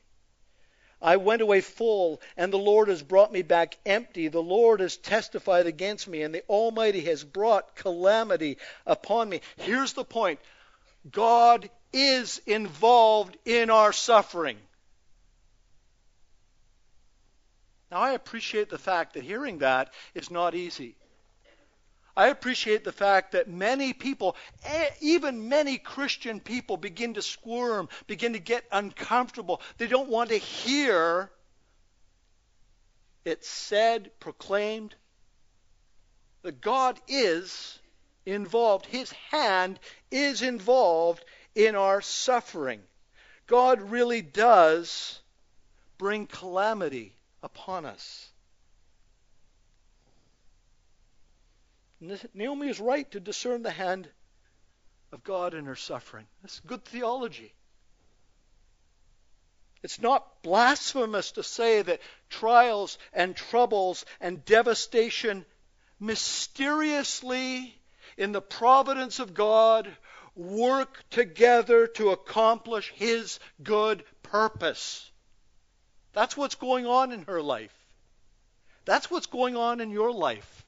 I 1.01 1.16
went 1.16 1.42
away 1.42 1.61
full, 1.61 2.20
and 2.37 2.53
the 2.53 2.59
Lord 2.59 2.88
has 2.88 3.03
brought 3.03 3.31
me 3.31 3.42
back 3.42 3.77
empty. 3.85 4.29
The 4.29 4.42
Lord 4.42 4.81
has 4.81 4.97
testified 4.97 5.66
against 5.66 6.09
me, 6.09 6.23
and 6.23 6.35
the 6.35 6.42
Almighty 6.49 7.03
has 7.03 7.23
brought 7.23 7.77
calamity 7.77 8.59
upon 8.87 9.29
me. 9.29 9.42
Here's 9.59 9.92
the 9.92 10.05
point 10.05 10.40
God 11.11 11.70
is 11.92 12.40
involved 12.47 13.37
in 13.44 13.70
our 13.70 13.92
suffering. 13.92 14.57
Now, 17.94 18.00
I 18.00 18.11
appreciate 18.11 18.70
the 18.70 18.76
fact 18.76 19.14
that 19.14 19.22
hearing 19.22 19.59
that 19.59 19.92
is 20.16 20.28
not 20.28 20.57
easy. 20.57 20.96
I 22.16 22.26
appreciate 22.26 22.83
the 22.83 22.90
fact 22.90 23.30
that 23.33 23.48
many 23.48 23.92
people, 23.92 24.35
even 25.00 25.48
many 25.48 25.78
Christian 25.78 26.40
people, 26.40 26.76
begin 26.76 27.14
to 27.14 27.22
squirm, 27.22 27.88
begin 28.09 28.33
to 28.33 28.40
get 28.40 28.64
uncomfortable. 28.72 29.62
They 29.78 29.87
don't 29.87 30.09
want 30.09 30.30
to 30.30 30.38
hear 30.38 31.30
it 33.24 33.44
said, 33.44 34.11
proclaimed, 34.18 34.96
that 36.42 36.61
God 36.61 37.00
is 37.07 37.78
involved. 38.26 38.87
His 38.87 39.12
hand 39.30 39.78
is 40.11 40.42
involved 40.42 41.24
in 41.54 41.76
our 41.76 42.00
suffering. 42.00 42.83
God 43.46 43.80
really 43.80 44.20
does 44.20 45.20
bring 45.96 46.26
calamity 46.26 47.14
upon 47.44 47.85
us. 47.85 48.28
Naomi 52.35 52.68
is 52.68 52.80
right 52.80 53.09
to 53.12 53.20
discern 53.20 53.62
the 53.62 53.70
hand 53.70 54.09
of 55.12 55.22
God 55.22 55.54
in 55.54 55.66
her 55.66 55.76
suffering. 55.76 56.26
That's 56.42 56.61
good 56.61 56.85
theology. 56.85 57.54
It's 59.83 60.00
not 60.00 60.42
blasphemous 60.42 61.33
to 61.33 61.42
say 61.42 61.83
that 61.83 62.00
trials 62.30 62.98
and 63.12 63.37
troubles 63.37 64.04
and 64.21 64.44
devastation 64.44 65.44
mysteriously, 66.00 67.79
in 68.16 68.33
the 68.33 68.40
providence 68.40 69.19
of 69.19 69.35
God, 69.35 69.94
work 70.35 71.04
together 71.10 71.87
to 71.87 72.10
accomplish 72.10 72.90
His 72.96 73.38
good 73.62 74.04
purpose. 74.23 75.10
That's 76.15 76.37
what's 76.37 76.54
going 76.54 76.87
on 76.87 77.12
in 77.12 77.23
her 77.25 77.42
life. 77.42 77.75
That's 78.87 79.10
what's 79.10 79.27
going 79.27 79.56
on 79.56 79.81
in 79.81 79.90
your 79.90 80.12
life. 80.12 80.65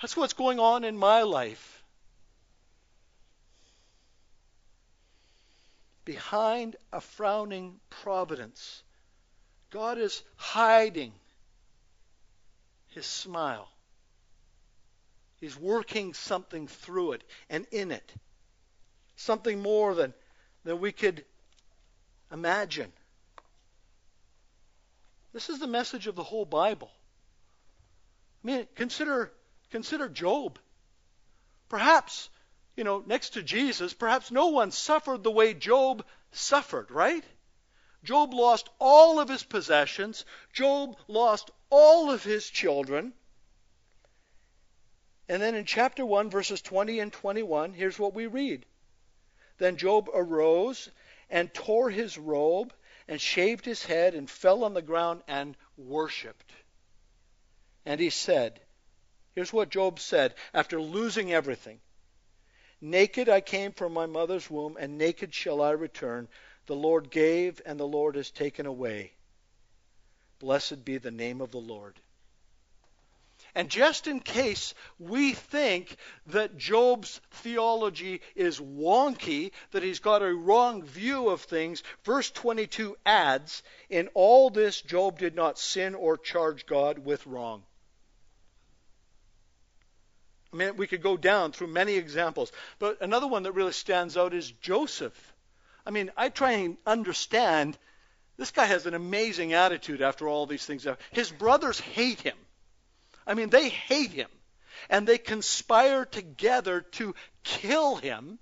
That's 0.00 0.16
what's 0.16 0.32
going 0.32 0.58
on 0.58 0.84
in 0.84 0.96
my 0.96 1.22
life. 1.22 1.82
Behind 6.06 6.76
a 6.92 7.00
frowning 7.00 7.78
providence, 7.90 8.82
God 9.70 9.98
is 9.98 10.22
hiding 10.36 11.12
his 12.88 13.06
smile 13.06 13.68
He's 15.40 15.58
working 15.58 16.12
something 16.12 16.68
through 16.68 17.12
it 17.12 17.24
and 17.48 17.66
in 17.72 17.90
it. 17.90 18.12
Something 19.16 19.62
more 19.62 19.94
than, 19.94 20.12
than 20.64 20.80
we 20.80 20.92
could 20.92 21.24
imagine. 22.30 22.92
This 25.32 25.48
is 25.48 25.58
the 25.58 25.66
message 25.66 26.06
of 26.06 26.16
the 26.16 26.24
whole 26.24 26.44
Bible. 26.44 26.90
I 28.42 28.46
mean, 28.46 28.68
consider 28.74 29.32
consider 29.70 30.08
Job. 30.08 30.58
Perhaps, 31.68 32.28
you 32.76 32.82
know, 32.82 33.04
next 33.06 33.30
to 33.30 33.42
Jesus, 33.42 33.94
perhaps 33.94 34.30
no 34.30 34.48
one 34.48 34.72
suffered 34.72 35.22
the 35.22 35.30
way 35.30 35.54
Job 35.54 36.04
suffered, 36.32 36.90
right? 36.90 37.24
Job 38.02 38.34
lost 38.34 38.68
all 38.78 39.20
of 39.20 39.28
his 39.28 39.44
possessions. 39.44 40.24
Job 40.52 40.96
lost 41.06 41.50
all 41.68 42.10
of 42.10 42.24
his 42.24 42.48
children. 42.48 43.12
And 45.28 45.40
then 45.40 45.54
in 45.54 45.64
chapter 45.64 46.04
1, 46.04 46.30
verses 46.30 46.60
20 46.60 46.98
and 46.98 47.12
21, 47.12 47.72
here's 47.74 47.98
what 47.98 48.14
we 48.14 48.26
read. 48.26 48.66
Then 49.58 49.76
Job 49.76 50.08
arose 50.12 50.90
and 51.28 51.52
tore 51.54 51.90
his 51.90 52.18
robe 52.18 52.72
and 53.10 53.20
shaved 53.20 53.66
his 53.66 53.84
head 53.84 54.14
and 54.14 54.30
fell 54.30 54.62
on 54.64 54.72
the 54.72 54.80
ground 54.80 55.20
and 55.26 55.56
worshiped. 55.76 56.52
And 57.84 58.00
he 58.00 58.08
said, 58.08 58.60
Here's 59.34 59.52
what 59.52 59.68
Job 59.68 59.98
said 59.98 60.34
after 60.54 60.80
losing 60.80 61.32
everything 61.32 61.80
Naked 62.80 63.28
I 63.28 63.42
came 63.42 63.72
from 63.72 63.92
my 63.92 64.06
mother's 64.06 64.48
womb, 64.48 64.76
and 64.78 64.96
naked 64.96 65.34
shall 65.34 65.60
I 65.60 65.72
return. 65.72 66.28
The 66.66 66.76
Lord 66.76 67.10
gave, 67.10 67.60
and 67.66 67.78
the 67.78 67.86
Lord 67.86 68.14
has 68.14 68.30
taken 68.30 68.64
away. 68.64 69.12
Blessed 70.38 70.84
be 70.84 70.96
the 70.96 71.10
name 71.10 71.42
of 71.42 71.50
the 71.50 71.60
Lord. 71.60 72.00
And 73.54 73.68
just 73.68 74.06
in 74.06 74.20
case 74.20 74.74
we 74.98 75.32
think 75.32 75.96
that 76.26 76.56
Job's 76.56 77.20
theology 77.30 78.20
is 78.34 78.60
wonky, 78.60 79.52
that 79.72 79.82
he's 79.82 79.98
got 79.98 80.22
a 80.22 80.32
wrong 80.32 80.82
view 80.84 81.28
of 81.28 81.42
things, 81.42 81.82
verse 82.04 82.30
22 82.30 82.96
adds, 83.04 83.62
In 83.88 84.08
all 84.14 84.50
this 84.50 84.80
Job 84.80 85.18
did 85.18 85.34
not 85.34 85.58
sin 85.58 85.94
or 85.94 86.16
charge 86.16 86.66
God 86.66 86.98
with 86.98 87.26
wrong. 87.26 87.64
I 90.52 90.56
mean, 90.56 90.76
we 90.76 90.86
could 90.86 91.02
go 91.02 91.16
down 91.16 91.52
through 91.52 91.68
many 91.68 91.94
examples, 91.94 92.50
but 92.78 93.00
another 93.00 93.28
one 93.28 93.44
that 93.44 93.52
really 93.52 93.72
stands 93.72 94.16
out 94.16 94.34
is 94.34 94.50
Joseph. 94.50 95.32
I 95.86 95.90
mean, 95.90 96.10
I 96.16 96.28
try 96.28 96.52
and 96.52 96.76
understand. 96.86 97.78
This 98.36 98.50
guy 98.50 98.64
has 98.64 98.86
an 98.86 98.94
amazing 98.94 99.52
attitude 99.52 100.02
after 100.02 100.28
all 100.28 100.46
these 100.46 100.66
things. 100.66 100.86
His 101.12 101.30
brothers 101.30 101.78
hate 101.78 102.20
him. 102.20 102.36
I 103.26 103.34
mean, 103.34 103.50
they 103.50 103.68
hate 103.68 104.12
him. 104.12 104.28
And 104.88 105.06
they 105.06 105.18
conspire 105.18 106.04
together 106.04 106.80
to 106.92 107.14
kill 107.44 107.96
him. 107.96 108.38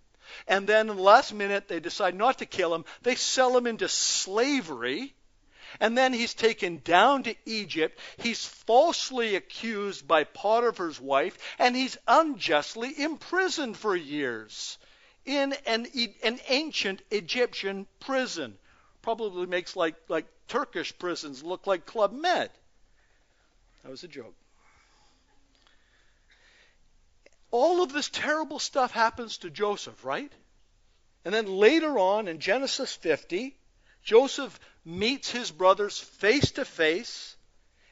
And 0.46 0.66
then 0.66 0.88
in 0.88 0.96
the 0.96 1.02
last 1.02 1.32
minute, 1.32 1.68
they 1.68 1.80
decide 1.80 2.14
not 2.14 2.38
to 2.38 2.46
kill 2.46 2.74
him. 2.74 2.84
They 3.02 3.14
sell 3.16 3.56
him 3.56 3.66
into 3.66 3.88
slavery. 3.88 5.14
And 5.80 5.96
then 5.96 6.12
he's 6.12 6.34
taken 6.34 6.80
down 6.84 7.24
to 7.24 7.34
Egypt. 7.44 7.98
He's 8.18 8.44
falsely 8.44 9.36
accused 9.36 10.08
by 10.08 10.24
Potiphar's 10.24 11.00
wife, 11.00 11.38
and 11.58 11.76
he's 11.76 11.98
unjustly 12.06 12.98
imprisoned 12.98 13.76
for 13.76 13.94
years 13.94 14.78
in 15.26 15.52
an, 15.66 15.86
an 16.22 16.40
ancient 16.48 17.02
Egyptian 17.10 17.86
prison. 18.00 18.56
Probably 19.02 19.46
makes 19.46 19.76
like, 19.76 19.94
like 20.08 20.26
Turkish 20.48 20.96
prisons 20.98 21.42
look 21.42 21.66
like 21.66 21.84
Club 21.84 22.12
Med. 22.12 22.50
That 23.82 23.90
was 23.90 24.04
a 24.04 24.08
joke 24.08 24.34
all 27.50 27.82
of 27.82 27.92
this 27.92 28.08
terrible 28.08 28.58
stuff 28.58 28.92
happens 28.92 29.38
to 29.38 29.50
Joseph, 29.50 30.04
right? 30.04 30.32
And 31.24 31.34
then 31.34 31.46
later 31.46 31.98
on 31.98 32.28
in 32.28 32.38
Genesis 32.38 32.94
50, 32.94 33.56
Joseph 34.02 34.58
meets 34.84 35.30
his 35.30 35.50
brothers 35.50 35.98
face 35.98 36.52
to 36.52 36.64
face, 36.64 37.36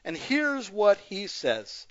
and 0.03 0.17
here's 0.17 0.69
what 0.69 0.97
he 0.99 1.27
says. 1.27 1.85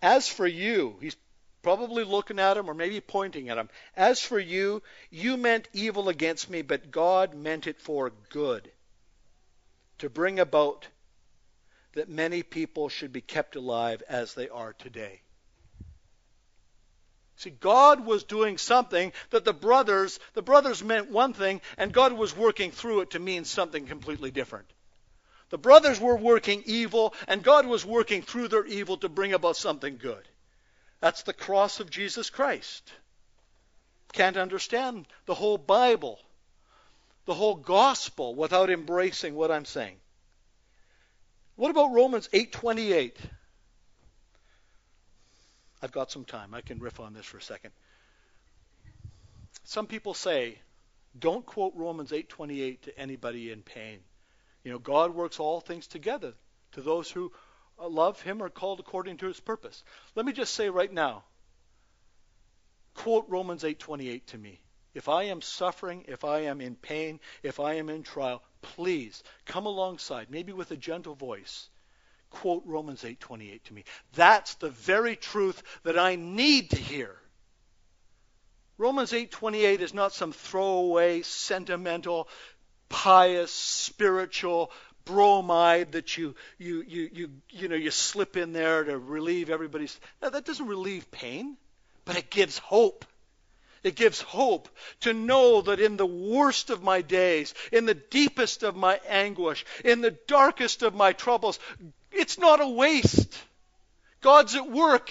As 0.00 0.28
for 0.28 0.46
you, 0.46 0.96
he's 1.00 1.16
probably 1.62 2.04
looking 2.04 2.38
at 2.38 2.56
him 2.56 2.68
or 2.68 2.74
maybe 2.74 3.00
pointing 3.00 3.48
at 3.48 3.58
him. 3.58 3.68
As 3.96 4.20
for 4.20 4.38
you, 4.38 4.82
you 5.10 5.36
meant 5.36 5.68
evil 5.72 6.08
against 6.08 6.50
me, 6.50 6.62
but 6.62 6.90
God 6.90 7.34
meant 7.34 7.66
it 7.66 7.80
for 7.80 8.10
good, 8.30 8.70
to 9.98 10.10
bring 10.10 10.40
about 10.40 10.88
that 11.92 12.08
many 12.08 12.42
people 12.42 12.88
should 12.88 13.12
be 13.12 13.20
kept 13.20 13.54
alive 13.54 14.02
as 14.08 14.34
they 14.34 14.48
are 14.48 14.72
today. 14.72 15.20
See, 17.36 17.50
God 17.50 18.04
was 18.04 18.24
doing 18.24 18.58
something 18.58 19.12
that 19.30 19.44
the 19.44 19.52
brothers, 19.52 20.20
the 20.34 20.42
brothers 20.42 20.82
meant 20.82 21.10
one 21.10 21.32
thing, 21.32 21.60
and 21.76 21.92
God 21.92 22.12
was 22.12 22.36
working 22.36 22.70
through 22.70 23.00
it 23.00 23.10
to 23.10 23.18
mean 23.18 23.44
something 23.44 23.86
completely 23.86 24.30
different. 24.30 24.70
The 25.50 25.58
brothers 25.58 26.00
were 26.00 26.16
working 26.16 26.62
evil, 26.66 27.14
and 27.28 27.42
God 27.42 27.66
was 27.66 27.84
working 27.84 28.22
through 28.22 28.48
their 28.48 28.64
evil 28.64 28.96
to 28.98 29.08
bring 29.08 29.32
about 29.32 29.56
something 29.56 29.98
good. 29.98 30.26
That's 31.00 31.24
the 31.24 31.32
cross 31.32 31.80
of 31.80 31.90
Jesus 31.90 32.30
Christ. 32.30 32.92
Can't 34.12 34.36
understand 34.36 35.06
the 35.26 35.34
whole 35.34 35.58
Bible, 35.58 36.20
the 37.24 37.34
whole 37.34 37.56
gospel 37.56 38.34
without 38.34 38.70
embracing 38.70 39.34
what 39.34 39.50
I'm 39.50 39.64
saying. 39.64 39.96
What 41.56 41.70
about 41.70 41.92
Romans 41.92 42.28
8:28? 42.32 43.16
I've 45.82 45.92
got 45.92 46.12
some 46.12 46.24
time. 46.24 46.54
I 46.54 46.60
can 46.60 46.78
riff 46.78 47.00
on 47.00 47.12
this 47.12 47.26
for 47.26 47.38
a 47.38 47.42
second. 47.42 47.72
Some 49.64 49.86
people 49.86 50.14
say, 50.14 50.58
don't 51.18 51.44
quote 51.44 51.74
Romans 51.74 52.12
8:28 52.12 52.82
to 52.82 52.98
anybody 52.98 53.50
in 53.50 53.62
pain. 53.62 54.00
You 54.64 54.72
know, 54.72 54.78
God 54.78 55.14
works 55.14 55.40
all 55.40 55.60
things 55.60 55.86
together 55.88 56.34
to 56.72 56.80
those 56.80 57.10
who 57.10 57.32
uh, 57.78 57.88
love 57.88 58.20
him 58.22 58.42
or 58.42 58.48
called 58.48 58.80
according 58.80 59.18
to 59.18 59.26
his 59.26 59.40
purpose. 59.40 59.82
Let 60.14 60.24
me 60.24 60.32
just 60.32 60.54
say 60.54 60.70
right 60.70 60.92
now, 60.92 61.24
quote 62.94 63.26
Romans 63.28 63.64
8:28 63.64 64.26
to 64.26 64.38
me. 64.38 64.60
If 64.94 65.08
I 65.08 65.24
am 65.24 65.40
suffering, 65.40 66.04
if 66.06 66.22
I 66.24 66.40
am 66.40 66.60
in 66.60 66.76
pain, 66.76 67.18
if 67.42 67.58
I 67.60 67.74
am 67.74 67.88
in 67.88 68.02
trial, 68.02 68.42
please 68.60 69.22
come 69.46 69.66
alongside, 69.66 70.30
maybe 70.30 70.52
with 70.52 70.70
a 70.70 70.76
gentle 70.76 71.14
voice, 71.14 71.70
quote 72.32 72.62
Romans 72.66 73.04
8:28 73.04 73.62
to 73.64 73.74
me. 73.74 73.84
That's 74.14 74.54
the 74.54 74.70
very 74.70 75.16
truth 75.16 75.62
that 75.84 75.98
I 75.98 76.16
need 76.16 76.70
to 76.70 76.76
hear. 76.76 77.16
Romans 78.78 79.12
8:28 79.12 79.80
is 79.80 79.94
not 79.94 80.12
some 80.12 80.32
throwaway, 80.32 81.22
sentimental, 81.22 82.28
pious, 82.88 83.52
spiritual 83.52 84.72
bromide 85.04 85.92
that 85.92 86.16
you 86.16 86.34
you 86.58 86.82
you 86.86 87.10
you 87.12 87.30
you 87.50 87.68
know 87.68 87.76
you 87.76 87.90
slip 87.90 88.36
in 88.36 88.52
there 88.52 88.84
to 88.84 88.98
relieve 88.98 89.50
everybody's 89.50 89.98
no, 90.20 90.30
that 90.30 90.44
doesn't 90.44 90.66
relieve 90.66 91.10
pain, 91.10 91.56
but 92.04 92.16
it 92.16 92.30
gives 92.30 92.58
hope. 92.58 93.04
It 93.82 93.96
gives 93.96 94.20
hope 94.20 94.68
to 95.00 95.12
know 95.12 95.62
that 95.62 95.80
in 95.80 95.96
the 95.96 96.06
worst 96.06 96.70
of 96.70 96.84
my 96.84 97.02
days, 97.02 97.52
in 97.72 97.84
the 97.84 97.94
deepest 97.94 98.62
of 98.62 98.76
my 98.76 99.00
anguish, 99.08 99.64
in 99.84 100.00
the 100.00 100.12
darkest 100.28 100.82
of 100.82 100.94
my 100.94 101.12
troubles, 101.12 101.58
it's 102.12 102.38
not 102.38 102.60
a 102.60 102.68
waste. 102.68 103.38
God's 104.20 104.54
at 104.54 104.70
work. 104.70 105.10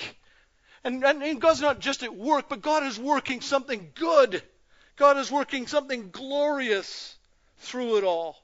And, 0.84 1.04
and, 1.04 1.22
and, 1.22 1.40
God's 1.40 1.62
not 1.62 1.80
just 1.80 2.02
at 2.02 2.16
work, 2.16 2.50
but 2.50 2.62
God 2.62 2.84
is 2.84 2.98
working 2.98 3.42
something 3.42 3.92
good. 3.94 4.42
God 4.96 5.18
is 5.18 5.30
working 5.30 5.68
something 5.68 6.10
glorious 6.12 7.16
through 7.60 7.98
it 7.98 8.04
all. 8.04 8.42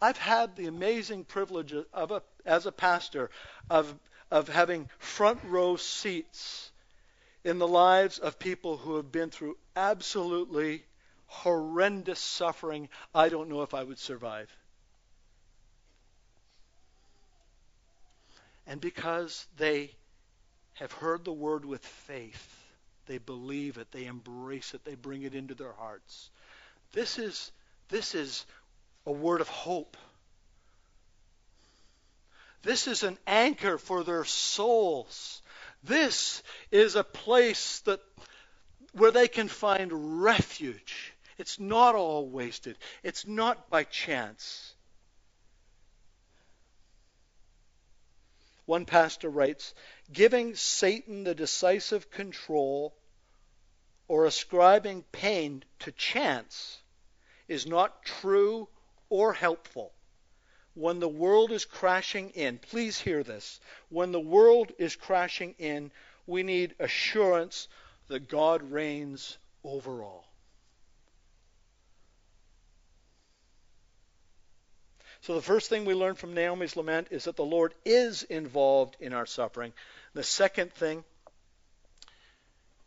I've 0.00 0.18
had 0.18 0.56
the 0.56 0.66
amazing 0.66 1.24
privilege 1.24 1.74
of 1.92 2.10
a, 2.10 2.22
as 2.44 2.66
a 2.66 2.72
pastor 2.72 3.30
of, 3.68 3.92
of 4.30 4.48
having 4.48 4.88
front 4.98 5.40
row 5.44 5.76
seats 5.76 6.70
in 7.44 7.58
the 7.58 7.68
lives 7.68 8.18
of 8.18 8.38
people 8.38 8.76
who 8.76 8.96
have 8.96 9.10
been 9.10 9.30
through 9.30 9.56
absolutely 9.74 10.84
horrendous 11.26 12.20
suffering 12.20 12.88
I 13.14 13.28
don't 13.28 13.48
know 13.48 13.62
if 13.62 13.74
I 13.74 13.84
would 13.84 13.98
survive. 13.98 14.54
And 18.68 18.82
because 18.82 19.46
they 19.56 19.90
have 20.74 20.92
heard 20.92 21.24
the 21.24 21.32
word 21.32 21.64
with 21.64 21.84
faith, 21.84 22.54
they 23.06 23.16
believe 23.16 23.78
it, 23.78 23.90
they 23.90 24.04
embrace 24.04 24.74
it, 24.74 24.84
they 24.84 24.94
bring 24.94 25.22
it 25.22 25.34
into 25.34 25.54
their 25.54 25.72
hearts. 25.72 26.30
This 26.92 27.18
is, 27.18 27.50
this 27.88 28.14
is 28.14 28.44
a 29.06 29.12
word 29.12 29.40
of 29.40 29.48
hope. 29.48 29.96
This 32.62 32.86
is 32.86 33.04
an 33.04 33.16
anchor 33.26 33.78
for 33.78 34.04
their 34.04 34.24
souls. 34.24 35.40
This 35.82 36.42
is 36.70 36.94
a 36.94 37.04
place 37.04 37.80
that 37.80 38.00
where 38.92 39.12
they 39.12 39.28
can 39.28 39.48
find 39.48 40.22
refuge. 40.22 41.14
It's 41.38 41.58
not 41.58 41.94
all 41.94 42.28
wasted. 42.28 42.76
It's 43.02 43.26
not 43.26 43.70
by 43.70 43.84
chance. 43.84 44.67
One 48.68 48.84
pastor 48.84 49.30
writes, 49.30 49.72
giving 50.12 50.54
Satan 50.54 51.24
the 51.24 51.34
decisive 51.34 52.10
control 52.10 52.94
or 54.08 54.26
ascribing 54.26 55.04
pain 55.10 55.64
to 55.78 55.92
chance 55.92 56.82
is 57.48 57.66
not 57.66 58.04
true 58.04 58.68
or 59.08 59.32
helpful. 59.32 59.94
When 60.74 61.00
the 61.00 61.08
world 61.08 61.50
is 61.50 61.64
crashing 61.64 62.28
in, 62.32 62.58
please 62.58 63.00
hear 63.00 63.22
this. 63.22 63.58
When 63.88 64.12
the 64.12 64.20
world 64.20 64.70
is 64.78 64.96
crashing 64.96 65.54
in, 65.58 65.90
we 66.26 66.42
need 66.42 66.74
assurance 66.78 67.68
that 68.08 68.28
God 68.28 68.70
reigns 68.70 69.38
over 69.64 70.02
all. 70.02 70.27
So 75.22 75.34
the 75.34 75.42
first 75.42 75.68
thing 75.68 75.84
we 75.84 75.94
learn 75.94 76.14
from 76.14 76.34
Naomi's 76.34 76.76
lament 76.76 77.08
is 77.10 77.24
that 77.24 77.36
the 77.36 77.44
Lord 77.44 77.74
is 77.84 78.22
involved 78.22 78.96
in 79.00 79.12
our 79.12 79.26
suffering. 79.26 79.72
The 80.14 80.22
second 80.22 80.72
thing, 80.72 81.04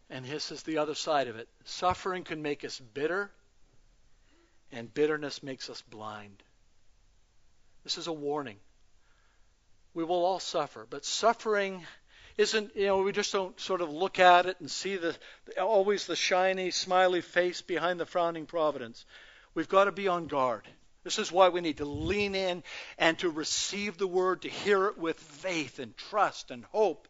and 0.10 0.26
this 0.26 0.52
is 0.52 0.64
the 0.64 0.78
other 0.78 0.96
side 0.96 1.28
of 1.28 1.36
it, 1.36 1.48
suffering 1.66 2.24
can 2.24 2.42
make 2.42 2.64
us 2.66 2.80
bitter, 2.80 3.30
and 4.72 4.94
bitterness 4.94 5.44
makes 5.44 5.70
us 5.70 5.82
blind. 5.82 6.42
This 7.84 7.98
is 7.98 8.08
a 8.08 8.14
warning. 8.14 8.58
We 9.94 10.04
will 10.04 10.24
all 10.24 10.40
suffer, 10.40 10.88
but 10.90 11.04
suffering 11.04 11.86
isn't, 12.38 12.76
you 12.76 12.88
know, 12.88 13.02
we 13.02 13.12
just 13.12 13.34
don't 13.34 13.60
sort 13.60 13.82
of 13.82 13.92
look 13.92 14.20
at 14.20 14.46
it 14.46 14.58
and 14.60 14.72
see 14.72 14.96
the 14.96 15.16
always 15.62 16.06
the 16.06 16.16
shiny, 16.16 16.72
smiley 16.72 17.22
face 17.22 17.62
behind 17.62 18.00
the 18.00 18.06
frowning 18.06 18.46
providence. 18.46 19.06
We've 19.54 19.68
got 19.68 19.86
to 19.86 19.92
be 19.92 20.08
on 20.08 20.28
guard. 20.28 20.66
This 21.04 21.18
is 21.18 21.32
why 21.32 21.50
we 21.50 21.62
need 21.62 21.78
to 21.78 21.86
lean 21.86 22.36
in 22.36 22.64
and 22.98 23.18
to 23.20 23.30
receive 23.30 23.98
the 23.98 24.08
word, 24.08 24.44
to 24.44 24.50
hear 24.50 24.86
it 24.86 24.98
with 24.98 25.20
faith 25.20 25.80
and 25.80 25.98
trust 25.98 26.52
and 26.52 26.64
hope. 26.66 27.08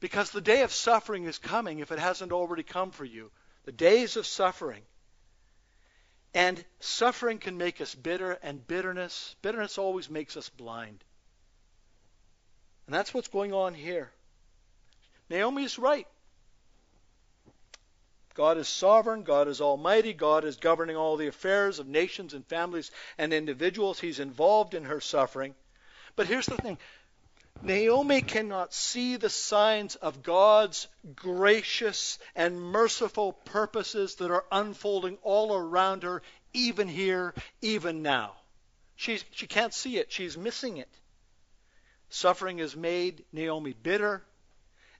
Because 0.00 0.30
the 0.30 0.40
day 0.40 0.62
of 0.62 0.72
suffering 0.72 1.24
is 1.24 1.38
coming 1.38 1.78
if 1.80 1.90
it 1.90 1.98
hasn't 1.98 2.32
already 2.32 2.62
come 2.62 2.90
for 2.90 3.04
you. 3.04 3.30
The 3.64 3.72
days 3.72 4.16
of 4.16 4.26
suffering. 4.26 4.82
And 6.34 6.62
suffering 6.80 7.38
can 7.38 7.56
make 7.56 7.80
us 7.80 7.94
bitter, 7.94 8.32
and 8.42 8.66
bitterness, 8.66 9.34
bitterness 9.40 9.78
always 9.78 10.10
makes 10.10 10.36
us 10.36 10.48
blind. 10.48 11.02
And 12.86 12.94
that's 12.94 13.14
what's 13.14 13.28
going 13.28 13.52
on 13.52 13.74
here. 13.74 14.10
Naomi 15.30 15.64
is 15.64 15.78
right. 15.78 16.06
God 18.34 18.58
is 18.58 18.68
sovereign. 18.68 19.22
God 19.22 19.46
is 19.48 19.60
almighty. 19.60 20.12
God 20.12 20.44
is 20.44 20.56
governing 20.56 20.96
all 20.96 21.16
the 21.16 21.28
affairs 21.28 21.78
of 21.78 21.86
nations 21.86 22.34
and 22.34 22.44
families 22.46 22.90
and 23.16 23.32
individuals. 23.32 24.00
He's 24.00 24.18
involved 24.18 24.74
in 24.74 24.84
her 24.84 25.00
suffering. 25.00 25.54
But 26.16 26.26
here's 26.26 26.46
the 26.46 26.56
thing 26.56 26.78
Naomi 27.62 28.20
cannot 28.20 28.74
see 28.74 29.16
the 29.16 29.30
signs 29.30 29.94
of 29.96 30.22
God's 30.22 30.88
gracious 31.14 32.18
and 32.34 32.60
merciful 32.60 33.32
purposes 33.32 34.16
that 34.16 34.30
are 34.30 34.44
unfolding 34.50 35.16
all 35.22 35.54
around 35.54 36.02
her, 36.02 36.20
even 36.52 36.88
here, 36.88 37.34
even 37.62 38.02
now. 38.02 38.34
She's, 38.96 39.24
she 39.30 39.46
can't 39.46 39.72
see 39.72 39.98
it. 39.98 40.12
She's 40.12 40.36
missing 40.36 40.76
it. 40.76 40.90
Suffering 42.10 42.58
has 42.58 42.76
made 42.76 43.24
Naomi 43.32 43.72
bitter 43.72 44.22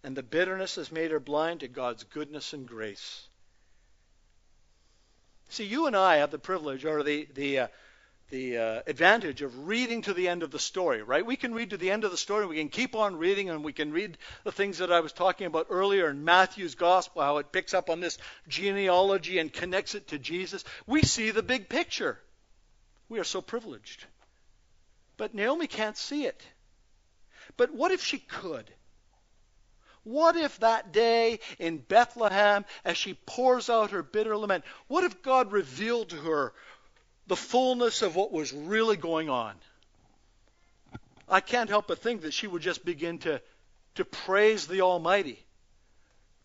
and 0.04 0.14
the 0.14 0.22
bitterness 0.22 0.76
has 0.76 0.92
made 0.92 1.10
her 1.10 1.18
blind 1.18 1.60
to 1.60 1.68
God's 1.68 2.04
goodness 2.04 2.52
and 2.52 2.68
grace. 2.68 3.26
See, 5.48 5.64
you 5.64 5.86
and 5.86 5.96
I 5.96 6.16
have 6.16 6.30
the 6.30 6.38
privilege 6.38 6.84
or 6.84 7.02
the 7.02 7.26
the 7.34 7.58
uh, 7.60 7.66
the 8.30 8.58
uh, 8.58 8.82
advantage 8.86 9.42
of 9.42 9.66
reading 9.66 10.02
to 10.02 10.12
the 10.12 10.28
end 10.28 10.42
of 10.42 10.50
the 10.50 10.58
story, 10.58 11.02
right? 11.02 11.24
We 11.24 11.36
can 11.36 11.54
read 11.54 11.70
to 11.70 11.76
the 11.76 11.90
end 11.90 12.04
of 12.04 12.10
the 12.10 12.16
story, 12.16 12.42
and 12.42 12.50
we 12.50 12.56
can 12.56 12.68
keep 12.68 12.94
on 12.94 13.16
reading, 13.16 13.48
and 13.48 13.64
we 13.64 13.72
can 13.72 13.92
read 13.92 14.18
the 14.44 14.52
things 14.52 14.78
that 14.78 14.92
I 14.92 15.00
was 15.00 15.12
talking 15.12 15.46
about 15.46 15.68
earlier 15.70 16.10
in 16.10 16.24
Matthew's 16.24 16.74
gospel, 16.74 17.22
how 17.22 17.38
it 17.38 17.52
picks 17.52 17.74
up 17.74 17.88
on 17.88 18.00
this 18.00 18.18
genealogy 18.48 19.38
and 19.38 19.52
connects 19.52 19.94
it 19.94 20.08
to 20.08 20.18
Jesus. 20.18 20.64
We 20.86 21.02
see 21.02 21.30
the 21.30 21.42
big 21.42 21.68
picture. 21.68 22.18
We 23.08 23.20
are 23.20 23.24
so 23.24 23.40
privileged. 23.40 24.04
But 25.16 25.34
Naomi 25.34 25.66
can't 25.66 25.96
see 25.96 26.26
it. 26.26 26.42
But 27.56 27.72
what 27.72 27.92
if 27.92 28.02
she 28.02 28.18
could? 28.18 28.70
What 30.04 30.36
if 30.36 30.60
that 30.60 30.92
day 30.92 31.40
in 31.58 31.78
Bethlehem, 31.78 32.64
as 32.84 32.96
she 32.96 33.14
pours 33.14 33.70
out 33.70 33.90
her 33.90 34.02
bitter 34.02 34.36
lament, 34.36 34.64
what 34.86 35.04
if 35.04 35.22
God 35.22 35.50
revealed 35.50 36.10
to 36.10 36.16
her 36.16 36.52
the 37.26 37.36
fullness 37.36 38.02
of 38.02 38.14
what 38.14 38.30
was 38.30 38.52
really 38.52 38.96
going 38.96 39.30
on? 39.30 39.54
I 41.28 41.40
can't 41.40 41.70
help 41.70 41.88
but 41.88 42.00
think 42.00 42.22
that 42.22 42.34
she 42.34 42.46
would 42.46 42.60
just 42.60 42.84
begin 42.84 43.18
to, 43.20 43.40
to 43.94 44.04
praise 44.04 44.66
the 44.66 44.82
Almighty, 44.82 45.42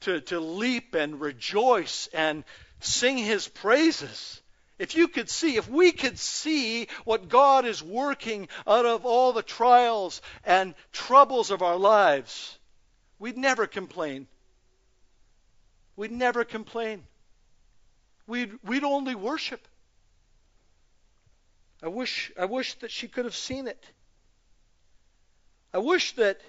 to, 0.02 0.22
to 0.22 0.40
leap 0.40 0.96
and 0.96 1.20
rejoice 1.20 2.08
and 2.14 2.46
sing 2.80 3.18
His 3.18 3.48
praises. 3.48 4.42
If 4.78 4.96
you 4.96 5.10
could 5.10 5.30
see, 5.30 5.58
if 5.58 5.68
we 5.68 5.92
could 5.92 6.18
see 6.18 6.88
what 7.04 7.28
God 7.28 7.66
is 7.66 7.84
working 7.84 8.48
out 8.66 8.86
of 8.86 9.06
all 9.06 9.34
the 9.34 9.44
trials 9.44 10.22
and 10.46 10.74
troubles 10.94 11.52
of 11.52 11.62
our 11.62 11.76
lives, 11.76 12.58
We'd 13.20 13.38
never 13.38 13.68
complain. 13.68 14.28
We'd 15.96 16.12
never 16.12 16.46
complain. 16.46 17.04
We'd, 18.26 18.52
we'd 18.64 18.84
only 18.84 19.16
worship. 19.16 19.68
I 21.84 21.90
wish, 21.90 22.32
I 22.40 22.46
wish 22.46 22.74
that 22.76 22.92
she 22.92 23.08
could 23.08 23.26
have 23.26 23.36
seen 23.36 23.68
it. 23.68 23.84
I 25.74 25.78
wish 25.78 26.14
that 26.16 26.40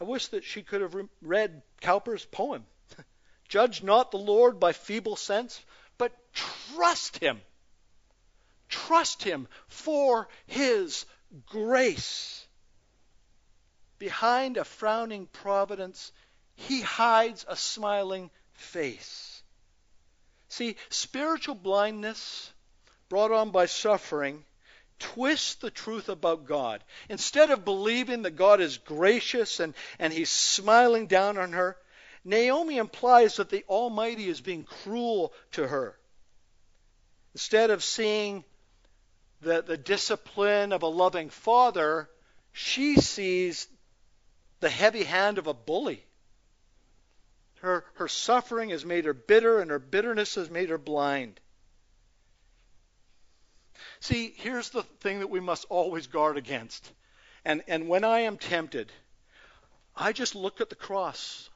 I 0.00 0.04
wish 0.04 0.28
that 0.28 0.44
she 0.44 0.62
could 0.62 0.80
have 0.80 0.94
read 1.22 1.62
Cowper's 1.80 2.24
poem. 2.24 2.66
Judge 3.48 3.82
not 3.82 4.10
the 4.10 4.18
Lord 4.18 4.58
by 4.58 4.72
feeble 4.72 5.16
sense, 5.16 5.60
but 5.98 6.12
trust 6.32 7.18
him. 7.18 7.40
Trust 8.68 9.22
him 9.22 9.46
for 9.68 10.28
his 10.46 11.06
grace. 11.46 12.43
Behind 13.98 14.56
a 14.56 14.64
frowning 14.64 15.26
providence, 15.26 16.12
he 16.54 16.80
hides 16.80 17.44
a 17.48 17.56
smiling 17.56 18.30
face. 18.52 19.42
See, 20.48 20.76
spiritual 20.88 21.54
blindness 21.54 22.52
brought 23.08 23.32
on 23.32 23.50
by 23.50 23.66
suffering 23.66 24.44
twists 24.98 25.56
the 25.56 25.70
truth 25.70 26.08
about 26.08 26.46
God. 26.46 26.82
Instead 27.08 27.50
of 27.50 27.64
believing 27.64 28.22
that 28.22 28.36
God 28.36 28.60
is 28.60 28.78
gracious 28.78 29.60
and, 29.60 29.74
and 29.98 30.12
he's 30.12 30.30
smiling 30.30 31.06
down 31.06 31.38
on 31.38 31.52
her, 31.52 31.76
Naomi 32.24 32.78
implies 32.78 33.36
that 33.36 33.50
the 33.50 33.64
Almighty 33.68 34.28
is 34.28 34.40
being 34.40 34.64
cruel 34.64 35.32
to 35.52 35.66
her. 35.66 35.98
Instead 37.34 37.70
of 37.70 37.84
seeing 37.84 38.44
the, 39.42 39.62
the 39.62 39.76
discipline 39.76 40.72
of 40.72 40.82
a 40.82 40.86
loving 40.86 41.28
father, 41.28 42.08
she 42.52 42.96
sees 42.96 43.66
the 44.64 44.70
heavy 44.70 45.04
hand 45.04 45.36
of 45.36 45.46
a 45.46 45.52
bully. 45.52 46.02
Her, 47.60 47.84
her 47.96 48.08
suffering 48.08 48.70
has 48.70 48.82
made 48.82 49.04
her 49.04 49.12
bitter, 49.12 49.60
and 49.60 49.70
her 49.70 49.78
bitterness 49.78 50.36
has 50.36 50.48
made 50.48 50.70
her 50.70 50.78
blind. 50.78 51.38
See, 54.00 54.32
here's 54.38 54.70
the 54.70 54.82
thing 54.82 55.18
that 55.18 55.28
we 55.28 55.38
must 55.38 55.66
always 55.68 56.06
guard 56.06 56.38
against. 56.38 56.90
And, 57.44 57.62
and 57.68 57.88
when 57.90 58.04
I 58.04 58.20
am 58.20 58.38
tempted, 58.38 58.90
I 59.94 60.12
just 60.12 60.34
look 60.34 60.62
at 60.62 60.70
the 60.70 60.76
cross. 60.76 61.50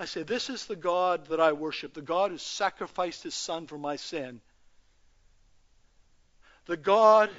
I 0.00 0.06
say, 0.06 0.24
This 0.24 0.50
is 0.50 0.66
the 0.66 0.74
God 0.74 1.26
that 1.26 1.38
I 1.38 1.52
worship, 1.52 1.94
the 1.94 2.02
God 2.02 2.32
who 2.32 2.38
sacrificed 2.38 3.22
his 3.22 3.36
son 3.36 3.68
for 3.68 3.78
my 3.78 3.94
sin. 3.94 4.40
The 6.66 6.76
God 6.76 7.30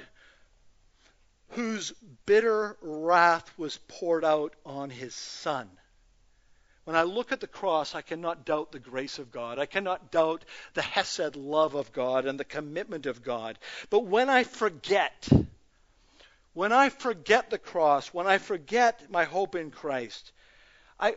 whose 1.52 1.92
bitter 2.26 2.76
wrath 2.80 3.50
was 3.58 3.78
poured 3.88 4.24
out 4.24 4.54
on 4.64 4.90
his 4.90 5.14
son. 5.14 5.68
When 6.84 6.96
I 6.96 7.02
look 7.02 7.30
at 7.30 7.40
the 7.40 7.46
cross, 7.46 7.94
I 7.94 8.02
cannot 8.02 8.44
doubt 8.44 8.72
the 8.72 8.80
grace 8.80 9.18
of 9.18 9.30
God. 9.30 9.58
I 9.58 9.66
cannot 9.66 10.10
doubt 10.10 10.44
the 10.74 10.82
Hesed 10.82 11.36
love 11.36 11.74
of 11.74 11.92
God 11.92 12.26
and 12.26 12.40
the 12.40 12.44
commitment 12.44 13.06
of 13.06 13.22
God. 13.22 13.58
But 13.88 14.00
when 14.00 14.28
I 14.28 14.42
forget, 14.42 15.28
when 16.54 16.72
I 16.72 16.88
forget 16.88 17.50
the 17.50 17.58
cross, 17.58 18.08
when 18.08 18.26
I 18.26 18.38
forget 18.38 19.10
my 19.10 19.24
hope 19.24 19.54
in 19.54 19.70
Christ, 19.70 20.32
I, 20.98 21.14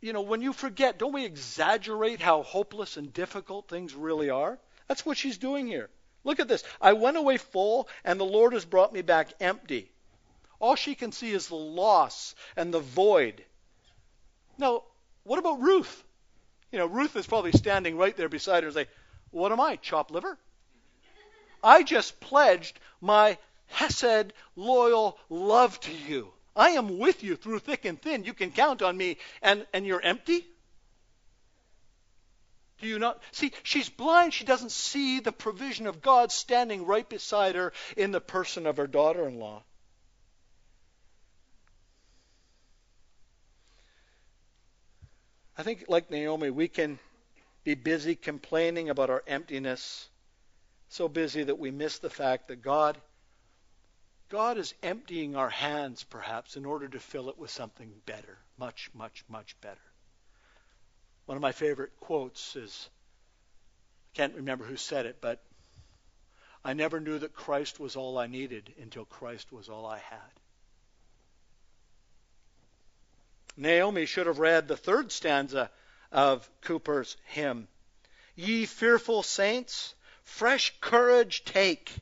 you 0.00 0.12
know, 0.12 0.22
when 0.22 0.42
you 0.42 0.52
forget, 0.52 0.98
don't 0.98 1.12
we 1.12 1.24
exaggerate 1.24 2.20
how 2.20 2.42
hopeless 2.42 2.96
and 2.96 3.12
difficult 3.12 3.68
things 3.68 3.94
really 3.94 4.30
are? 4.30 4.58
That's 4.88 5.06
what 5.06 5.16
she's 5.16 5.38
doing 5.38 5.68
here. 5.68 5.90
Look 6.24 6.40
at 6.40 6.48
this. 6.48 6.64
I 6.80 6.92
went 6.92 7.16
away 7.16 7.36
full, 7.36 7.88
and 8.04 8.18
the 8.18 8.24
Lord 8.24 8.52
has 8.52 8.64
brought 8.64 8.92
me 8.92 9.02
back 9.02 9.32
empty. 9.40 9.90
All 10.60 10.76
she 10.76 10.94
can 10.94 11.10
see 11.10 11.32
is 11.32 11.48
the 11.48 11.56
loss 11.56 12.34
and 12.56 12.72
the 12.72 12.80
void. 12.80 13.44
Now, 14.58 14.84
what 15.24 15.38
about 15.38 15.60
Ruth? 15.60 16.04
You 16.70 16.78
know, 16.78 16.86
Ruth 16.86 17.16
is 17.16 17.26
probably 17.26 17.52
standing 17.52 17.96
right 17.96 18.16
there 18.16 18.28
beside 18.28 18.62
her 18.62 18.68
and 18.68 18.74
say, 18.74 18.86
What 19.30 19.52
am 19.52 19.60
I, 19.60 19.76
chopped 19.76 20.10
liver? 20.10 20.38
I 21.64 21.82
just 21.82 22.20
pledged 22.20 22.78
my 23.00 23.38
hesed, 23.66 24.32
loyal 24.56 25.18
love 25.28 25.78
to 25.80 25.92
you. 25.92 26.32
I 26.54 26.70
am 26.70 26.98
with 26.98 27.22
you 27.22 27.36
through 27.36 27.60
thick 27.60 27.84
and 27.84 28.00
thin. 28.00 28.24
You 28.24 28.34
can 28.34 28.50
count 28.50 28.82
on 28.82 28.96
me. 28.96 29.18
And, 29.40 29.66
and 29.72 29.86
you're 29.86 30.00
empty? 30.00 30.46
Do 32.82 32.88
you 32.88 32.98
not 32.98 33.22
see? 33.30 33.52
She's 33.62 33.88
blind. 33.88 34.34
She 34.34 34.44
doesn't 34.44 34.72
see 34.72 35.20
the 35.20 35.30
provision 35.30 35.86
of 35.86 36.02
God 36.02 36.32
standing 36.32 36.84
right 36.84 37.08
beside 37.08 37.54
her 37.54 37.72
in 37.96 38.10
the 38.10 38.20
person 38.20 38.66
of 38.66 38.76
her 38.76 38.88
daughter 38.88 39.26
in 39.28 39.38
law. 39.38 39.62
I 45.56 45.62
think, 45.62 45.84
like 45.86 46.10
Naomi, 46.10 46.50
we 46.50 46.66
can 46.66 46.98
be 47.62 47.76
busy 47.76 48.16
complaining 48.16 48.90
about 48.90 49.10
our 49.10 49.22
emptiness, 49.28 50.08
so 50.88 51.06
busy 51.06 51.44
that 51.44 51.60
we 51.60 51.70
miss 51.70 52.00
the 52.00 52.10
fact 52.10 52.48
that 52.48 52.62
God 52.62 53.00
God 54.28 54.58
is 54.58 54.74
emptying 54.82 55.36
our 55.36 55.50
hands 55.50 56.02
perhaps 56.02 56.56
in 56.56 56.64
order 56.64 56.88
to 56.88 56.98
fill 56.98 57.28
it 57.28 57.38
with 57.38 57.50
something 57.50 57.92
better, 58.06 58.38
much 58.56 58.90
much 58.92 59.24
much 59.28 59.54
better. 59.60 59.91
One 61.26 61.36
of 61.36 61.42
my 61.42 61.52
favorite 61.52 61.92
quotes 62.00 62.56
is 62.56 62.88
I 64.12 64.16
can't 64.16 64.34
remember 64.34 64.64
who 64.64 64.76
said 64.76 65.06
it, 65.06 65.18
but 65.20 65.42
I 66.64 66.72
never 66.74 67.00
knew 67.00 67.18
that 67.18 67.34
Christ 67.34 67.80
was 67.80 67.96
all 67.96 68.18
I 68.18 68.26
needed 68.26 68.74
until 68.80 69.04
Christ 69.04 69.52
was 69.52 69.68
all 69.68 69.86
I 69.86 69.98
had. 69.98 70.18
Naomi 73.56 74.06
should 74.06 74.26
have 74.26 74.38
read 74.38 74.68
the 74.68 74.76
third 74.76 75.12
stanza 75.12 75.70
of 76.10 76.48
Cowper's 76.62 77.16
hymn. 77.26 77.68
Ye 78.34 78.66
fearful 78.66 79.22
saints, 79.22 79.94
fresh 80.24 80.74
courage 80.80 81.44
take. 81.44 81.92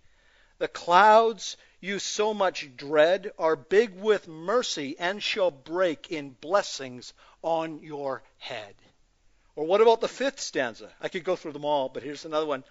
The 0.58 0.68
clouds 0.68 1.56
you 1.80 1.98
so 1.98 2.34
much 2.34 2.76
dread 2.76 3.32
are 3.38 3.56
big 3.56 3.94
with 3.94 4.28
mercy 4.28 4.96
and 4.98 5.22
shall 5.22 5.50
break 5.50 6.10
in 6.10 6.30
blessings 6.30 7.14
on 7.42 7.82
your 7.82 8.22
head. 8.38 8.74
Or 9.60 9.66
what 9.66 9.82
about 9.82 10.00
the 10.00 10.08
fifth 10.08 10.40
stanza? 10.40 10.90
I 11.02 11.10
could 11.10 11.22
go 11.22 11.36
through 11.36 11.52
them 11.52 11.66
all, 11.66 11.90
but 11.90 12.02
here's 12.02 12.24
another 12.24 12.46
one. 12.46 12.64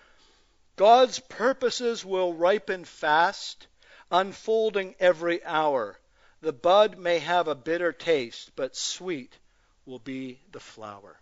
God's 0.75 1.19
purposes 1.19 2.03
will 2.03 2.33
ripen 2.33 2.83
fast, 2.83 3.67
unfolding 4.09 4.95
every 4.99 5.45
hour. 5.45 5.99
The 6.41 6.51
bud 6.51 6.97
may 6.97 7.19
have 7.19 7.47
a 7.47 7.53
bitter 7.53 7.91
taste, 7.91 8.53
but 8.55 8.75
sweet 8.75 9.37
will 9.85 9.99
be 9.99 10.41
the 10.51 10.59
flower. 10.59 11.19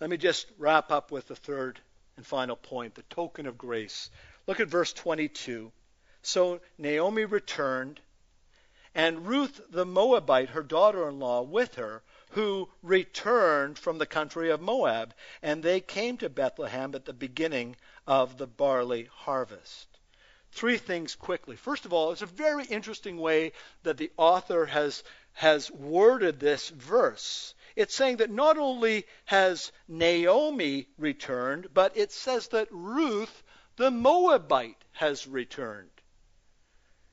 Let 0.00 0.08
me 0.08 0.16
just 0.16 0.46
wrap 0.56 0.90
up 0.90 1.10
with 1.12 1.28
the 1.28 1.36
third 1.36 1.78
and 2.16 2.26
final 2.26 2.56
point 2.56 2.94
the 2.94 3.02
token 3.02 3.44
of 3.46 3.58
grace. 3.58 4.08
Look 4.46 4.58
at 4.58 4.68
verse 4.68 4.94
22. 4.94 5.70
So 6.22 6.62
Naomi 6.78 7.26
returned, 7.26 8.00
and 8.94 9.26
Ruth 9.26 9.60
the 9.68 9.84
Moabite, 9.84 10.48
her 10.48 10.62
daughter 10.62 11.06
in 11.10 11.18
law, 11.18 11.42
with 11.42 11.74
her, 11.74 12.02
who 12.30 12.68
returned 12.82 13.78
from 13.78 13.98
the 13.98 14.06
country 14.06 14.50
of 14.50 14.60
Moab, 14.60 15.14
and 15.42 15.62
they 15.62 15.80
came 15.80 16.16
to 16.18 16.28
Bethlehem 16.28 16.94
at 16.94 17.04
the 17.04 17.12
beginning 17.12 17.76
of 18.06 18.38
the 18.38 18.46
barley 18.46 19.08
harvest 19.12 19.90
three 20.52 20.78
things 20.78 21.14
quickly. 21.14 21.56
First 21.56 21.84
of 21.84 21.92
all, 21.92 22.12
it's 22.12 22.22
a 22.22 22.26
very 22.26 22.64
interesting 22.64 23.18
way 23.18 23.52
that 23.82 23.98
the 23.98 24.10
author 24.16 24.66
has, 24.66 25.02
has 25.32 25.70
worded 25.70 26.40
this 26.40 26.68
verse. 26.70 27.54
It's 27.76 27.94
saying 27.94 28.16
that 28.16 28.30
not 28.30 28.58
only 28.58 29.06
has 29.26 29.72
Naomi 29.88 30.88
returned, 30.98 31.68
but 31.72 31.96
it 31.96 32.12
says 32.12 32.48
that 32.48 32.68
Ruth 32.70 33.42
the 33.76 33.90
Moabite 33.90 34.84
has 34.92 35.26
returned. 35.26 35.90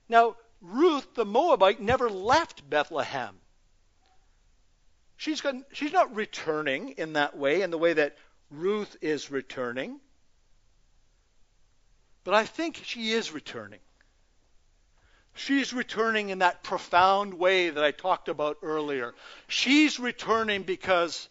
Now, 0.09 0.35
Ruth 0.59 1.13
the 1.13 1.25
Moabite 1.25 1.79
never 1.79 2.09
left 2.09 2.67
Bethlehem. 2.67 3.39
She's, 5.17 5.41
she's 5.73 5.91
not 5.91 6.15
returning 6.15 6.89
in 6.91 7.13
that 7.13 7.35
way, 7.35 7.63
in 7.63 7.71
the 7.71 7.77
way 7.77 7.93
that 7.93 8.15
Ruth 8.51 8.95
is 9.01 9.31
returning. 9.31 9.99
But 12.23 12.35
I 12.35 12.45
think 12.45 12.81
she 12.83 13.11
is 13.11 13.31
returning. 13.31 13.79
She's 15.33 15.73
returning 15.73 16.29
in 16.29 16.39
that 16.39 16.63
profound 16.63 17.33
way 17.33 17.69
that 17.69 17.83
I 17.83 17.91
talked 17.91 18.29
about 18.29 18.57
earlier. 18.61 19.13
She's 19.47 19.99
returning 19.99 20.63
because 20.63 21.29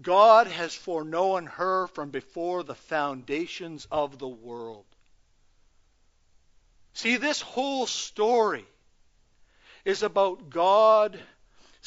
God 0.00 0.46
has 0.46 0.74
foreknown 0.74 1.46
her 1.46 1.88
from 1.88 2.10
before 2.10 2.62
the 2.62 2.74
foundations 2.74 3.86
of 3.90 4.18
the 4.18 4.28
world. 4.28 4.84
See, 6.92 7.16
this 7.16 7.40
whole 7.40 7.86
story 7.86 8.64
is 9.84 10.02
about 10.02 10.50
God 10.50 11.18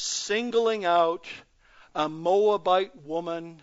singling 0.01 0.85
out 0.85 1.27
a 1.93 2.09
Moabite 2.09 2.95
woman 3.03 3.61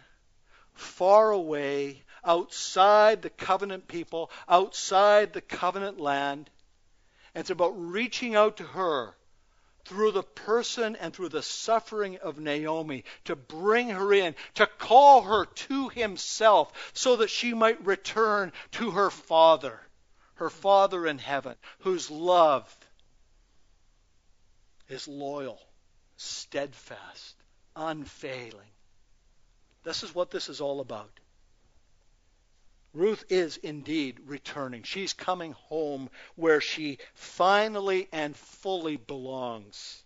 far 0.75 1.31
away 1.31 2.03
outside 2.25 3.23
the 3.23 3.31
covenant 3.31 3.89
people, 3.89 4.31
outside 4.49 5.33
the 5.33 5.41
covenant 5.41 5.99
land. 5.99 6.51
And 7.35 7.41
it's 7.41 7.51
about 7.51 7.71
reaching 7.71 8.37
out 8.37 8.59
to 8.59 8.65
her 8.65 9.15
through 9.85 10.13
the 10.13 10.23
person 10.23 10.97
and 10.97 11.15
through 11.15 11.31
the 11.31 11.43
suffering 11.43 12.19
of 12.19 12.39
Naomi 12.39 13.05
to 13.25 13.35
bring 13.35 13.89
her 13.89 14.13
in, 14.13 14.35
to 14.55 14.67
call 14.67 15.23
her 15.23 15.47
to 15.47 15.89
himself 15.89 16.91
so 16.93 17.17
that 17.17 17.31
she 17.31 17.55
might 17.55 17.85
return 17.87 18.53
to 18.73 18.91
her 18.91 19.11
Father, 19.11 19.81
her 20.35 20.51
Father 20.51 21.07
in 21.07 21.19
heaven, 21.19 21.57
whose 21.81 22.11
love 22.11 22.75
is 24.89 25.09
loyal, 25.09 25.61
steadfast, 26.19 27.37
unfailing. 27.75 28.71
This 29.85 30.03
is 30.03 30.15
what 30.15 30.31
this 30.31 30.49
is 30.49 30.61
all 30.61 30.81
about. 30.81 31.11
Ruth 32.93 33.25
is 33.29 33.57
indeed 33.59 34.19
returning. 34.27 34.83
She's 34.83 35.13
coming 35.13 35.53
home 35.53 36.11
where 36.35 36.61
she 36.61 36.99
finally 37.15 38.09
and 38.13 38.37
fully 38.37 38.97
belongs. 38.97 40.03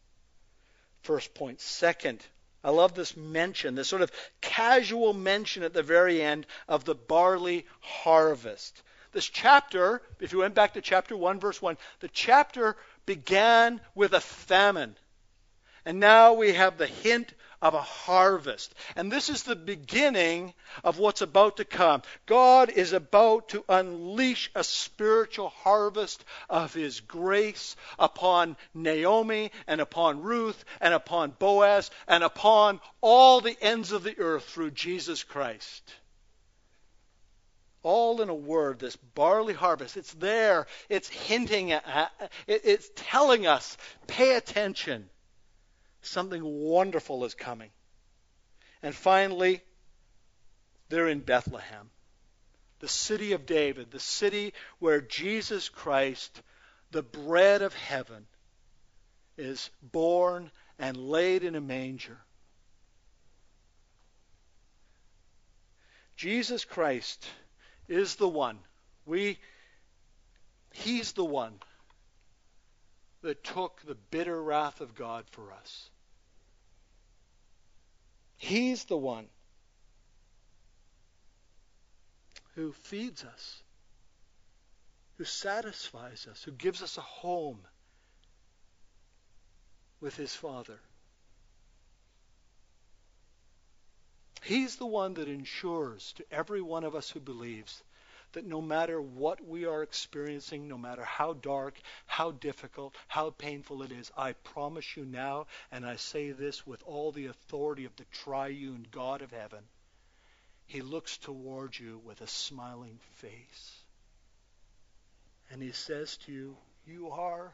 First 1.03 1.35
point. 1.35 1.61
Second, 1.61 2.25
I 2.63 2.71
love 2.71 2.95
this 2.95 3.17
mention, 3.17 3.75
this 3.75 3.89
sort 3.89 4.03
of 4.03 4.13
casual 4.41 5.15
mention 5.15 5.63
at 5.63 5.73
the 5.73 5.83
very 5.83 6.23
end 6.23 6.47
of 6.69 6.85
the 6.85 6.95
barley 6.95 7.67
harvest. 7.81 8.83
This 9.13 9.27
chapter, 9.27 10.03
if 10.21 10.33
you 10.33 10.39
went 10.39 10.55
back 10.55 10.75
to 10.75 10.81
chapter 10.81 11.17
1, 11.17 11.41
verse 11.41 11.61
1, 11.61 11.77
the 12.01 12.09
chapter 12.09 12.77
began 13.05 13.81
with 13.95 14.13
a 14.13 14.21
famine. 14.21 14.97
And 15.85 15.99
now 15.99 16.35
we 16.35 16.53
have 16.53 16.79
the 16.79 16.87
hint 16.87 17.35
of 17.63 17.75
a 17.75 17.81
harvest. 17.81 18.75
And 18.97 19.11
this 19.11 19.29
is 19.29 19.45
the 19.45 19.57
beginning 19.57 20.53
of 20.83 20.99
what's 20.99 21.23
about 21.23 21.59
to 21.59 21.65
come. 21.65 22.03
God 22.27 22.71
is 22.71 22.93
about 22.93 23.51
to 23.51 23.65
unleash 23.69 24.51
a 24.55 24.65
spiritual 24.65 25.51
harvest 25.51 26.25
of 26.51 26.75
His 26.75 27.01
grace 27.01 27.77
upon 28.01 28.57
Naomi 28.75 29.53
and 29.69 29.81
upon 29.81 30.23
Ruth 30.23 30.65
and 30.81 30.93
upon 30.93 31.31
Boaz 31.31 31.91
and 32.09 32.25
upon 32.25 32.81
all 33.01 33.41
the 33.41 33.57
ends 33.61 33.93
of 33.93 34.03
the 34.03 34.19
earth 34.19 34.45
through 34.45 34.73
Jesus 34.73 35.23
Christ. 35.23 35.95
All 37.85 38.23
in 38.23 38.29
a 38.29 38.35
word, 38.35 38.79
this 38.79 38.97
barley 38.97 39.55
harvest, 39.55 39.97
it's 39.97 40.15
there. 40.15 40.67
It's 40.89 41.09
hinting 41.09 41.73
at, 41.73 42.13
it's 42.47 42.91
telling 42.95 43.47
us, 43.47 43.77
pay 44.07 44.37
attention. 44.37 45.09
Something 46.03 46.43
wonderful 46.45 47.25
is 47.25 47.35
coming. 47.35 47.71
And 48.83 48.95
finally, 48.95 49.63
they're 50.89 51.09
in 51.09 51.21
Bethlehem, 51.21 51.91
the 52.81 52.89
city 52.89 53.33
of 53.33 53.47
David, 53.47 53.91
the 53.91 54.01
city 54.01 54.53
where 54.79 55.01
Jesus 55.01 55.69
Christ, 55.69 56.43
the 56.91 57.03
bread 57.03 57.63
of 57.63 57.75
heaven, 57.75 58.27
is 59.39 59.71
born 59.81 60.51
and 60.79 60.97
laid 60.97 61.45
in 61.45 61.55
a 61.55 61.61
manger. 61.61 62.19
Jesus 66.17 66.65
Christ 66.65 67.25
is 67.89 68.17
the 68.17 68.29
one. 68.29 68.59
We 69.07 69.39
He's 70.73 71.13
the 71.13 71.25
one 71.25 71.55
that 73.23 73.43
took 73.45 73.81
the 73.83 73.95
bitter 73.95 74.41
wrath 74.41 74.81
of 74.81 74.95
God 74.95 75.25
for 75.31 75.53
us. 75.53 75.89
He's 78.37 78.85
the 78.85 78.97
one 78.97 79.27
who 82.55 82.73
feeds 82.73 83.25
us, 83.25 83.63
who 85.17 85.25
satisfies 85.25 86.27
us, 86.31 86.43
who 86.43 86.51
gives 86.51 86.83
us 86.83 86.99
a 86.99 87.03
home 87.03 87.61
with 90.01 90.17
his 90.17 90.35
Father. 90.35 90.81
He's 94.43 94.77
the 94.77 94.87
one 94.87 95.15
that 95.15 95.29
ensures 95.29 96.13
to 96.15 96.25
every 96.33 96.61
one 96.61 96.83
of 96.83 96.97
us 96.97 97.09
who 97.09 97.21
believes 97.21 97.83
that 98.33 98.47
no 98.47 98.61
matter 98.61 99.01
what 99.01 99.47
we 99.47 99.65
are 99.65 99.83
experiencing, 99.83 100.69
no 100.69 100.79
matter 100.79 101.05
how 101.05 101.35
dark, 101.35 101.81
how 102.07 102.31
difficult, 102.31 102.95
how 103.09 103.31
painful 103.31 103.83
it 103.83 103.93
is, 103.93 104.11
I 104.17 104.33
promise 104.33 104.97
you 104.97 105.05
now, 105.05 105.47
and 105.71 105.85
I 105.85 105.97
say 105.97 106.31
this 106.33 106.67
with 106.67 106.83
all 106.85 107.13
the 107.13 107.27
authority 107.27 107.85
of 107.85 107.95
the 107.97 108.05
triune 108.13 108.87
God 108.91 109.23
of 109.23 109.31
heaven, 109.31 109.65
he 110.67 110.81
looks 110.81 111.19
toward 111.19 111.79
you 111.79 112.01
with 112.05 112.21
a 112.21 112.27
smiling 112.27 112.99
face. 113.17 113.79
And 115.51 115.61
he 115.61 115.73
says 115.73 116.17
to 116.19 116.33
you, 116.33 116.57
you 116.87 117.11
are 117.11 117.53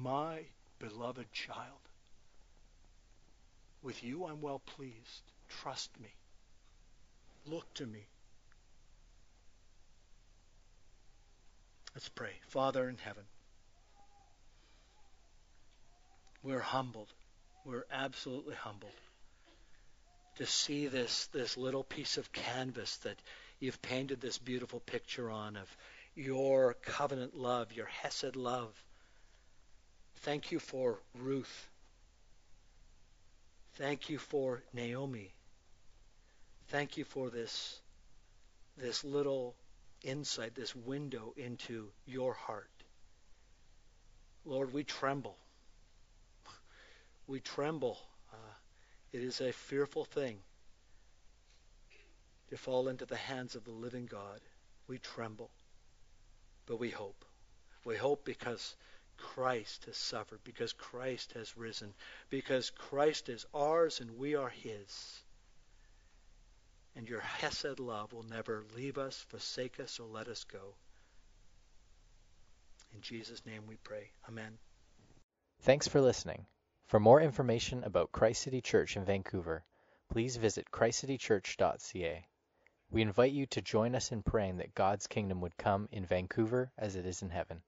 my 0.00 0.44
beloved 0.78 1.32
child. 1.32 1.78
With 3.82 4.02
you 4.02 4.24
I'm 4.24 4.40
well 4.40 4.58
pleased. 4.58 5.22
Trust 5.48 5.90
me. 6.00 6.12
Look 7.46 7.72
to 7.74 7.86
me. 7.86 8.06
Let's 11.94 12.08
pray. 12.08 12.32
Father 12.48 12.88
in 12.88 12.96
heaven, 12.98 13.24
we're 16.42 16.60
humbled. 16.60 17.08
We're 17.64 17.86
absolutely 17.90 18.54
humbled 18.54 18.92
to 20.36 20.46
see 20.46 20.86
this, 20.86 21.26
this 21.32 21.56
little 21.56 21.82
piece 21.82 22.16
of 22.16 22.32
canvas 22.32 22.96
that 22.98 23.16
you've 23.58 23.82
painted 23.82 24.20
this 24.20 24.38
beautiful 24.38 24.80
picture 24.80 25.30
on 25.30 25.56
of 25.56 25.76
your 26.14 26.74
covenant 26.82 27.36
love, 27.36 27.72
your 27.72 27.86
Hesed 27.86 28.36
love. 28.36 28.72
Thank 30.18 30.52
you 30.52 30.58
for 30.58 30.98
Ruth. 31.14 31.68
Thank 33.74 34.08
you 34.08 34.18
for 34.18 34.62
Naomi. 34.72 35.32
Thank 36.68 36.96
you 36.96 37.04
for 37.04 37.30
this, 37.30 37.80
this 38.76 39.04
little 39.04 39.54
insight, 40.02 40.54
this 40.54 40.74
window 40.74 41.34
into 41.36 41.90
your 42.06 42.32
heart. 42.34 42.70
Lord, 44.44 44.72
we 44.72 44.84
tremble. 44.84 45.36
We 47.26 47.40
tremble. 47.40 47.98
Uh, 48.32 48.54
it 49.12 49.22
is 49.22 49.40
a 49.40 49.52
fearful 49.52 50.04
thing 50.04 50.38
to 52.48 52.56
fall 52.56 52.88
into 52.88 53.06
the 53.06 53.16
hands 53.16 53.54
of 53.54 53.64
the 53.64 53.70
living 53.70 54.06
God. 54.06 54.40
We 54.86 54.98
tremble, 54.98 55.50
but 56.66 56.78
we 56.78 56.90
hope. 56.90 57.24
We 57.84 57.96
hope 57.96 58.24
because 58.24 58.76
Christ 59.18 59.84
has 59.84 59.96
suffered, 59.96 60.40
because 60.44 60.72
Christ 60.72 61.32
has 61.32 61.56
risen, 61.56 61.92
because 62.30 62.70
Christ 62.70 63.28
is 63.28 63.44
ours 63.52 64.00
and 64.00 64.16
we 64.16 64.34
are 64.34 64.48
his. 64.48 65.22
And 66.98 67.08
your 67.08 67.20
Hesed 67.20 67.78
love 67.78 68.12
will 68.12 68.24
never 68.24 68.64
leave 68.74 68.98
us, 68.98 69.24
forsake 69.28 69.78
us, 69.78 70.00
or 70.00 70.08
let 70.08 70.26
us 70.26 70.42
go. 70.42 70.74
In 72.92 73.00
Jesus' 73.00 73.46
name 73.46 73.68
we 73.68 73.76
pray. 73.76 74.10
Amen. 74.28 74.58
Thanks 75.60 75.86
for 75.86 76.00
listening. 76.00 76.44
For 76.86 76.98
more 76.98 77.20
information 77.20 77.84
about 77.84 78.10
Christ 78.10 78.42
City 78.42 78.60
Church 78.60 78.96
in 78.96 79.04
Vancouver, 79.04 79.64
please 80.10 80.36
visit 80.38 80.72
christcitychurch.ca. 80.72 82.26
We 82.90 83.02
invite 83.02 83.32
you 83.32 83.46
to 83.46 83.62
join 83.62 83.94
us 83.94 84.10
in 84.10 84.24
praying 84.24 84.56
that 84.56 84.74
God's 84.74 85.06
kingdom 85.06 85.40
would 85.42 85.56
come 85.56 85.88
in 85.92 86.04
Vancouver 86.04 86.72
as 86.76 86.96
it 86.96 87.06
is 87.06 87.22
in 87.22 87.30
heaven. 87.30 87.62